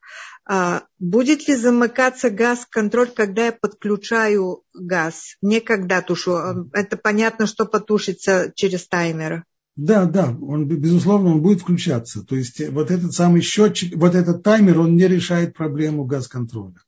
будет 0.99 1.47
ли 1.47 1.55
замыкаться 1.55 2.31
газ 2.31 2.67
контроль, 2.69 3.11
когда 3.11 3.47
я 3.47 3.53
подключаю 3.53 4.65
газ? 4.73 5.37
Не 5.43 5.61
когда 5.61 6.01
тушу. 6.01 6.71
Это 6.73 6.97
понятно, 6.97 7.47
что 7.47 7.67
потушится 7.67 8.53
через 8.55 8.89
таймер. 8.89 9.45
Да, 9.77 10.07
да, 10.07 10.37
он, 10.41 10.67
безусловно, 10.67 11.31
он 11.31 11.41
будет 11.41 11.61
включаться. 11.61 12.25
То 12.25 12.35
есть 12.35 12.61
э, 12.61 12.69
вот 12.69 12.91
этот 12.91 13.13
самый 13.13 13.43
счетчик, 13.43 13.95
вот 13.95 14.17
этот 14.17 14.43
таймер, 14.43 14.81
он 14.81 14.97
не 14.97 15.07
решает 15.07 15.55
проблему 15.55 16.05
газ-контроля. 16.05 16.81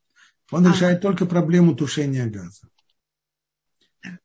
Он 0.51 0.67
а. 0.67 0.73
решает 0.73 1.01
только 1.01 1.25
проблему 1.25 1.77
тушения 1.77 2.27
газа. 2.27 2.67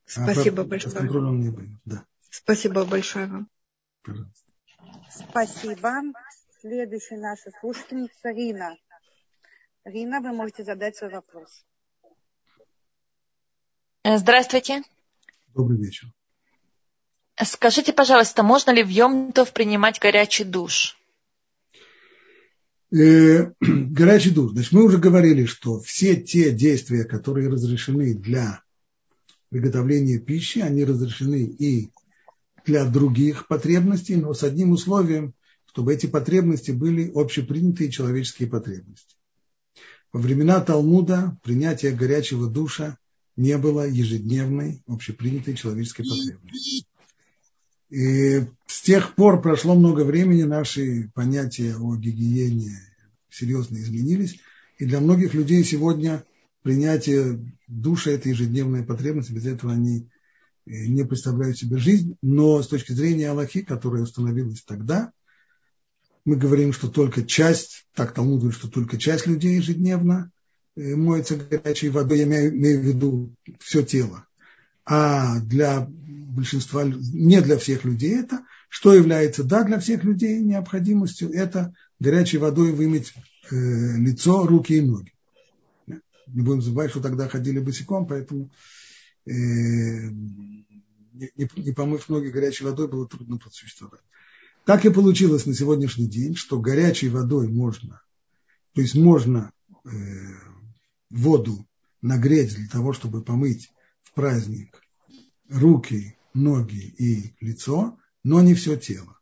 Спасибо 0.05 0.63
а 0.63 0.65
большое. 0.65 0.95
Контролем 0.95 1.41
не 1.41 1.49
будет. 1.49 1.77
Да. 1.85 2.05
Спасибо 2.31 2.85
большое 2.85 3.27
вам. 3.27 3.49
Пожалуйста. 4.01 4.45
Спасибо. 5.29 5.91
Следующая 6.61 7.17
наша 7.17 7.51
слушательница 7.61 8.31
Рина. 8.31 8.75
Рина, 9.85 10.19
вы 10.19 10.33
можете 10.33 10.63
задать 10.63 10.97
свой 10.97 11.11
вопрос. 11.11 11.63
Э, 14.03 14.17
здравствуйте. 14.17 14.81
Добрый 15.53 15.77
вечер. 15.77 16.11
Скажите, 17.43 17.93
пожалуйста, 17.93 18.41
можно 18.41 18.71
ли 18.71 18.83
в 18.83 18.89
Йомтов 18.89 19.53
принимать 19.53 19.99
горячий 19.99 20.43
душ? 20.43 20.97
Э, 22.91 23.51
горячий 23.61 24.31
душ. 24.31 24.53
Значит, 24.53 24.71
мы 24.71 24.83
уже 24.85 24.97
говорили, 24.97 25.45
что 25.45 25.79
все 25.79 26.15
те 26.15 26.49
действия, 26.49 27.03
которые 27.03 27.49
разрешены 27.49 28.15
для 28.15 28.63
приготовления 29.49 30.17
пищи, 30.17 30.59
они 30.59 30.83
разрешены 30.83 31.43
и 31.43 31.91
для 32.65 32.85
других 32.85 33.47
потребностей, 33.47 34.15
но 34.15 34.33
с 34.33 34.41
одним 34.41 34.71
условием, 34.71 35.35
чтобы 35.67 35.93
эти 35.93 36.07
потребности 36.07 36.71
были 36.71 37.11
общепринятые 37.13 37.91
человеческие 37.91 38.49
потребности. 38.49 39.14
Во 40.15 40.21
времена 40.21 40.61
Талмуда 40.61 41.37
принятие 41.43 41.91
горячего 41.91 42.49
душа 42.49 42.97
не 43.35 43.57
было 43.57 43.85
ежедневной 43.85 44.81
общепринятой 44.87 45.55
человеческой 45.55 46.05
потребностью. 46.07 46.85
И 47.89 48.45
с 48.65 48.81
тех 48.81 49.13
пор 49.15 49.41
прошло 49.41 49.75
много 49.75 50.05
времени, 50.05 50.43
наши 50.43 51.11
понятия 51.13 51.75
о 51.75 51.97
гигиене 51.97 52.79
серьезно 53.29 53.75
изменились. 53.75 54.39
И 54.77 54.85
для 54.85 55.01
многих 55.01 55.33
людей 55.33 55.65
сегодня 55.65 56.23
принятие 56.61 57.53
душа– 57.67 58.11
это 58.11 58.29
ежедневная 58.29 58.83
потребность, 58.83 59.31
без 59.31 59.45
этого 59.45 59.73
они 59.73 60.07
э, 60.65 60.85
не 60.85 61.03
представляют 61.03 61.57
себе 61.57 61.75
жизнь. 61.77 62.15
Но 62.21 62.63
с 62.63 62.69
точки 62.69 62.93
зрения 62.93 63.31
Аллахи, 63.31 63.63
которая 63.63 64.03
установилась 64.03 64.61
тогда– 64.61 65.11
мы 66.25 66.35
говорим, 66.35 66.73
что 66.73 66.89
только 66.89 67.23
часть, 67.23 67.85
так 67.93 68.13
Талмуд 68.13 68.39
говорит, 68.39 68.57
что 68.57 68.69
только 68.69 68.97
часть 68.97 69.27
людей 69.27 69.57
ежедневно 69.57 70.31
э, 70.75 70.95
моется 70.95 71.35
горячей 71.35 71.89
водой, 71.89 72.19
я 72.19 72.25
имею, 72.25 72.81
в 72.81 72.83
виду 72.83 73.31
все 73.59 73.83
тело. 73.83 74.25
А 74.85 75.39
для 75.39 75.87
большинства, 75.87 76.83
не 76.83 77.41
для 77.41 77.57
всех 77.57 77.85
людей 77.85 78.19
это, 78.19 78.43
что 78.69 78.93
является, 78.93 79.43
да, 79.43 79.63
для 79.63 79.79
всех 79.79 80.03
людей 80.03 80.41
необходимостью, 80.41 81.31
это 81.31 81.73
горячей 81.99 82.39
водой 82.39 82.71
вымыть 82.71 83.13
э, 83.51 83.97
лицо, 83.97 84.47
руки 84.47 84.73
и 84.73 84.81
ноги. 84.81 85.13
Не 85.87 86.41
будем 86.41 86.63
забывать, 86.63 86.89
что 86.89 87.01
тогда 87.01 87.29
ходили 87.29 87.59
босиком, 87.59 88.07
поэтому 88.07 88.49
э, 89.27 89.31
не, 89.31 91.49
не 91.55 91.71
помыв 91.71 92.09
ноги 92.09 92.29
горячей 92.29 92.65
водой 92.65 92.87
было 92.87 93.07
трудно 93.07 93.37
просуществовать. 93.37 94.01
Так 94.65 94.83
и 94.83 94.89
получилось 94.89 95.45
на 95.45 95.53
сегодняшний 95.53 96.07
день, 96.07 96.35
что 96.35 96.59
горячей 96.59 97.09
водой 97.09 97.47
можно, 97.47 98.01
то 98.73 98.81
есть 98.81 98.95
можно 98.95 99.51
э, 99.85 99.89
воду 101.11 101.67
нагреть 102.01 102.55
для 102.55 102.67
того, 102.67 102.91
чтобы 102.91 103.21
помыть 103.23 103.71
в 104.01 104.13
праздник 104.13 104.81
руки, 105.49 106.17
ноги 106.33 106.95
и 106.97 107.35
лицо, 107.41 107.99
но 108.23 108.41
не 108.41 108.55
все 108.55 108.75
тело. 108.75 109.19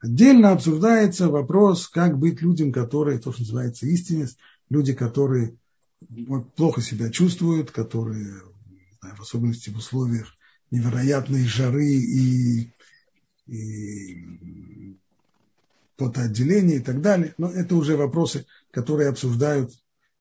Отдельно 0.00 0.52
обсуждается 0.52 1.28
вопрос, 1.28 1.86
как 1.88 2.18
быть 2.18 2.40
людям, 2.40 2.72
которые, 2.72 3.18
то, 3.18 3.32
что 3.32 3.42
называется 3.42 3.86
истинность, 3.86 4.38
люди, 4.70 4.94
которые 4.94 5.58
плохо 6.56 6.80
себя 6.80 7.10
чувствуют, 7.10 7.70
которые, 7.72 8.40
знаю, 9.00 9.16
в 9.16 9.20
особенности 9.20 9.68
в 9.68 9.76
условиях 9.76 10.32
невероятной 10.70 11.44
жары 11.44 11.88
и 11.88 12.72
и 13.46 14.96
потоотделение 15.96 16.76
и 16.76 16.80
так 16.80 17.00
далее. 17.00 17.34
Но 17.38 17.50
это 17.50 17.76
уже 17.76 17.96
вопросы, 17.96 18.46
которые 18.70 19.08
обсуждают 19.08 19.72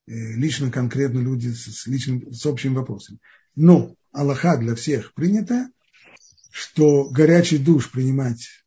э, 0.07 0.13
лично 0.13 0.71
конкретно 0.71 1.19
люди 1.19 1.49
с, 1.49 1.85
личным, 1.87 2.31
с 2.33 2.45
общими 2.45 2.75
вопросами. 2.75 3.19
Но 3.55 3.95
Аллаха 4.11 4.57
для 4.57 4.75
всех 4.75 5.13
принято, 5.13 5.69
что 6.51 7.09
горячий 7.09 7.57
душ 7.57 7.91
принимать 7.91 8.65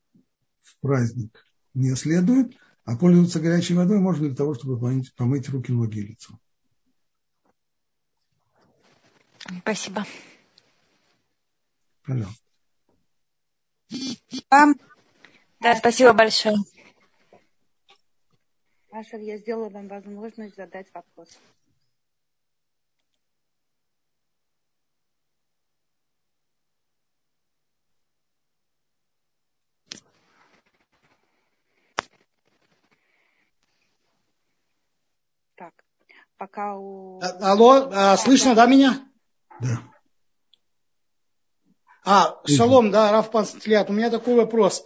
в 0.62 0.78
праздник 0.80 1.44
не 1.74 1.94
следует, 1.96 2.56
а 2.84 2.96
пользоваться 2.96 3.40
горячей 3.40 3.74
водой 3.74 4.00
можно 4.00 4.26
для 4.26 4.36
того, 4.36 4.54
чтобы 4.54 4.78
помыть, 4.78 5.14
помыть 5.14 5.48
руки, 5.48 5.72
ноги 5.72 5.98
и 6.00 6.06
лицо. 6.09 6.38
Спасибо. 9.62 10.04
Пожалуйста. 12.04 12.47
Вам. 14.51 14.76
Да, 15.61 15.76
спасибо 15.76 16.12
большое. 16.12 16.57
Ашер, 18.91 19.20
я 19.20 19.39
сделала 19.39 19.68
вам 19.68 19.89
возможность 19.89 20.57
задать 20.57 20.86
вопрос. 20.95 21.28
Так, 35.55 35.72
пока 36.36 36.76
у... 36.76 37.20
А, 37.20 37.53
алло, 37.53 37.91
а, 37.93 38.16
слышно, 38.16 38.55
да, 38.55 38.66
меня? 38.66 39.07
Да. 39.61 39.82
А, 42.11 42.40
шалом, 42.46 42.90
да, 42.90 43.12
Раф 43.12 43.30
Панцлиат, 43.30 43.90
у 43.90 43.92
меня 43.92 44.09
такой 44.09 44.34
вопрос. 44.34 44.82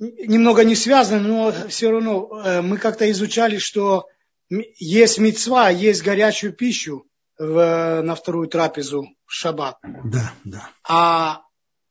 Немного 0.00 0.64
не 0.64 0.74
связан, 0.74 1.22
но 1.22 1.54
все 1.68 1.92
равно 1.92 2.42
э, 2.44 2.60
мы 2.60 2.76
как-то 2.78 3.08
изучали, 3.12 3.58
что 3.58 4.08
есть 4.50 5.18
мецва, 5.18 5.70
есть 5.70 6.02
горячую 6.02 6.54
пищу 6.54 7.06
в, 7.38 8.02
на 8.02 8.16
вторую 8.16 8.48
трапезу 8.48 9.10
в 9.26 9.32
шаббат. 9.32 9.78
Да, 9.84 10.32
да. 10.42 10.70
А 10.82 11.42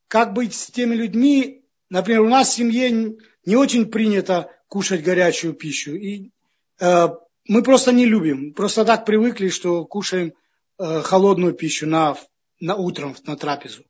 как 0.08 0.34
быть 0.34 0.54
с 0.54 0.66
теми 0.66 0.94
людьми, 0.94 1.64
например, 1.88 2.20
у 2.20 2.28
нас 2.28 2.50
в 2.50 2.54
семье 2.54 3.16
не 3.46 3.56
очень 3.56 3.86
принято 3.86 4.50
кушать 4.68 5.02
горячую 5.02 5.54
пищу. 5.54 5.94
И 5.94 6.32
э, 6.80 7.08
мы 7.48 7.62
просто 7.62 7.92
не 7.92 8.04
любим. 8.04 8.52
Просто 8.52 8.84
так 8.84 9.06
привыкли, 9.06 9.48
что 9.48 9.86
кушаем 9.86 10.34
э, 10.78 11.00
холодную 11.00 11.54
пищу 11.54 11.86
на 11.86 12.14
на 12.60 12.76
утром 12.76 13.14
на 13.26 13.36
трапезу. 13.36 13.84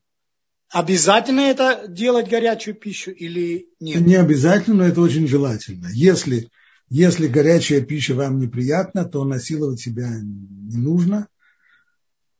Обязательно 0.71 1.41
это 1.41 1.87
делать 1.89 2.29
горячую 2.29 2.75
пищу 2.75 3.12
или 3.12 3.69
нет? 3.79 4.01
Не 4.01 4.17
обязательно, 4.17 4.79
но 4.79 4.85
это 4.85 5.01
очень 5.01 5.29
желательно. 5.29 5.89
Если, 5.93 6.49
если 6.89 7.29
горячая 7.29 7.83
пища 7.83 8.14
вам 8.14 8.41
неприятна, 8.41 9.05
то 9.05 9.25
насиловать 9.25 9.81
себя 9.81 10.09
не 10.21 10.77
нужно. 10.77 11.29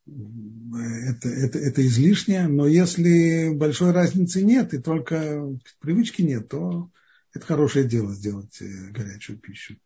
Это, 0.07 1.29
это, 1.29 1.59
это 1.59 1.87
излишнее, 1.87 2.47
но 2.47 2.66
если 2.66 3.53
большой 3.55 3.93
разницы 3.93 4.43
нет 4.43 4.74
и 4.74 4.79
только 4.79 5.59
привычки 5.81 6.22
нет, 6.22 6.49
то 6.49 6.91
это 7.33 7.45
хорошее 7.45 7.87
дело 7.87 8.14
сделать 8.14 8.61
э, 8.61 8.91
горячую 8.91 9.39
пищу. 9.39 9.77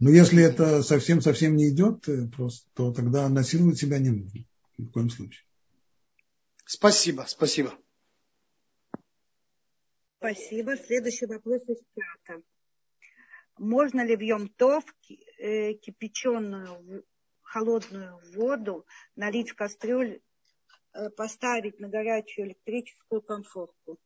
Но 0.00 0.10
если 0.10 0.42
это 0.42 0.82
совсем-совсем 0.82 1.54
не 1.56 1.68
идет, 1.68 2.08
э, 2.08 2.26
просто, 2.26 2.66
то 2.74 2.92
тогда 2.92 3.28
насиловать 3.28 3.78
себя 3.78 3.98
не 3.98 4.10
нужно 4.10 4.44
ни 4.78 4.84
в 4.84 4.90
коем 4.90 5.10
случае. 5.10 5.44
Спасибо, 6.74 7.26
спасибо. 7.28 7.78
Спасибо. 10.16 10.74
Следующий 10.78 11.26
вопрос 11.26 11.60
из 11.68 11.76
чата. 11.94 12.40
Можно 13.58 14.06
ли 14.06 14.16
в 14.16 14.20
Йом-Тов 14.20 14.82
э, 15.38 15.74
кипяченую 15.74 17.04
холодную 17.42 18.18
воду 18.34 18.86
налить 19.16 19.50
в 19.50 19.54
кастрюль, 19.54 20.20
э, 20.94 21.10
поставить 21.10 21.78
на 21.78 21.88
горячую 21.88 22.46
электрическую 22.46 23.20
конфорку, 23.20 23.98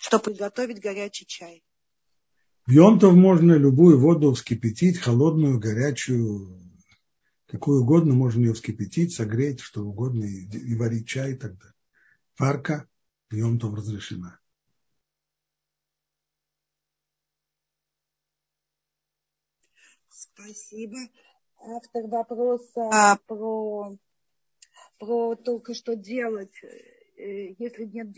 чтобы 0.00 0.24
приготовить 0.24 0.80
горячий 0.80 1.26
чай? 1.26 1.62
В 2.66 2.72
Йонтов 2.72 3.14
можно 3.14 3.52
любую 3.52 4.00
воду 4.00 4.34
вскипятить, 4.34 4.98
холодную, 4.98 5.60
горячую, 5.60 6.73
какую 7.46 7.82
угодно, 7.82 8.14
можно 8.14 8.40
ее 8.40 8.54
вскипятить, 8.54 9.14
согреть, 9.14 9.60
что 9.60 9.82
угодно, 9.82 10.24
и, 10.24 10.46
и 10.46 10.74
варить 10.74 11.06
чай 11.08 11.32
и 11.32 11.36
так 11.36 11.56
далее. 11.56 11.74
Варка 12.38 12.88
в 13.30 13.34
Йонтов 13.34 13.74
разрешена. 13.74 14.38
Спасибо. 20.08 20.98
Автор 21.58 22.06
вопроса 22.06 22.88
а. 22.92 23.16
про, 23.26 23.96
про 24.98 25.36
только 25.36 25.74
что 25.74 25.96
делать, 25.96 26.54
э, 27.16 27.54
если 27.58 27.84
нет 27.84 28.08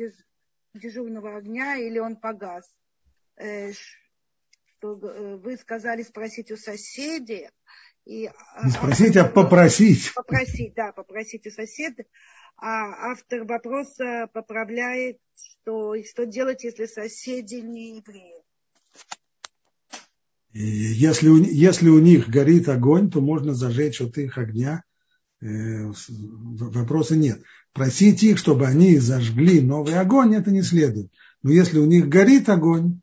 дежурного 0.74 1.36
огня 1.36 1.76
или 1.76 1.98
он 1.98 2.16
погас. 2.16 2.68
Э, 3.36 3.72
что 3.72 4.98
э, 4.98 5.36
вы 5.36 5.56
сказали 5.56 6.02
спросить 6.02 6.50
у 6.50 6.56
соседей. 6.56 7.50
И, 8.06 8.30
а, 8.54 8.64
Не 8.64 8.70
спросить, 8.70 9.16
а 9.16 9.24
попросить. 9.24 10.14
Попросить, 10.14 10.74
да, 10.74 10.92
попросить 10.92 11.46
у 11.46 11.50
соседа. 11.50 12.04
А 12.56 13.10
автор 13.10 13.44
вопроса 13.44 14.28
поправляет, 14.32 15.18
что, 15.34 15.94
что 16.04 16.24
делать, 16.24 16.62
если 16.62 16.86
соседи 16.86 17.56
не 17.56 17.96
евреи. 17.96 18.42
Если 20.52 21.28
у, 21.28 21.36
если 21.36 21.88
у 21.88 21.98
них 21.98 22.28
горит 22.28 22.68
огонь, 22.68 23.10
то 23.10 23.20
можно 23.20 23.52
зажечь 23.52 24.00
от 24.00 24.16
их 24.16 24.38
огня. 24.38 24.84
Э, 25.42 25.92
вопроса 26.08 27.16
нет. 27.16 27.42
Просить 27.72 28.22
их, 28.22 28.38
чтобы 28.38 28.66
они 28.66 28.98
зажгли 28.98 29.60
новый 29.60 29.98
огонь, 29.98 30.34
это 30.34 30.50
не 30.50 30.62
следует. 30.62 31.12
Но 31.42 31.50
если 31.50 31.78
у 31.78 31.84
них 31.84 32.08
горит 32.08 32.48
огонь, 32.48 33.00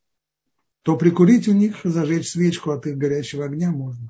то 0.81 0.97
прикурить 0.97 1.47
у 1.47 1.53
них, 1.53 1.81
зажечь 1.83 2.29
свечку 2.29 2.71
от 2.71 2.87
их 2.87 2.97
горящего 2.97 3.45
огня 3.45 3.69
можно. 3.69 4.09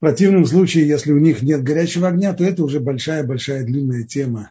В 0.00 0.02
противном 0.02 0.46
случае, 0.46 0.88
если 0.88 1.12
у 1.12 1.18
них 1.18 1.42
нет 1.42 1.62
горячего 1.62 2.08
огня, 2.08 2.32
то 2.32 2.42
это 2.42 2.64
уже 2.64 2.80
большая-большая 2.80 3.64
длинная 3.64 4.04
тема 4.04 4.50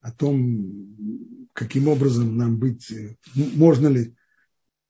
о 0.00 0.10
том, 0.10 1.48
каким 1.52 1.86
образом 1.86 2.36
нам 2.36 2.58
быть, 2.58 2.92
можно 3.36 3.86
ли, 3.86 4.16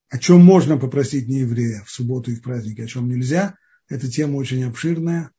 о 0.08 0.16
чем 0.16 0.42
можно 0.42 0.78
попросить 0.78 1.28
нееврея 1.28 1.82
в 1.84 1.90
субботу 1.90 2.30
и 2.30 2.36
в 2.36 2.40
праздники, 2.40 2.80
о 2.80 2.86
чем 2.86 3.10
нельзя. 3.10 3.58
Эта 3.86 4.10
тема 4.10 4.36
очень 4.36 4.64
обширная, 4.64 5.30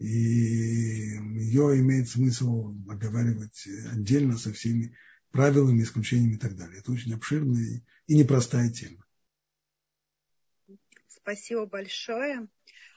и 0.00 0.08
ее 0.08 1.78
имеет 1.78 2.08
смысл 2.08 2.74
оговаривать 2.88 3.68
отдельно 3.92 4.38
со 4.38 4.52
всеми 4.52 4.96
правилами, 5.30 5.84
исключениями 5.84 6.34
и 6.34 6.38
так 6.38 6.56
далее. 6.56 6.80
Это 6.80 6.90
очень 6.90 7.14
обширная 7.14 7.80
и 8.08 8.16
непростая 8.16 8.70
тема. 8.70 9.04
Спасибо 11.06 11.66
большое. 11.66 12.48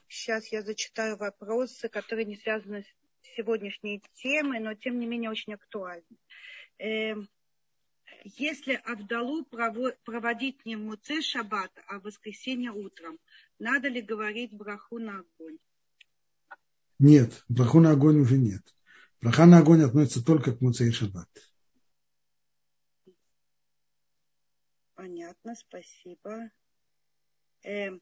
Сейчас 0.08 0.48
я 0.52 0.62
зачитаю 0.62 1.18
вопросы, 1.18 1.90
которые 1.90 2.26
не 2.26 2.38
связаны 2.38 2.84
с 2.84 3.36
сегодняшней 3.36 4.02
темой, 4.14 4.60
но 4.60 4.74
тем 4.74 5.00
не 5.00 5.06
менее 5.06 5.30
очень 5.30 5.54
актуальны. 5.54 6.18
Эм, 6.78 7.28
если 8.24 8.74
Авдалу 8.86 9.46
проводить 9.46 10.66
не 10.66 10.76
в 10.76 10.80
Муце 10.80 11.22
Шаббат, 11.22 11.72
а 11.88 12.00
в 12.00 12.04
воскресенье 12.04 12.72
утром, 12.72 13.20
надо 13.60 13.88
ли 13.88 14.02
говорить 14.02 14.52
браху 14.52 15.00
на 15.00 15.20
огонь? 15.20 15.58
Нет, 17.00 17.44
браху 17.50 17.80
на 17.80 17.92
огонь 17.92 18.20
уже 18.20 18.38
нет. 18.38 18.62
Браха 19.22 19.46
на 19.46 19.60
огонь 19.60 19.84
относится 19.84 20.24
только 20.24 20.56
к 20.56 20.62
Муце 20.62 20.88
и 20.88 20.92
Шаббат. 20.92 21.30
Понятно, 24.96 25.56
спасибо. 25.56 26.52
Эм, 27.64 28.02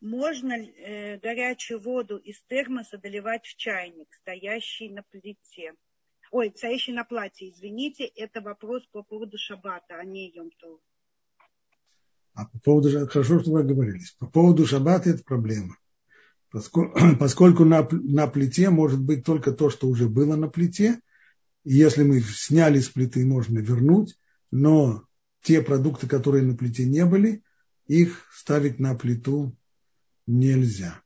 можно 0.00 0.52
э, 0.52 1.18
горячую 1.18 1.80
воду 1.80 2.16
из 2.16 2.40
термоса 2.48 2.98
доливать 2.98 3.44
в 3.44 3.56
чайник, 3.56 4.08
стоящий 4.22 4.90
на 4.90 5.02
плите. 5.02 5.74
Ой, 6.30 6.52
стоящий 6.54 6.92
на 6.92 7.04
платье, 7.04 7.50
извините, 7.50 8.04
это 8.04 8.40
вопрос 8.40 8.86
по 8.92 9.02
поводу 9.02 9.38
шаббата, 9.38 9.96
а 9.98 10.04
не 10.04 10.30
Йом-Тов. 10.30 10.78
А 12.34 12.44
по 12.46 12.58
поводу, 12.60 13.08
хорошо, 13.08 13.40
что 13.40 13.50
вы 13.50 13.60
оговорились. 13.60 14.12
По 14.12 14.26
поводу 14.26 14.66
шаббата 14.66 15.10
это 15.10 15.24
проблема. 15.24 15.76
Поскольку, 16.50 16.98
поскольку 17.18 17.64
на, 17.64 17.86
на 17.90 18.26
плите 18.26 18.70
может 18.70 19.00
быть 19.00 19.24
только 19.24 19.52
то, 19.52 19.70
что 19.70 19.88
уже 19.88 20.08
было 20.08 20.36
на 20.36 20.48
плите, 20.48 21.00
и 21.64 21.74
если 21.74 22.04
мы 22.04 22.20
сняли 22.20 22.78
с 22.78 22.88
плиты, 22.88 23.26
можно 23.26 23.58
вернуть, 23.58 24.16
но 24.50 25.04
те 25.42 25.62
продукты, 25.62 26.06
которые 26.06 26.44
на 26.44 26.56
плите 26.56 26.86
не 26.86 27.04
были, 27.04 27.42
их 27.86 28.28
ставить 28.32 28.78
на 28.78 28.94
плиту 28.94 29.57
нельзя. 30.28 31.02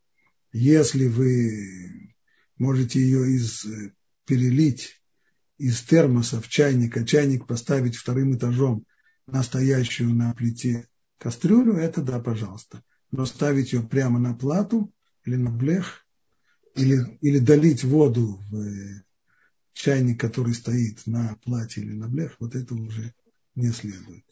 Если 0.53 1.07
вы 1.07 2.15
можете 2.59 3.01
ее 3.01 3.31
из, 3.37 3.65
перелить 4.27 5.01
из 5.57 5.81
термоса 5.83 6.41
в 6.41 6.49
чайник, 6.49 6.97
а 6.97 7.05
чайник 7.05 7.47
поставить 7.47 7.97
вторым 7.97 8.37
этажом 8.37 8.85
настоящую 9.27 10.15
на 10.15 10.35
плите 10.35 10.89
кастрюлю, 11.19 11.75
это 11.75 12.03
да, 12.03 12.19
пожалуйста. 12.19 12.83
Но 13.11 13.25
ставить 13.25 13.73
ее 13.73 13.83
прямо 13.83 14.19
на 14.19 14.35
плату 14.35 14.93
или 15.25 15.37
на 15.37 15.51
блех, 15.51 16.05
или, 16.75 17.19
или 17.21 17.39
долить 17.39 17.85
воду 17.85 18.41
в 18.51 19.03
чайник, 19.73 20.21
который 20.21 20.55
стоит 20.55 21.07
на 21.07 21.37
плате 21.45 21.81
или 21.83 21.93
на 21.93 22.09
блех, 22.09 22.37
вот 22.41 22.57
это 22.57 22.75
уже 22.75 23.15
не 23.55 23.71
следует. 23.71 24.25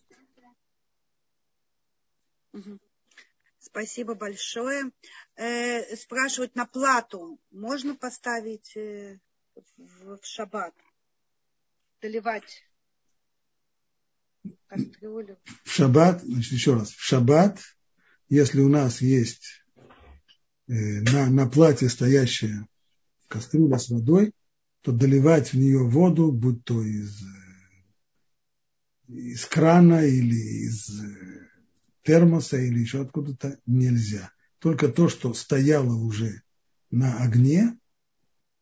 Угу. 2.53 2.81
Спасибо 3.71 4.15
большое. 4.15 4.91
Э, 5.37 5.97
спрашивают 5.97 6.57
на 6.57 6.67
плату. 6.67 7.39
Можно 7.53 7.95
поставить 7.95 8.77
э, 8.77 9.19
в, 9.77 10.17
в 10.17 10.27
шаббат? 10.27 10.75
Доливать 12.03 12.65
кастрюлю? 14.67 15.39
В 15.65 15.71
шаббат, 15.71 16.23
значит, 16.23 16.53
еще 16.53 16.75
раз, 16.75 16.91
в 16.91 17.01
шаббат, 17.01 17.61
если 18.29 18.61
у 18.61 18.69
нас 18.69 19.01
есть 19.01 19.65
э, 20.67 20.73
на, 20.73 21.31
на 21.31 21.49
плате 21.49 21.89
стоящая 21.89 22.67
кастрюля 23.29 23.79
с 23.79 23.89
водой, 23.89 24.33
то 24.81 24.91
доливать 24.93 25.53
в 25.53 25.59
нее 25.59 25.87
воду, 25.87 26.33
будь 26.33 26.65
то 26.65 26.83
из, 26.83 27.23
э, 27.23 27.27
из 29.09 29.45
крана 29.45 30.05
или 30.05 30.67
из 30.67 30.89
э, 30.91 31.50
термоса 32.03 32.59
или 32.59 32.79
еще 32.79 33.03
откуда-то 33.03 33.59
нельзя. 33.67 34.31
Только 34.59 34.89
то, 34.89 35.09
что 35.09 35.35
стояло 35.35 35.95
уже 35.95 36.43
на 36.91 37.19
огне, 37.23 37.79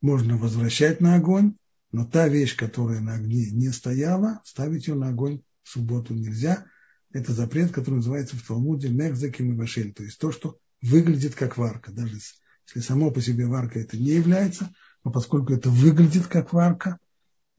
можно 0.01 0.37
возвращать 0.37 1.01
на 1.01 1.17
огонь, 1.17 1.55
но 1.91 2.05
та 2.05 2.29
вещь, 2.29 2.57
которая 2.57 3.01
на 3.01 3.15
огне 3.15 3.51
не 3.51 3.71
стояла, 3.71 4.41
ставить 4.45 4.87
ее 4.87 4.95
на 4.95 5.09
огонь 5.09 5.43
в 5.63 5.71
субботу 5.71 6.15
нельзя. 6.15 6.67
Это 7.13 7.33
запрет, 7.33 7.73
который 7.73 7.97
называется 7.97 8.37
в 8.37 8.43
Талмуде 8.43 8.91
мехзаким 8.91 9.53
и 9.53 9.57
вашель, 9.57 9.93
то 9.93 10.05
есть 10.05 10.19
то, 10.19 10.31
что 10.31 10.59
выглядит 10.83 11.35
как 11.35 11.57
варка. 11.57 11.91
Даже 11.91 12.15
если 12.15 12.81
само 12.81 13.11
по 13.11 13.21
себе 13.21 13.47
варка 13.47 13.81
это 13.81 13.97
не 13.97 14.11
является, 14.11 14.73
но 15.05 15.11
поскольку 15.11 15.53
это 15.55 15.71
выглядит 15.71 16.27
как 16.27 16.53
варка, 16.53 16.99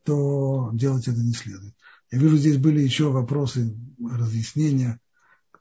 то 0.04 0.70
делать 0.74 1.08
это 1.08 1.20
не 1.20 1.34
следует. 1.34 1.74
Я 2.12 2.20
вижу, 2.20 2.38
здесь 2.38 2.58
были 2.58 2.80
еще 2.80 3.12
вопросы, 3.12 3.76
разъяснения 4.00 5.00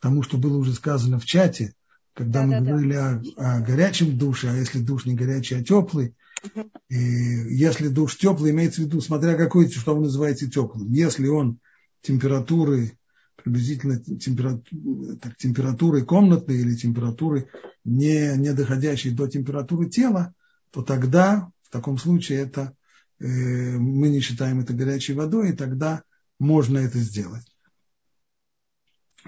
тому, 0.00 0.22
что 0.22 0.38
было 0.38 0.56
уже 0.56 0.74
сказано 0.74 1.18
в 1.18 1.24
чате, 1.24 1.74
когда 2.14 2.40
да, 2.40 2.46
мы 2.46 2.52
да, 2.52 2.60
говорили 2.60 2.92
да. 2.92 3.22
О, 3.36 3.56
о 3.56 3.60
горячем 3.60 4.18
душе, 4.18 4.50
а 4.50 4.56
если 4.56 4.80
душ 4.80 5.06
не 5.06 5.14
горячий, 5.14 5.56
а 5.56 5.64
теплый, 5.64 6.14
угу. 6.44 6.70
и 6.88 6.96
если 6.96 7.88
душ 7.88 8.16
теплый, 8.16 8.50
имеется 8.50 8.82
в 8.82 8.84
виду, 8.86 9.00
смотря 9.00 9.34
какой, 9.34 9.70
что 9.70 9.94
вы 9.94 10.02
называете 10.02 10.48
теплым. 10.48 10.92
Если 10.92 11.28
он 11.28 11.58
температуры, 12.00 12.98
приблизительно 13.36 13.98
температуры, 14.00 15.16
так, 15.16 15.36
температуры 15.36 16.04
комнатной 16.04 16.58
или 16.58 16.74
температуры, 16.74 17.48
не, 17.84 18.36
не 18.36 18.52
доходящей 18.52 19.12
до 19.12 19.28
температуры 19.28 19.88
тела, 19.88 20.34
то 20.70 20.82
тогда, 20.82 21.50
в 21.62 21.70
таком 21.70 21.98
случае, 21.98 22.40
это 22.40 22.74
э, 23.20 23.26
мы 23.26 24.08
не 24.08 24.20
считаем 24.20 24.60
это 24.60 24.74
горячей 24.74 25.14
водой, 25.14 25.50
и 25.50 25.56
тогда 25.56 26.02
можно 26.38 26.78
это 26.78 26.98
сделать 26.98 27.46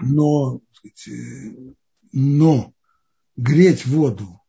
но, 0.01 0.61
сказать, 0.73 1.09
но 2.11 2.73
греть 3.35 3.85
воду 3.85 4.41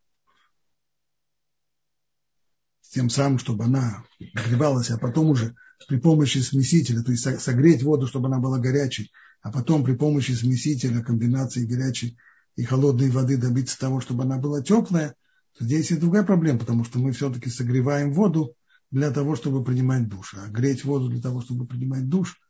тем 2.90 3.08
самым, 3.08 3.38
чтобы 3.38 3.64
она 3.64 4.04
нагревалась, 4.34 4.90
а 4.90 4.98
потом 4.98 5.30
уже 5.30 5.54
при 5.88 5.98
помощи 5.98 6.38
смесителя, 6.38 7.02
то 7.02 7.10
есть 7.10 7.40
согреть 7.40 7.82
воду, 7.82 8.06
чтобы 8.06 8.28
она 8.28 8.38
была 8.38 8.58
горячей, 8.58 9.10
а 9.40 9.50
потом 9.50 9.84
при 9.84 9.94
помощи 9.94 10.32
смесителя, 10.32 11.02
комбинации 11.02 11.64
горячей 11.64 12.18
и 12.54 12.64
холодной 12.64 13.10
воды 13.10 13.38
добиться 13.38 13.78
того, 13.78 14.00
чтобы 14.00 14.24
она 14.24 14.38
была 14.38 14.62
теплая, 14.62 15.16
Здесь 15.60 15.90
и 15.90 15.96
другая 15.96 16.22
проблема, 16.22 16.58
потому 16.58 16.84
что 16.84 16.98
мы 16.98 17.12
все-таки 17.12 17.50
согреваем 17.50 18.12
воду 18.12 18.54
для 18.90 19.10
того, 19.10 19.36
чтобы 19.36 19.62
принимать 19.62 20.08
душ. 20.08 20.34
А 20.34 20.48
греть 20.48 20.84
воду 20.84 21.08
для 21.08 21.20
того, 21.20 21.40
чтобы 21.40 21.66
принимать 21.66 22.08
душ, 22.08 22.40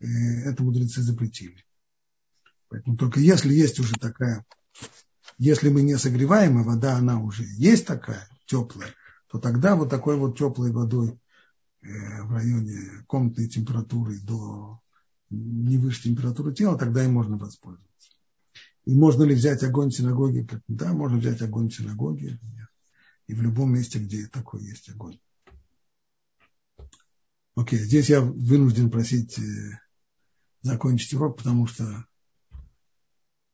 э, 0.00 0.06
это 0.06 0.62
мудрецы 0.62 1.02
запретили. 1.02 1.64
Поэтому 2.72 2.96
только 2.96 3.20
если 3.20 3.52
есть 3.52 3.78
уже 3.80 3.92
такая, 3.96 4.46
если 5.36 5.68
мы 5.68 5.82
не 5.82 5.98
согреваем, 5.98 6.58
и 6.58 6.64
вода, 6.64 6.96
она 6.96 7.20
уже 7.20 7.44
есть 7.44 7.84
такая, 7.86 8.26
теплая, 8.46 8.88
то 9.30 9.38
тогда 9.38 9.76
вот 9.76 9.90
такой 9.90 10.16
вот 10.16 10.38
теплой 10.38 10.72
водой 10.72 11.20
э, 11.82 12.22
в 12.22 12.32
районе 12.32 12.78
комнатной 13.06 13.46
температуры 13.48 14.18
до 14.20 14.80
не 15.28 15.76
выше 15.76 16.04
температуры 16.04 16.54
тела, 16.54 16.78
тогда 16.78 17.04
и 17.04 17.08
можно 17.08 17.36
воспользоваться. 17.36 18.10
И 18.86 18.94
можно 18.94 19.24
ли 19.24 19.34
взять 19.34 19.62
огонь 19.62 19.90
в 19.90 19.94
синагоге? 19.94 20.48
Да, 20.66 20.94
можно 20.94 21.18
взять 21.18 21.42
огонь 21.42 21.68
в 21.68 21.74
синагоге. 21.74 22.40
И 23.26 23.34
в 23.34 23.42
любом 23.42 23.74
месте, 23.74 23.98
где 23.98 24.28
такой 24.28 24.64
есть 24.64 24.88
огонь. 24.88 25.18
Окей, 27.54 27.78
здесь 27.78 28.08
я 28.08 28.22
вынужден 28.22 28.90
просить 28.90 29.38
э, 29.38 29.78
закончить 30.62 31.12
урок, 31.12 31.36
потому 31.36 31.66
что 31.66 32.06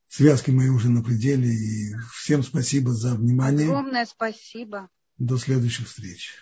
связки 0.08 0.50
мои 0.50 0.68
уже 0.68 0.90
на 0.90 1.02
пределе. 1.02 1.48
И 1.48 1.94
всем 2.14 2.42
спасибо 2.42 2.92
за 2.92 3.14
внимание. 3.14 3.68
Огромное 3.68 4.06
спасибо. 4.06 4.90
До 5.18 5.36
следующих 5.38 5.88
встреч. 5.88 6.32